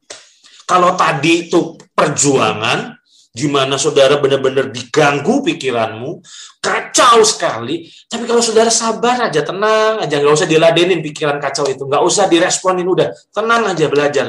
Kalau 0.70 0.94
tadi 0.94 1.50
itu 1.50 1.74
perjuangan, 1.90 2.95
di 3.36 3.52
mana 3.52 3.76
saudara 3.76 4.16
benar-benar 4.16 4.72
diganggu 4.72 5.44
pikiranmu, 5.44 6.24
kacau 6.64 7.20
sekali. 7.20 7.84
Tapi 8.08 8.24
kalau 8.24 8.40
saudara 8.40 8.72
sabar 8.72 9.28
aja, 9.28 9.44
tenang 9.44 10.00
aja, 10.00 10.16
nggak 10.16 10.32
usah 10.40 10.48
diladenin 10.48 11.04
pikiran 11.04 11.36
kacau 11.36 11.68
itu, 11.68 11.84
nggak 11.84 12.00
usah 12.00 12.32
diresponin, 12.32 12.88
udah 12.88 13.12
tenang 13.28 13.68
aja 13.68 13.92
belajar. 13.92 14.26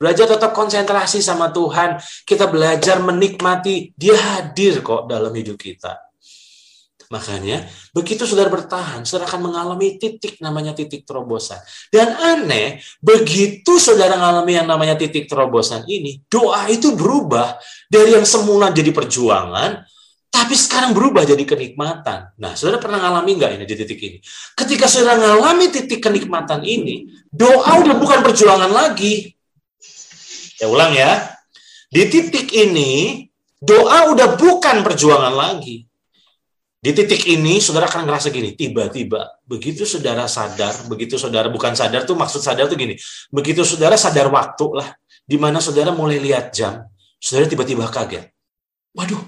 Belajar 0.00 0.24
tetap 0.28 0.56
konsentrasi 0.56 1.20
sama 1.20 1.52
Tuhan. 1.52 2.00
Kita 2.24 2.48
belajar 2.48 3.00
menikmati 3.04 3.92
dia 3.92 4.16
hadir 4.16 4.80
kok 4.80 5.04
dalam 5.04 5.32
hidup 5.36 5.60
kita. 5.60 6.05
Makanya, 7.06 7.70
begitu 7.94 8.26
saudara 8.26 8.50
bertahan, 8.50 9.06
saudara 9.06 9.30
akan 9.30 9.50
mengalami 9.50 9.94
titik 9.94 10.42
namanya 10.42 10.74
titik 10.74 11.06
terobosan. 11.06 11.62
Dan 11.86 12.18
aneh, 12.18 12.82
begitu 12.98 13.78
saudara 13.78 14.18
mengalami 14.18 14.58
yang 14.58 14.66
namanya 14.66 14.98
titik 14.98 15.30
terobosan 15.30 15.86
ini, 15.86 16.18
doa 16.26 16.66
itu 16.66 16.98
berubah 16.98 17.62
dari 17.86 18.18
yang 18.18 18.26
semula 18.26 18.74
jadi 18.74 18.90
perjuangan, 18.90 19.86
tapi 20.36 20.54
sekarang 20.58 20.92
berubah 20.92 21.22
jadi 21.22 21.40
kenikmatan. 21.46 22.34
Nah, 22.36 22.52
saudara 22.58 22.82
pernah 22.82 22.98
ngalami 22.98 23.30
nggak 23.38 23.50
ini 23.56 23.64
di 23.64 23.74
titik 23.78 24.00
ini? 24.02 24.18
Ketika 24.58 24.90
saudara 24.90 25.16
mengalami 25.16 25.70
titik 25.70 26.02
kenikmatan 26.02 26.66
ini, 26.66 27.08
doa 27.30 27.86
udah 27.86 27.94
bukan 27.96 28.20
perjuangan 28.26 28.68
lagi. 28.68 29.32
Ya 30.58 30.66
ulang 30.66 30.92
ya. 30.92 31.38
Di 31.86 32.10
titik 32.10 32.50
ini, 32.50 33.24
doa 33.62 34.10
udah 34.12 34.36
bukan 34.36 34.82
perjuangan 34.84 35.32
lagi. 35.32 35.86
Di 36.86 36.94
titik 36.94 37.26
ini, 37.26 37.58
saudara 37.58 37.90
akan 37.90 38.06
ngerasa 38.06 38.30
gini, 38.30 38.54
tiba-tiba, 38.54 39.42
begitu 39.42 39.82
saudara 39.82 40.30
sadar, 40.30 40.86
begitu 40.86 41.18
saudara, 41.18 41.50
bukan 41.50 41.74
sadar 41.74 42.06
tuh 42.06 42.14
maksud 42.14 42.38
sadar 42.38 42.70
tuh 42.70 42.78
gini, 42.78 42.94
begitu 43.26 43.66
saudara 43.66 43.98
sadar 43.98 44.30
waktu 44.30 44.70
lah, 44.70 44.94
di 45.26 45.34
mana 45.34 45.58
saudara 45.58 45.90
mulai 45.90 46.22
lihat 46.22 46.54
jam, 46.54 46.86
saudara 47.18 47.50
tiba-tiba 47.50 47.90
kaget. 47.90 48.30
Waduh, 48.94 49.18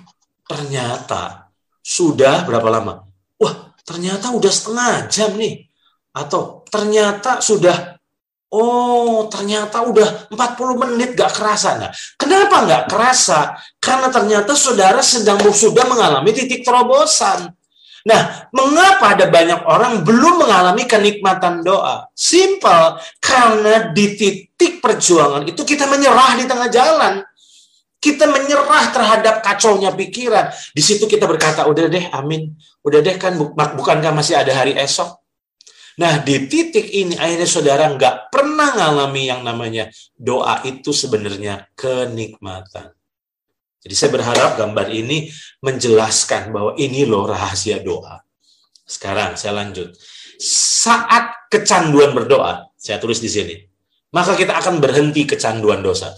ternyata 0.47 1.51
sudah 1.83 2.47
berapa 2.47 2.71
lama? 2.71 3.03
Wah, 3.43 3.75
ternyata 3.83 4.31
udah 4.31 4.53
setengah 4.55 5.11
jam 5.11 5.35
nih. 5.35 5.67
Atau 6.15 6.63
ternyata 6.71 7.43
sudah 7.43 7.98
Oh, 8.49 9.29
ternyata 9.29 9.85
udah 9.85 10.33
40 10.33 10.81
menit 10.81 11.13
gak 11.13 11.37
kerasa. 11.37 11.77
Nah, 11.77 11.93
kenapa 12.17 12.65
gak 12.65 12.85
kerasa? 12.89 13.53
Karena 13.77 14.09
ternyata 14.09 14.57
saudara 14.57 15.05
sedang 15.05 15.37
sudah 15.53 15.85
mengalami 15.85 16.33
titik 16.33 16.65
terobosan. 16.65 17.53
Nah, 18.09 18.49
mengapa 18.57 19.13
ada 19.13 19.29
banyak 19.29 19.69
orang 19.69 20.01
belum 20.01 20.49
mengalami 20.49 20.89
kenikmatan 20.89 21.61
doa? 21.61 22.09
Simple, 22.17 22.97
karena 23.21 23.93
di 23.93 24.17
titik 24.17 24.81
perjuangan 24.81 25.45
itu 25.45 25.61
kita 25.61 25.85
menyerah 25.85 26.41
di 26.41 26.49
tengah 26.49 26.73
jalan. 26.73 27.21
Kita 28.01 28.25
menyerah 28.33 28.95
terhadap 28.97 29.45
kacaunya 29.45 29.93
pikiran. 29.93 30.49
Di 30.73 30.81
situ 30.81 31.05
kita 31.05 31.29
berkata, 31.29 31.69
udah 31.69 31.85
deh, 31.85 32.09
amin. 32.17 32.57
Udah 32.81 33.05
deh 33.05 33.21
kan, 33.21 33.37
bukankah 33.53 34.15
masih 34.17 34.41
ada 34.41 34.57
hari 34.57 34.73
esok? 34.73 35.21
Nah, 35.99 36.23
di 36.23 36.47
titik 36.47 36.95
ini 36.95 37.19
akhirnya 37.19 37.49
saudara 37.51 37.91
nggak 37.91 38.31
pernah 38.31 38.71
ngalami 38.71 39.23
yang 39.27 39.43
namanya 39.43 39.91
doa 40.15 40.63
itu 40.63 40.95
sebenarnya 40.95 41.75
kenikmatan. 41.75 42.95
Jadi 43.83 43.95
saya 43.95 44.11
berharap 44.15 44.59
gambar 44.59 44.95
ini 44.95 45.27
menjelaskan 45.63 46.55
bahwa 46.55 46.73
ini 46.79 47.03
loh 47.03 47.27
rahasia 47.27 47.83
doa. 47.83 48.23
Sekarang 48.87 49.35
saya 49.35 49.59
lanjut. 49.59 49.95
Saat 50.39 51.51
kecanduan 51.51 52.15
berdoa, 52.15 52.71
saya 52.79 53.03
tulis 53.03 53.19
di 53.19 53.27
sini, 53.27 53.55
maka 54.15 54.39
kita 54.39 54.55
akan 54.55 54.79
berhenti 54.79 55.27
kecanduan 55.27 55.83
dosa. 55.83 56.15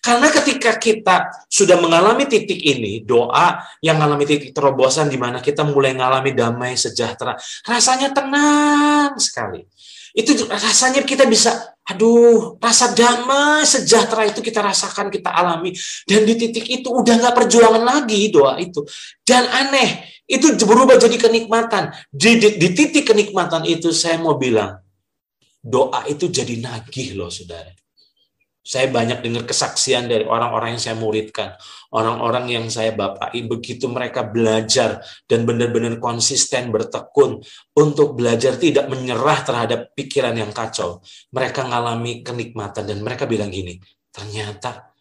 Karena 0.00 0.32
ketika 0.32 0.80
kita 0.80 1.28
sudah 1.44 1.76
mengalami 1.76 2.24
titik 2.24 2.56
ini, 2.56 3.04
doa 3.04 3.60
yang 3.84 4.00
mengalami 4.00 4.24
titik 4.24 4.56
terobosan 4.56 5.12
di 5.12 5.20
mana 5.20 5.44
kita 5.44 5.60
mulai 5.60 5.92
mengalami 5.92 6.32
damai 6.32 6.72
sejahtera, 6.72 7.36
rasanya 7.68 8.08
tenang 8.08 9.12
sekali. 9.20 9.60
Itu 10.16 10.34
rasanya 10.48 11.04
kita 11.04 11.28
bisa, 11.28 11.76
aduh, 11.84 12.56
rasa 12.58 12.96
damai 12.96 13.62
sejahtera 13.68 14.24
itu 14.26 14.40
kita 14.40 14.64
rasakan, 14.64 15.12
kita 15.12 15.30
alami. 15.30 15.76
Dan 16.08 16.24
di 16.24 16.34
titik 16.34 16.66
itu 16.66 16.88
udah 16.90 17.20
nggak 17.20 17.36
perjuangan 17.36 17.84
lagi 17.84 18.32
doa 18.32 18.56
itu. 18.56 18.80
Dan 19.20 19.46
aneh, 19.46 20.08
itu 20.24 20.56
berubah 20.64 20.96
jadi 20.96 21.20
kenikmatan. 21.20 21.92
Di, 22.08 22.40
di, 22.40 22.48
di 22.56 22.68
titik 22.72 23.04
kenikmatan 23.04 23.68
itu 23.68 23.92
saya 23.92 24.16
mau 24.16 24.40
bilang, 24.40 24.80
doa 25.60 26.08
itu 26.08 26.26
jadi 26.32 26.56
nagih 26.56 27.20
loh 27.20 27.28
saudara. 27.28 27.70
Saya 28.60 28.92
banyak 28.92 29.24
dengar 29.24 29.48
kesaksian 29.48 30.04
dari 30.04 30.28
orang-orang 30.28 30.76
yang 30.76 30.82
saya 30.84 30.96
muridkan, 31.00 31.56
orang-orang 31.96 32.44
yang 32.52 32.66
saya 32.68 32.92
bapai, 32.92 33.48
begitu 33.48 33.88
mereka 33.88 34.20
belajar 34.20 35.00
dan 35.24 35.48
benar-benar 35.48 35.96
konsisten 35.96 36.68
bertekun 36.68 37.40
untuk 37.72 38.20
belajar 38.20 38.60
tidak 38.60 38.84
menyerah 38.92 39.40
terhadap 39.48 39.96
pikiran 39.96 40.36
yang 40.36 40.52
kacau. 40.52 41.00
Mereka 41.32 41.64
mengalami 41.64 42.20
kenikmatan 42.20 42.84
dan 42.84 43.00
mereka 43.00 43.24
bilang 43.24 43.48
gini, 43.48 43.80
ternyata 44.12 44.92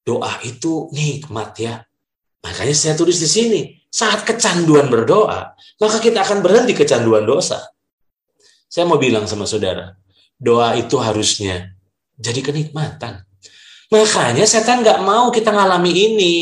doa 0.00 0.40
itu 0.48 0.88
nikmat 0.96 1.52
ya. 1.60 1.84
Makanya 2.40 2.72
saya 2.72 2.96
tulis 2.96 3.20
di 3.20 3.28
sini, 3.28 3.60
saat 3.92 4.24
kecanduan 4.24 4.88
berdoa, 4.88 5.52
maka 5.76 5.96
kita 6.00 6.24
akan 6.24 6.40
berhenti 6.40 6.72
kecanduan 6.72 7.28
dosa. 7.28 7.60
Saya 8.72 8.88
mau 8.88 8.96
bilang 8.96 9.28
sama 9.28 9.44
saudara, 9.44 10.00
doa 10.40 10.72
itu 10.80 10.96
harusnya 10.96 11.76
jadi 12.20 12.40
kenikmatan. 12.44 13.24
Makanya 13.90 14.44
setan 14.46 14.84
nggak 14.84 15.00
mau 15.02 15.32
kita 15.32 15.50
ngalami 15.50 15.90
ini. 15.90 16.34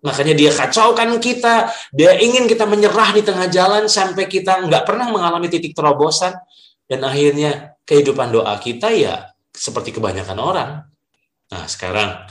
Makanya 0.00 0.32
dia 0.32 0.48
kacaukan 0.52 1.20
kita, 1.20 1.68
dia 1.92 2.16
ingin 2.16 2.48
kita 2.48 2.64
menyerah 2.64 3.12
di 3.12 3.20
tengah 3.20 3.48
jalan 3.52 3.84
sampai 3.84 4.24
kita 4.28 4.64
nggak 4.64 4.88
pernah 4.88 5.08
mengalami 5.12 5.48
titik 5.48 5.72
terobosan. 5.72 6.36
Dan 6.84 7.04
akhirnya 7.04 7.76
kehidupan 7.84 8.30
doa 8.30 8.54
kita 8.60 8.92
ya 8.92 9.32
seperti 9.50 9.92
kebanyakan 9.92 10.38
orang. 10.38 10.70
Nah 11.50 11.64
sekarang, 11.66 12.24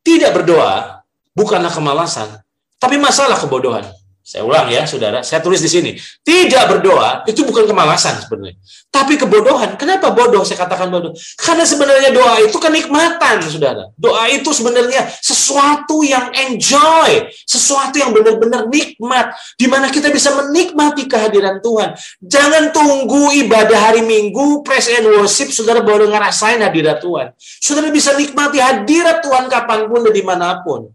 tidak 0.00 0.32
berdoa 0.32 1.04
bukanlah 1.36 1.70
kemalasan, 1.70 2.40
tapi 2.80 2.96
masalah 2.96 3.36
kebodohan. 3.36 3.84
Saya 4.24 4.40
ulang 4.40 4.72
ya, 4.72 4.88
saudara. 4.88 5.20
Saya 5.20 5.44
tulis 5.44 5.60
di 5.60 5.68
sini. 5.68 5.92
Tidak 6.24 6.64
berdoa 6.64 7.28
itu 7.28 7.44
bukan 7.44 7.68
kemalasan 7.68 8.24
sebenarnya. 8.24 8.56
Tapi 8.88 9.20
kebodohan. 9.20 9.76
Kenapa 9.76 10.16
bodoh? 10.16 10.40
Saya 10.48 10.64
katakan 10.64 10.88
bodoh. 10.88 11.12
Karena 11.36 11.68
sebenarnya 11.68 12.08
doa 12.08 12.40
itu 12.40 12.56
kenikmatan, 12.56 13.44
saudara. 13.44 13.92
Doa 14.00 14.24
itu 14.32 14.48
sebenarnya 14.48 15.04
sesuatu 15.20 16.00
yang 16.00 16.32
enjoy. 16.32 17.28
Sesuatu 17.44 18.00
yang 18.00 18.16
benar-benar 18.16 18.64
nikmat. 18.64 19.36
Di 19.60 19.68
mana 19.68 19.92
kita 19.92 20.08
bisa 20.08 20.32
menikmati 20.32 21.04
kehadiran 21.04 21.60
Tuhan. 21.60 21.92
Jangan 22.24 22.72
tunggu 22.72 23.28
ibadah 23.44 23.92
hari 23.92 24.00
Minggu, 24.00 24.64
praise 24.64 24.88
and 24.88 25.04
worship, 25.04 25.52
saudara 25.52 25.84
baru 25.84 26.08
ngerasain 26.08 26.64
hadirat 26.64 27.04
Tuhan. 27.04 27.36
Saudara 27.36 27.92
bisa 27.92 28.16
nikmati 28.16 28.56
hadirat 28.56 29.20
Tuhan 29.20 29.52
kapan 29.52 29.84
pun 29.84 30.00
dan 30.00 30.16
di 30.16 30.24
mana 30.24 30.64
pun. 30.64 30.88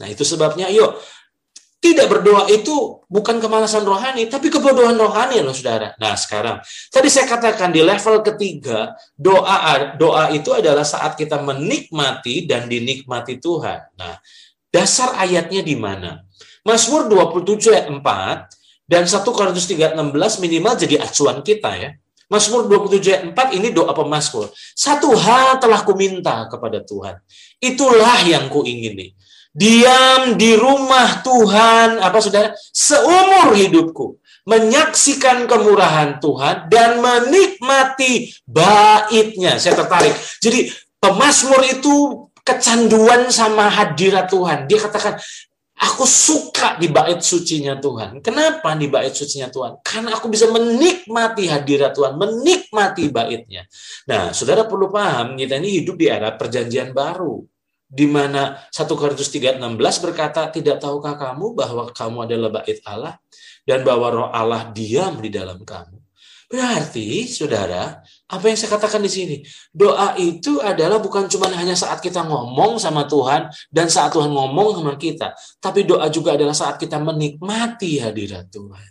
Nah 0.00 0.08
itu 0.08 0.24
sebabnya, 0.24 0.72
yuk 0.72 0.96
tidak 1.80 2.12
berdoa 2.12 2.44
itu 2.52 3.00
bukan 3.08 3.40
kemalasan 3.40 3.88
rohani, 3.88 4.28
tapi 4.28 4.52
kebodohan 4.52 5.00
rohani 5.00 5.40
loh 5.40 5.56
saudara. 5.56 5.96
Nah 5.96 6.12
sekarang, 6.12 6.60
tadi 6.92 7.08
saya 7.08 7.24
katakan 7.24 7.72
di 7.72 7.80
level 7.80 8.20
ketiga, 8.20 8.92
doa 9.16 9.96
doa 9.96 10.28
itu 10.28 10.52
adalah 10.52 10.84
saat 10.84 11.16
kita 11.16 11.40
menikmati 11.40 12.44
dan 12.44 12.68
dinikmati 12.68 13.40
Tuhan. 13.40 13.96
Nah, 13.96 14.20
dasar 14.68 15.16
ayatnya 15.16 15.64
di 15.64 15.72
mana? 15.72 16.20
Mazmur 16.68 17.08
27 17.08 17.72
ayat 17.72 17.88
4 17.88 18.04
dan 18.84 19.08
1 19.08 19.24
Korintus 19.32 19.64
3 19.64 19.96
16 19.96 20.44
minimal 20.44 20.76
jadi 20.76 21.00
acuan 21.00 21.40
kita 21.40 21.80
ya. 21.80 21.96
Mazmur 22.28 22.68
27 22.68 23.08
ayat 23.08 23.24
4 23.32 23.56
ini 23.56 23.72
doa 23.72 23.96
pemazmur. 23.96 24.52
Satu 24.76 25.16
hal 25.16 25.56
telah 25.56 25.80
kuminta 25.80 26.44
kepada 26.52 26.84
Tuhan. 26.84 27.16
Itulah 27.56 28.20
yang 28.28 28.52
kuingini 28.52 29.16
diam 29.50 30.38
di 30.38 30.54
rumah 30.54 31.22
Tuhan 31.22 31.98
apa 31.98 32.18
saudara? 32.22 32.54
Seumur 32.70 33.54
hidupku 33.54 34.20
menyaksikan 34.48 35.46
kemurahan 35.46 36.18
Tuhan 36.18 36.70
dan 36.72 36.98
menikmati 36.98 38.34
baitnya. 38.48 39.60
Saya 39.60 39.78
tertarik. 39.78 40.14
Jadi 40.42 40.70
pemazmur 40.98 41.60
itu 41.66 42.26
kecanduan 42.42 43.28
sama 43.30 43.68
hadirat 43.68 44.26
Tuhan. 44.32 44.66
Dia 44.66 44.80
katakan 44.80 45.20
aku 45.80 46.04
suka 46.04 46.76
di 46.80 46.88
bait 46.88 47.20
sucinya 47.20 47.76
Tuhan. 47.78 48.20
Kenapa 48.24 48.74
di 48.74 48.88
bait 48.88 49.12
sucinya 49.12 49.48
Tuhan? 49.52 49.80
Karena 49.84 50.16
aku 50.16 50.26
bisa 50.32 50.48
menikmati 50.48 51.46
hadirat 51.46 51.92
Tuhan 51.94 52.16
menikmati 52.16 53.12
baitnya. 53.12 53.64
Nah 54.08 54.32
saudara 54.34 54.64
perlu 54.64 54.88
paham 54.90 55.36
kita 55.36 55.60
ini 55.60 55.84
hidup 55.84 55.96
di 56.00 56.06
era 56.08 56.32
perjanjian 56.34 56.90
baru 56.96 57.44
di 57.90 58.06
mana 58.06 58.54
1 58.70 58.94
Korintus 58.94 59.34
3:16 59.34 59.98
berkata, 59.98 60.46
"Tidak 60.46 60.78
tahukah 60.78 61.18
kamu 61.18 61.58
bahwa 61.58 61.90
kamu 61.90 62.30
adalah 62.30 62.62
bait 62.62 62.78
Allah 62.86 63.18
dan 63.66 63.82
bahwa 63.82 64.06
roh 64.14 64.28
Allah 64.30 64.70
diam 64.70 65.18
di 65.18 65.28
dalam 65.28 65.66
kamu?" 65.66 65.98
Berarti, 66.50 67.30
Saudara, 67.30 68.02
apa 68.26 68.44
yang 68.50 68.58
saya 68.58 68.74
katakan 68.74 68.98
di 68.98 69.06
sini, 69.06 69.36
doa 69.70 70.18
itu 70.18 70.58
adalah 70.58 70.98
bukan 70.98 71.30
cuma 71.30 71.46
hanya 71.54 71.78
saat 71.78 72.02
kita 72.02 72.26
ngomong 72.26 72.74
sama 72.74 73.06
Tuhan 73.06 73.46
dan 73.70 73.86
saat 73.86 74.10
Tuhan 74.10 74.26
ngomong 74.34 74.82
sama 74.82 74.98
kita, 74.98 75.30
tapi 75.62 75.86
doa 75.86 76.10
juga 76.10 76.34
adalah 76.34 76.50
saat 76.50 76.74
kita 76.74 76.98
menikmati 76.98 78.02
hadirat 78.02 78.50
Tuhan. 78.50 78.90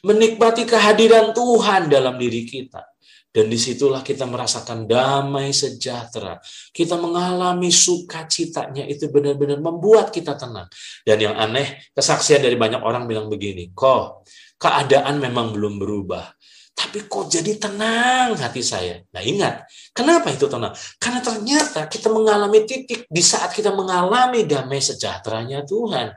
Menikmati 0.00 0.64
kehadiran 0.64 1.36
Tuhan 1.36 1.92
dalam 1.92 2.16
diri 2.16 2.48
kita. 2.48 2.93
Dan 3.34 3.50
di 3.50 3.58
situlah 3.58 4.06
kita 4.06 4.30
merasakan 4.30 4.86
damai 4.86 5.50
sejahtera. 5.50 6.38
Kita 6.70 6.94
mengalami 6.94 7.66
sukacitanya 7.66 8.86
itu 8.86 9.10
benar-benar 9.10 9.58
membuat 9.58 10.14
kita 10.14 10.38
tenang. 10.38 10.70
Dan 11.02 11.18
yang 11.18 11.34
aneh, 11.34 11.90
kesaksian 11.90 12.46
dari 12.46 12.54
banyak 12.54 12.78
orang 12.78 13.10
bilang 13.10 13.26
begini, 13.26 13.74
kok 13.74 14.22
keadaan 14.54 15.18
memang 15.18 15.50
belum 15.50 15.82
berubah. 15.82 16.30
Tapi 16.78 17.10
kok 17.10 17.26
jadi 17.26 17.58
tenang 17.58 18.38
hati 18.38 18.62
saya. 18.62 19.02
Nah 19.10 19.22
ingat, 19.22 19.66
kenapa 19.90 20.30
itu 20.30 20.46
tenang? 20.46 20.74
Karena 21.02 21.18
ternyata 21.18 21.90
kita 21.90 22.14
mengalami 22.14 22.62
titik 22.62 23.10
di 23.10 23.22
saat 23.22 23.50
kita 23.50 23.74
mengalami 23.74 24.46
damai 24.46 24.78
sejahteranya 24.78 25.66
Tuhan. 25.66 26.14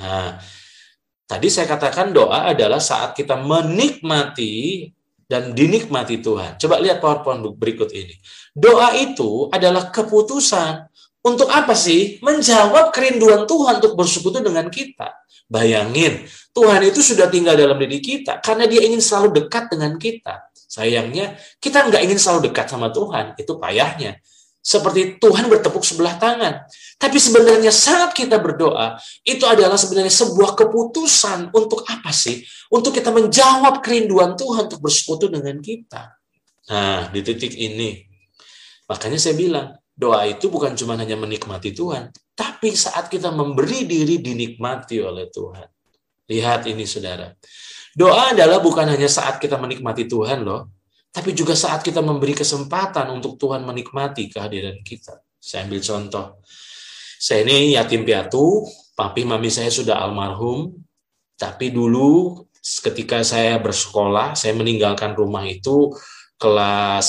Nah, 0.00 0.40
tadi 1.28 1.48
saya 1.52 1.68
katakan 1.68 2.16
doa 2.16 2.48
adalah 2.48 2.80
saat 2.80 3.12
kita 3.12 3.40
menikmati 3.40 4.88
dan 5.26 5.52
dinikmati 5.52 6.22
Tuhan. 6.22 6.56
Coba 6.56 6.78
lihat 6.78 7.02
PowerPoint 7.02 7.42
berikut 7.58 7.90
ini. 7.90 8.14
Doa 8.54 8.94
itu 8.94 9.50
adalah 9.50 9.90
keputusan 9.90 10.86
untuk 11.26 11.50
apa 11.50 11.74
sih? 11.74 12.22
Menjawab 12.22 12.94
kerinduan 12.94 13.44
Tuhan 13.44 13.82
untuk 13.82 13.98
bersekutu 13.98 14.38
dengan 14.38 14.70
kita. 14.70 15.12
Bayangin, 15.46 16.26
Tuhan 16.50 16.82
itu 16.82 17.02
sudah 17.02 17.30
tinggal 17.30 17.54
dalam 17.54 17.78
diri 17.78 18.02
kita 18.02 18.42
karena 18.42 18.66
dia 18.66 18.82
ingin 18.82 18.98
selalu 18.98 19.44
dekat 19.44 19.70
dengan 19.70 19.94
kita. 19.94 20.50
Sayangnya, 20.66 21.38
kita 21.62 21.86
nggak 21.86 22.02
ingin 22.02 22.18
selalu 22.18 22.50
dekat 22.50 22.66
sama 22.66 22.90
Tuhan. 22.90 23.38
Itu 23.38 23.58
payahnya 23.58 24.18
seperti 24.66 25.22
Tuhan 25.22 25.46
bertepuk 25.46 25.86
sebelah 25.86 26.18
tangan. 26.18 26.66
Tapi 26.98 27.22
sebenarnya 27.22 27.70
saat 27.70 28.10
kita 28.10 28.42
berdoa, 28.42 28.98
itu 29.22 29.46
adalah 29.46 29.78
sebenarnya 29.78 30.10
sebuah 30.10 30.58
keputusan 30.58 31.54
untuk 31.54 31.86
apa 31.86 32.10
sih? 32.10 32.42
Untuk 32.74 32.98
kita 32.98 33.14
menjawab 33.14 33.78
kerinduan 33.78 34.34
Tuhan 34.34 34.66
untuk 34.66 34.82
bersekutu 34.82 35.30
dengan 35.30 35.62
kita. 35.62 36.18
Nah, 36.66 37.06
di 37.14 37.22
titik 37.22 37.54
ini, 37.54 38.02
makanya 38.90 39.22
saya 39.22 39.38
bilang, 39.38 39.78
doa 39.94 40.26
itu 40.26 40.50
bukan 40.50 40.74
cuma 40.74 40.98
hanya 40.98 41.14
menikmati 41.14 41.70
Tuhan, 41.70 42.10
tapi 42.34 42.74
saat 42.74 43.06
kita 43.06 43.30
memberi 43.30 43.86
diri 43.86 44.18
dinikmati 44.18 44.98
oleh 44.98 45.30
Tuhan. 45.30 45.68
Lihat 46.26 46.66
ini, 46.66 46.82
saudara. 46.82 47.30
Doa 47.94 48.34
adalah 48.34 48.58
bukan 48.58 48.90
hanya 48.90 49.06
saat 49.06 49.38
kita 49.38 49.62
menikmati 49.62 50.10
Tuhan 50.10 50.42
loh, 50.42 50.74
tapi 51.16 51.32
juga 51.32 51.56
saat 51.56 51.80
kita 51.80 52.04
memberi 52.04 52.36
kesempatan 52.36 53.08
untuk 53.08 53.40
Tuhan 53.40 53.64
menikmati 53.64 54.28
kehadiran 54.28 54.84
kita. 54.84 55.24
Saya 55.40 55.64
ambil 55.64 55.80
contoh. 55.80 56.44
Saya 57.16 57.48
ini 57.48 57.72
yatim 57.72 58.04
piatu, 58.04 58.68
papi 58.92 59.24
mami 59.24 59.48
saya 59.48 59.72
sudah 59.72 59.96
almarhum, 59.96 60.76
tapi 61.40 61.72
dulu 61.72 62.44
ketika 62.60 63.24
saya 63.24 63.56
bersekolah, 63.56 64.36
saya 64.36 64.52
meninggalkan 64.52 65.16
rumah 65.16 65.48
itu 65.48 65.88
kelas 66.36 67.08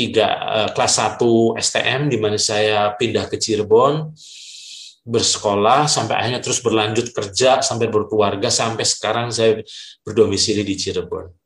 eh, 0.00 0.68
kelas 0.72 0.94
1 1.20 1.60
STM 1.60 2.08
di 2.08 2.16
mana 2.16 2.40
saya 2.40 2.96
pindah 2.96 3.28
ke 3.28 3.36
Cirebon 3.36 4.16
bersekolah 5.04 5.92
sampai 5.92 6.14
akhirnya 6.16 6.40
terus 6.40 6.64
berlanjut 6.64 7.12
kerja 7.12 7.60
sampai 7.60 7.92
berkeluarga 7.92 8.48
sampai 8.48 8.88
sekarang 8.88 9.28
saya 9.28 9.60
berdomisili 10.00 10.64
di 10.64 10.72
Cirebon. 10.72 11.41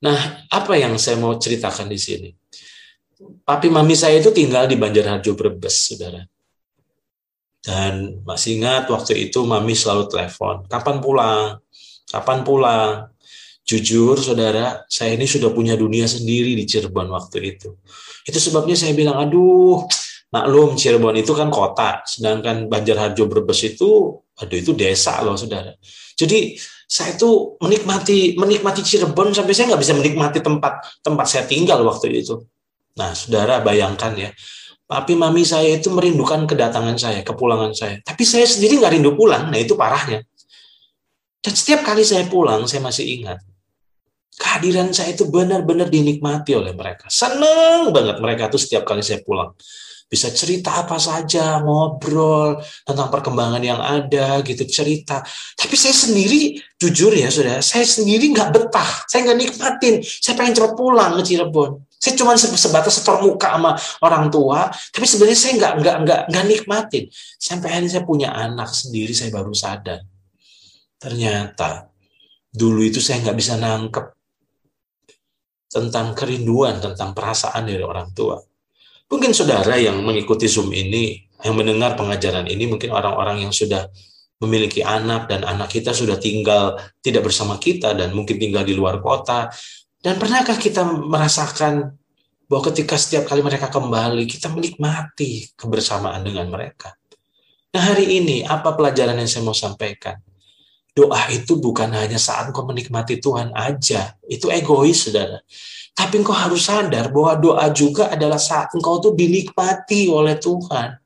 Nah, 0.00 0.48
apa 0.48 0.80
yang 0.80 0.96
saya 0.96 1.20
mau 1.20 1.36
ceritakan 1.36 1.88
di 1.92 2.00
sini? 2.00 2.30
Papi 3.20 3.68
mami 3.68 3.92
saya 3.92 4.16
itu 4.16 4.32
tinggal 4.32 4.64
di 4.64 4.80
Banjarharjo 4.80 5.36
Brebes, 5.36 5.92
saudara. 5.92 6.24
Dan 7.60 8.24
masih 8.24 8.56
ingat 8.56 8.88
waktu 8.88 9.28
itu 9.28 9.44
mami 9.44 9.76
selalu 9.76 10.08
telepon, 10.08 10.64
kapan 10.64 10.96
pulang? 11.04 11.60
Kapan 12.08 12.38
pulang? 12.40 13.12
Jujur, 13.60 14.16
saudara, 14.16 14.88
saya 14.88 15.14
ini 15.14 15.28
sudah 15.28 15.52
punya 15.52 15.76
dunia 15.76 16.08
sendiri 16.08 16.56
di 16.56 16.64
Cirebon 16.64 17.12
waktu 17.12 17.54
itu. 17.54 17.76
Itu 18.24 18.40
sebabnya 18.40 18.74
saya 18.74 18.96
bilang, 18.96 19.20
aduh, 19.20 19.84
maklum 20.32 20.80
Cirebon 20.80 21.20
itu 21.20 21.36
kan 21.36 21.52
kota, 21.52 22.00
sedangkan 22.08 22.66
Banjarharjo 22.72 23.28
Brebes 23.28 23.60
itu, 23.62 24.16
aduh 24.40 24.58
itu 24.58 24.72
desa 24.72 25.20
loh, 25.20 25.36
saudara. 25.36 25.76
Jadi 26.16 26.56
saya 26.90 27.14
itu 27.14 27.54
menikmati 27.62 28.34
menikmati 28.34 28.82
Cirebon 28.82 29.30
sampai 29.30 29.54
saya 29.54 29.72
nggak 29.72 29.82
bisa 29.82 29.94
menikmati 29.94 30.38
tempat 30.42 31.00
tempat 31.04 31.26
saya 31.28 31.44
tinggal 31.46 31.84
waktu 31.86 32.24
itu. 32.24 32.40
Nah, 32.98 33.14
saudara 33.14 33.62
bayangkan 33.62 34.12
ya, 34.18 34.30
papi 34.88 35.14
mami 35.14 35.46
saya 35.46 35.78
itu 35.78 35.88
merindukan 35.92 36.48
kedatangan 36.48 36.96
saya, 36.98 37.20
kepulangan 37.22 37.72
saya. 37.76 38.02
Tapi 38.02 38.26
saya 38.26 38.44
sendiri 38.48 38.82
nggak 38.82 38.92
rindu 38.98 39.14
pulang. 39.14 39.48
Nah 39.52 39.60
itu 39.60 39.78
parahnya. 39.78 40.24
Dan 41.40 41.54
setiap 41.56 41.86
kali 41.86 42.04
saya 42.04 42.28
pulang, 42.28 42.68
saya 42.68 42.84
masih 42.84 43.06
ingat 43.20 43.40
kehadiran 44.40 44.88
saya 44.96 45.12
itu 45.12 45.28
benar-benar 45.28 45.92
dinikmati 45.92 46.56
oleh 46.56 46.72
mereka. 46.72 47.12
Senang 47.12 47.92
banget 47.92 48.16
mereka 48.24 48.48
tuh 48.48 48.56
setiap 48.56 48.88
kali 48.88 49.04
saya 49.04 49.20
pulang 49.20 49.52
bisa 50.10 50.26
cerita 50.34 50.82
apa 50.82 50.98
saja, 50.98 51.62
ngobrol 51.62 52.58
tentang 52.82 53.08
perkembangan 53.14 53.62
yang 53.62 53.78
ada, 53.78 54.42
gitu 54.42 54.66
cerita. 54.66 55.22
Tapi 55.54 55.74
saya 55.78 55.94
sendiri, 55.94 56.58
jujur 56.82 57.14
ya 57.14 57.30
sudah, 57.30 57.62
saya 57.62 57.86
sendiri 57.86 58.34
nggak 58.34 58.50
betah, 58.50 59.06
saya 59.06 59.30
nggak 59.30 59.38
nikmatin, 59.38 60.02
saya 60.02 60.34
pengen 60.34 60.58
cepat 60.58 60.72
pulang 60.74 61.14
ke 61.14 61.30
Cirebon. 61.30 61.86
Saya 62.00 62.18
cuma 62.18 62.34
sebatas 62.34 62.98
setor 62.98 63.22
muka 63.22 63.54
sama 63.54 63.78
orang 64.02 64.34
tua, 64.34 64.66
tapi 64.90 65.06
sebenarnya 65.06 65.38
saya 65.38 65.52
nggak 65.62 65.72
nggak 65.78 65.96
nggak 66.02 66.20
nggak 66.26 66.44
nikmatin. 66.48 67.04
Sampai 67.38 67.70
akhirnya 67.70 67.90
saya 67.94 68.04
punya 68.08 68.34
anak 68.34 68.74
sendiri, 68.74 69.14
saya 69.14 69.30
baru 69.30 69.54
sadar. 69.54 70.02
Ternyata 70.98 71.86
dulu 72.50 72.82
itu 72.82 72.98
saya 72.98 73.22
nggak 73.22 73.36
bisa 73.38 73.54
nangkep 73.54 74.06
tentang 75.70 76.18
kerinduan, 76.18 76.82
tentang 76.82 77.14
perasaan 77.14 77.62
dari 77.62 77.84
orang 77.84 78.10
tua 78.10 78.49
Mungkin 79.10 79.34
saudara 79.34 79.74
yang 79.74 79.98
mengikuti 80.06 80.46
Zoom 80.46 80.70
ini, 80.70 81.18
yang 81.42 81.58
mendengar 81.58 81.98
pengajaran 81.98 82.46
ini, 82.46 82.70
mungkin 82.70 82.94
orang-orang 82.94 83.42
yang 83.42 83.50
sudah 83.50 83.90
memiliki 84.40 84.80
anak 84.80 85.28
dan 85.28 85.44
anak 85.44 85.68
kita 85.68 85.92
sudah 85.92 86.16
tinggal 86.16 86.78
tidak 87.04 87.28
bersama 87.28 87.60
kita 87.60 87.92
dan 87.92 88.14
mungkin 88.16 88.38
tinggal 88.40 88.62
di 88.62 88.72
luar 88.72 89.02
kota. 89.02 89.50
Dan 90.00 90.16
pernahkah 90.16 90.56
kita 90.56 90.86
merasakan 90.86 91.92
bahwa 92.48 92.62
ketika 92.72 92.96
setiap 92.96 93.28
kali 93.28 93.44
mereka 93.44 93.68
kembali, 93.68 94.24
kita 94.24 94.48
menikmati 94.48 95.52
kebersamaan 95.58 96.24
dengan 96.24 96.48
mereka. 96.48 96.96
Nah 97.70 97.82
hari 97.94 98.18
ini, 98.18 98.42
apa 98.42 98.74
pelajaran 98.74 99.14
yang 99.14 99.30
saya 99.30 99.46
mau 99.46 99.54
sampaikan? 99.54 100.18
Doa 100.90 101.30
itu 101.30 101.54
bukan 101.62 101.86
hanya 101.94 102.18
saat 102.18 102.50
kau 102.50 102.66
menikmati 102.66 103.22
Tuhan 103.22 103.54
aja. 103.54 104.18
Itu 104.26 104.50
egois, 104.50 105.06
saudara. 105.06 105.38
Tapi 106.00 106.24
engkau 106.24 106.32
harus 106.32 106.64
sadar 106.64 107.12
bahwa 107.12 107.36
doa 107.36 107.68
juga 107.68 108.08
adalah 108.08 108.40
saat 108.40 108.72
engkau 108.72 109.04
tuh 109.04 109.12
dinikmati 109.12 110.08
oleh 110.08 110.40
Tuhan. 110.40 110.96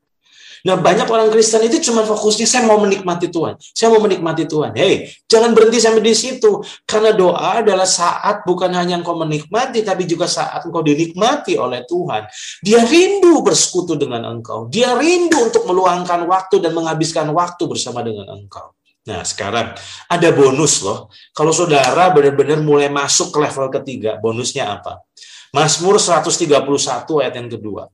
Nah 0.65 0.81
banyak 0.81 1.05
orang 1.05 1.29
Kristen 1.29 1.61
itu 1.67 1.77
cuma 1.91 2.01
fokusnya 2.07 2.47
saya 2.49 2.63
mau 2.65 2.81
menikmati 2.81 3.29
Tuhan, 3.29 3.53
saya 3.59 3.93
mau 3.93 4.01
menikmati 4.01 4.49
Tuhan. 4.49 4.73
Hei, 4.73 5.13
jangan 5.29 5.53
berhenti 5.53 5.77
sampai 5.77 6.01
di 6.01 6.15
situ, 6.17 6.57
karena 6.89 7.13
doa 7.13 7.61
adalah 7.61 7.85
saat 7.85 8.41
bukan 8.49 8.73
hanya 8.73 8.97
engkau 8.97 9.13
menikmati, 9.13 9.85
tapi 9.85 10.09
juga 10.09 10.25
saat 10.25 10.65
engkau 10.65 10.81
dinikmati 10.81 11.53
oleh 11.53 11.85
Tuhan. 11.85 12.25
Dia 12.65 12.81
rindu 12.81 13.45
bersekutu 13.45 13.93
dengan 13.93 14.25
engkau, 14.25 14.65
dia 14.65 14.97
rindu 14.97 15.37
untuk 15.37 15.69
meluangkan 15.69 16.25
waktu 16.25 16.57
dan 16.57 16.73
menghabiskan 16.73 17.29
waktu 17.29 17.61
bersama 17.69 18.01
dengan 18.01 18.25
engkau. 18.33 18.73
Nah, 19.05 19.21
sekarang 19.21 19.77
ada 20.09 20.29
bonus 20.33 20.81
loh. 20.81 21.13
Kalau 21.29 21.53
saudara 21.53 22.09
benar-benar 22.09 22.57
mulai 22.65 22.89
masuk 22.89 23.29
ke 23.29 23.37
level 23.37 23.69
ketiga, 23.69 24.17
bonusnya 24.17 24.81
apa? 24.81 25.05
Mazmur 25.53 26.01
131 26.01 27.21
ayat 27.21 27.33
yang 27.37 27.49
kedua. 27.49 27.87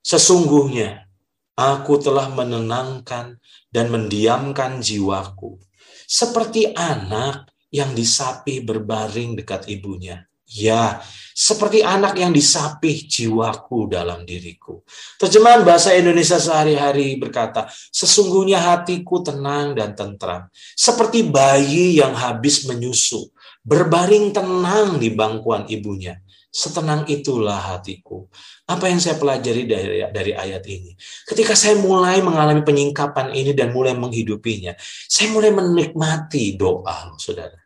Sesungguhnya 0.00 1.10
aku 1.58 1.98
telah 1.98 2.30
menenangkan 2.30 3.42
dan 3.74 3.86
mendiamkan 3.90 4.78
jiwaku 4.78 5.58
seperti 6.06 6.70
anak 6.76 7.50
yang 7.74 7.90
disapi 7.90 8.62
berbaring 8.62 9.34
dekat 9.34 9.66
ibunya. 9.66 10.22
Ya, 10.44 11.00
seperti 11.32 11.80
anak 11.80 12.20
yang 12.20 12.30
disapih 12.30 13.08
jiwaku 13.08 13.88
dalam 13.88 14.28
diriku. 14.28 14.84
Terjemahan 15.16 15.64
bahasa 15.64 15.96
Indonesia 15.96 16.36
sehari-hari 16.36 17.16
berkata, 17.16 17.66
sesungguhnya 17.90 18.60
hatiku 18.60 19.24
tenang 19.24 19.72
dan 19.72 19.96
tentram, 19.96 20.46
seperti 20.78 21.26
bayi 21.26 21.98
yang 21.98 22.12
habis 22.12 22.68
menyusu, 22.68 23.24
berbaring 23.64 24.30
tenang 24.30 25.00
di 25.00 25.10
bangkuan 25.10 25.64
ibunya. 25.66 26.20
Setenang 26.54 27.10
itulah 27.10 27.74
hatiku. 27.74 28.30
Apa 28.70 28.86
yang 28.86 29.02
saya 29.02 29.18
pelajari 29.18 29.66
dari, 29.66 30.06
dari 30.06 30.32
ayat 30.38 30.62
ini? 30.70 30.94
Ketika 31.26 31.58
saya 31.58 31.74
mulai 31.74 32.22
mengalami 32.22 32.62
penyingkapan 32.62 33.34
ini 33.34 33.50
dan 33.58 33.74
mulai 33.74 33.98
menghidupinya, 33.98 34.76
saya 35.10 35.34
mulai 35.34 35.50
menikmati 35.50 36.54
doa, 36.54 37.10
saudara 37.18 37.63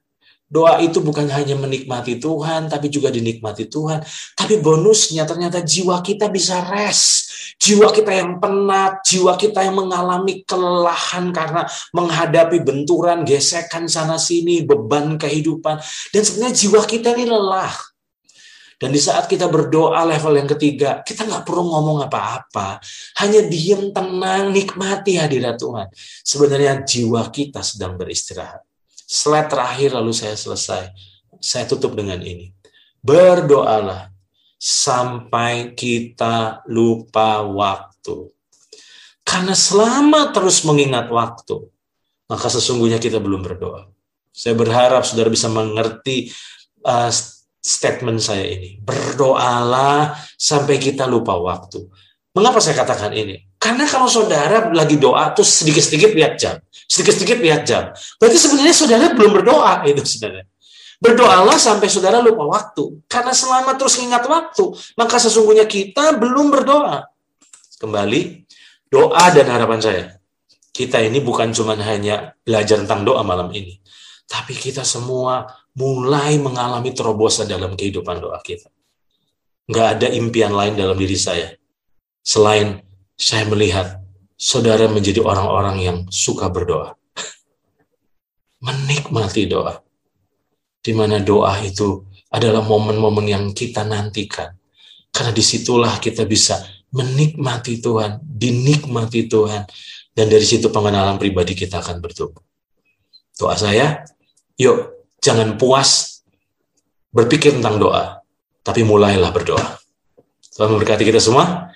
Doa 0.49 0.81
itu 0.81 1.05
bukan 1.05 1.29
hanya 1.29 1.61
menikmati 1.61 2.17
Tuhan, 2.17 2.73
tapi 2.73 2.89
juga 2.89 3.13
dinikmati 3.13 3.69
Tuhan. 3.69 4.01
Tapi 4.33 4.65
bonusnya 4.65 5.29
ternyata 5.29 5.61
jiwa 5.61 6.01
kita 6.01 6.33
bisa 6.33 6.65
rest. 6.73 7.29
Jiwa 7.61 7.93
kita 7.93 8.17
yang 8.17 8.41
penat, 8.41 9.05
jiwa 9.05 9.37
kita 9.37 9.61
yang 9.61 9.77
mengalami 9.77 10.41
kelelahan 10.49 11.37
karena 11.37 11.69
menghadapi 11.93 12.65
benturan, 12.65 13.29
gesekan 13.29 13.93
sana-sini, 13.93 14.65
beban 14.65 15.21
kehidupan. 15.21 15.85
Dan 16.17 16.23
sebenarnya 16.25 16.57
jiwa 16.57 16.81
kita 16.89 17.13
ini 17.13 17.29
lelah. 17.29 17.75
Dan 18.79 18.95
di 18.95 19.01
saat 19.03 19.27
kita 19.27 19.51
berdoa 19.51 20.07
level 20.07 20.39
yang 20.39 20.49
ketiga, 20.55 21.03
kita 21.03 21.27
nggak 21.27 21.43
perlu 21.43 21.67
ngomong 21.67 22.07
apa-apa. 22.07 22.79
Hanya 23.21 23.43
diem, 23.45 23.91
tenang, 23.91 24.55
nikmati 24.55 25.19
hadirat 25.19 25.59
Tuhan. 25.59 25.91
Sebenarnya 26.23 26.87
jiwa 26.87 27.27
kita 27.29 27.59
sedang 27.61 27.99
beristirahat. 27.99 28.68
Slide 29.09 29.49
terakhir 29.49 29.97
lalu 29.97 30.13
saya 30.13 30.37
selesai. 30.37 30.93
Saya 31.41 31.65
tutup 31.65 31.97
dengan 31.97 32.21
ini. 32.21 32.53
Berdoalah 33.01 34.13
sampai 34.61 35.73
kita 35.73 36.61
lupa 36.69 37.41
waktu. 37.41 38.29
Karena 39.25 39.57
selama 39.57 40.29
terus 40.37 40.61
mengingat 40.69 41.09
waktu, 41.09 41.73
maka 42.29 42.53
sesungguhnya 42.53 43.01
kita 43.01 43.17
belum 43.17 43.41
berdoa. 43.41 43.89
Saya 44.29 44.53
berharap 44.53 45.09
saudara 45.09 45.33
bisa 45.33 45.49
mengerti 45.49 46.29
uh, 46.85 47.09
statement 47.65 48.21
saya 48.21 48.45
ini. 48.45 48.77
Berdoalah 48.85 50.21
sampai 50.37 50.77
kita 50.77 51.09
lupa 51.09 51.33
waktu. 51.41 51.89
Mengapa 52.37 52.61
saya 52.61 52.77
katakan 52.77 53.17
ini? 53.17 53.48
Karena 53.69 53.85
kalau 53.85 54.09
saudara 54.09 54.73
lagi 54.73 54.97
doa 54.97 55.29
terus 55.37 55.61
sedikit-sedikit 55.61 56.17
lihat 56.17 56.41
jam, 56.41 56.57
sedikit-sedikit 56.89 57.37
lihat 57.37 57.69
jam. 57.69 57.93
Berarti 58.17 58.41
sebenarnya 58.41 58.73
saudara 58.73 59.13
belum 59.13 59.33
berdoa 59.37 59.73
itu 59.93 60.09
saudara. 60.09 60.41
Berdoalah 60.97 61.61
sampai 61.61 61.85
saudara 61.93 62.25
lupa 62.25 62.49
waktu. 62.49 63.05
Karena 63.05 63.37
selama 63.37 63.77
terus 63.77 64.01
ingat 64.01 64.25
waktu, 64.25 64.73
maka 64.97 65.21
sesungguhnya 65.21 65.69
kita 65.69 66.17
belum 66.17 66.49
berdoa. 66.49 67.13
Kembali, 67.77 68.49
doa 68.89 69.25
dan 69.37 69.53
harapan 69.53 69.85
saya. 69.85 70.05
Kita 70.73 71.05
ini 71.05 71.21
bukan 71.21 71.53
cuma 71.53 71.77
hanya 71.77 72.33
belajar 72.41 72.81
tentang 72.81 73.05
doa 73.05 73.21
malam 73.21 73.53
ini. 73.53 73.77
Tapi 74.25 74.57
kita 74.57 74.81
semua 74.81 75.45
mulai 75.77 76.41
mengalami 76.41 76.97
terobosan 76.97 77.45
dalam 77.45 77.77
kehidupan 77.77 78.17
doa 78.17 78.41
kita. 78.41 78.73
Nggak 79.69 79.89
ada 80.01 80.09
impian 80.09 80.57
lain 80.57 80.73
dalam 80.73 80.97
diri 80.97 81.21
saya. 81.21 81.53
Selain 82.25 82.88
saya 83.19 83.45
melihat 83.51 83.99
saudara 84.39 84.87
menjadi 84.87 85.19
orang-orang 85.21 85.77
yang 85.83 85.99
suka 86.09 86.47
berdoa. 86.47 86.95
Menikmati 88.63 89.51
doa. 89.51 89.83
Di 90.79 90.95
mana 90.95 91.19
doa 91.19 91.59
itu 91.61 92.07
adalah 92.31 92.63
momen-momen 92.63 93.27
yang 93.27 93.45
kita 93.51 93.83
nantikan. 93.83 94.55
Karena 95.11 95.35
di 95.35 95.43
situlah 95.43 95.99
kita 95.99 96.23
bisa 96.23 96.63
menikmati 96.95 97.83
Tuhan, 97.83 98.23
dinikmati 98.23 99.27
Tuhan, 99.27 99.67
dan 100.15 100.27
dari 100.31 100.47
situ 100.47 100.71
pengenalan 100.71 101.19
pribadi 101.19 101.59
kita 101.59 101.83
akan 101.83 101.99
bertumbuh. 101.99 102.43
Doa 103.35 103.55
saya, 103.59 104.07
Yuk, 104.59 105.07
jangan 105.23 105.55
puas 105.55 106.23
berpikir 107.15 107.55
tentang 107.55 107.79
doa, 107.79 108.27
tapi 108.67 108.83
mulailah 108.83 109.31
berdoa. 109.31 109.79
Tuhan 110.59 110.75
memberkati 110.75 111.07
kita 111.07 111.23
semua. 111.23 111.71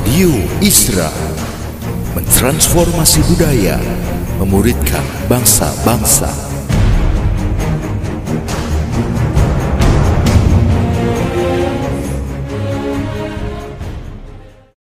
Radio 0.00 0.32
Isra 0.64 1.12
mentransformasi 2.16 3.20
budaya, 3.28 3.76
memuridkan 4.40 5.04
bangsa-bangsa. 5.28 6.32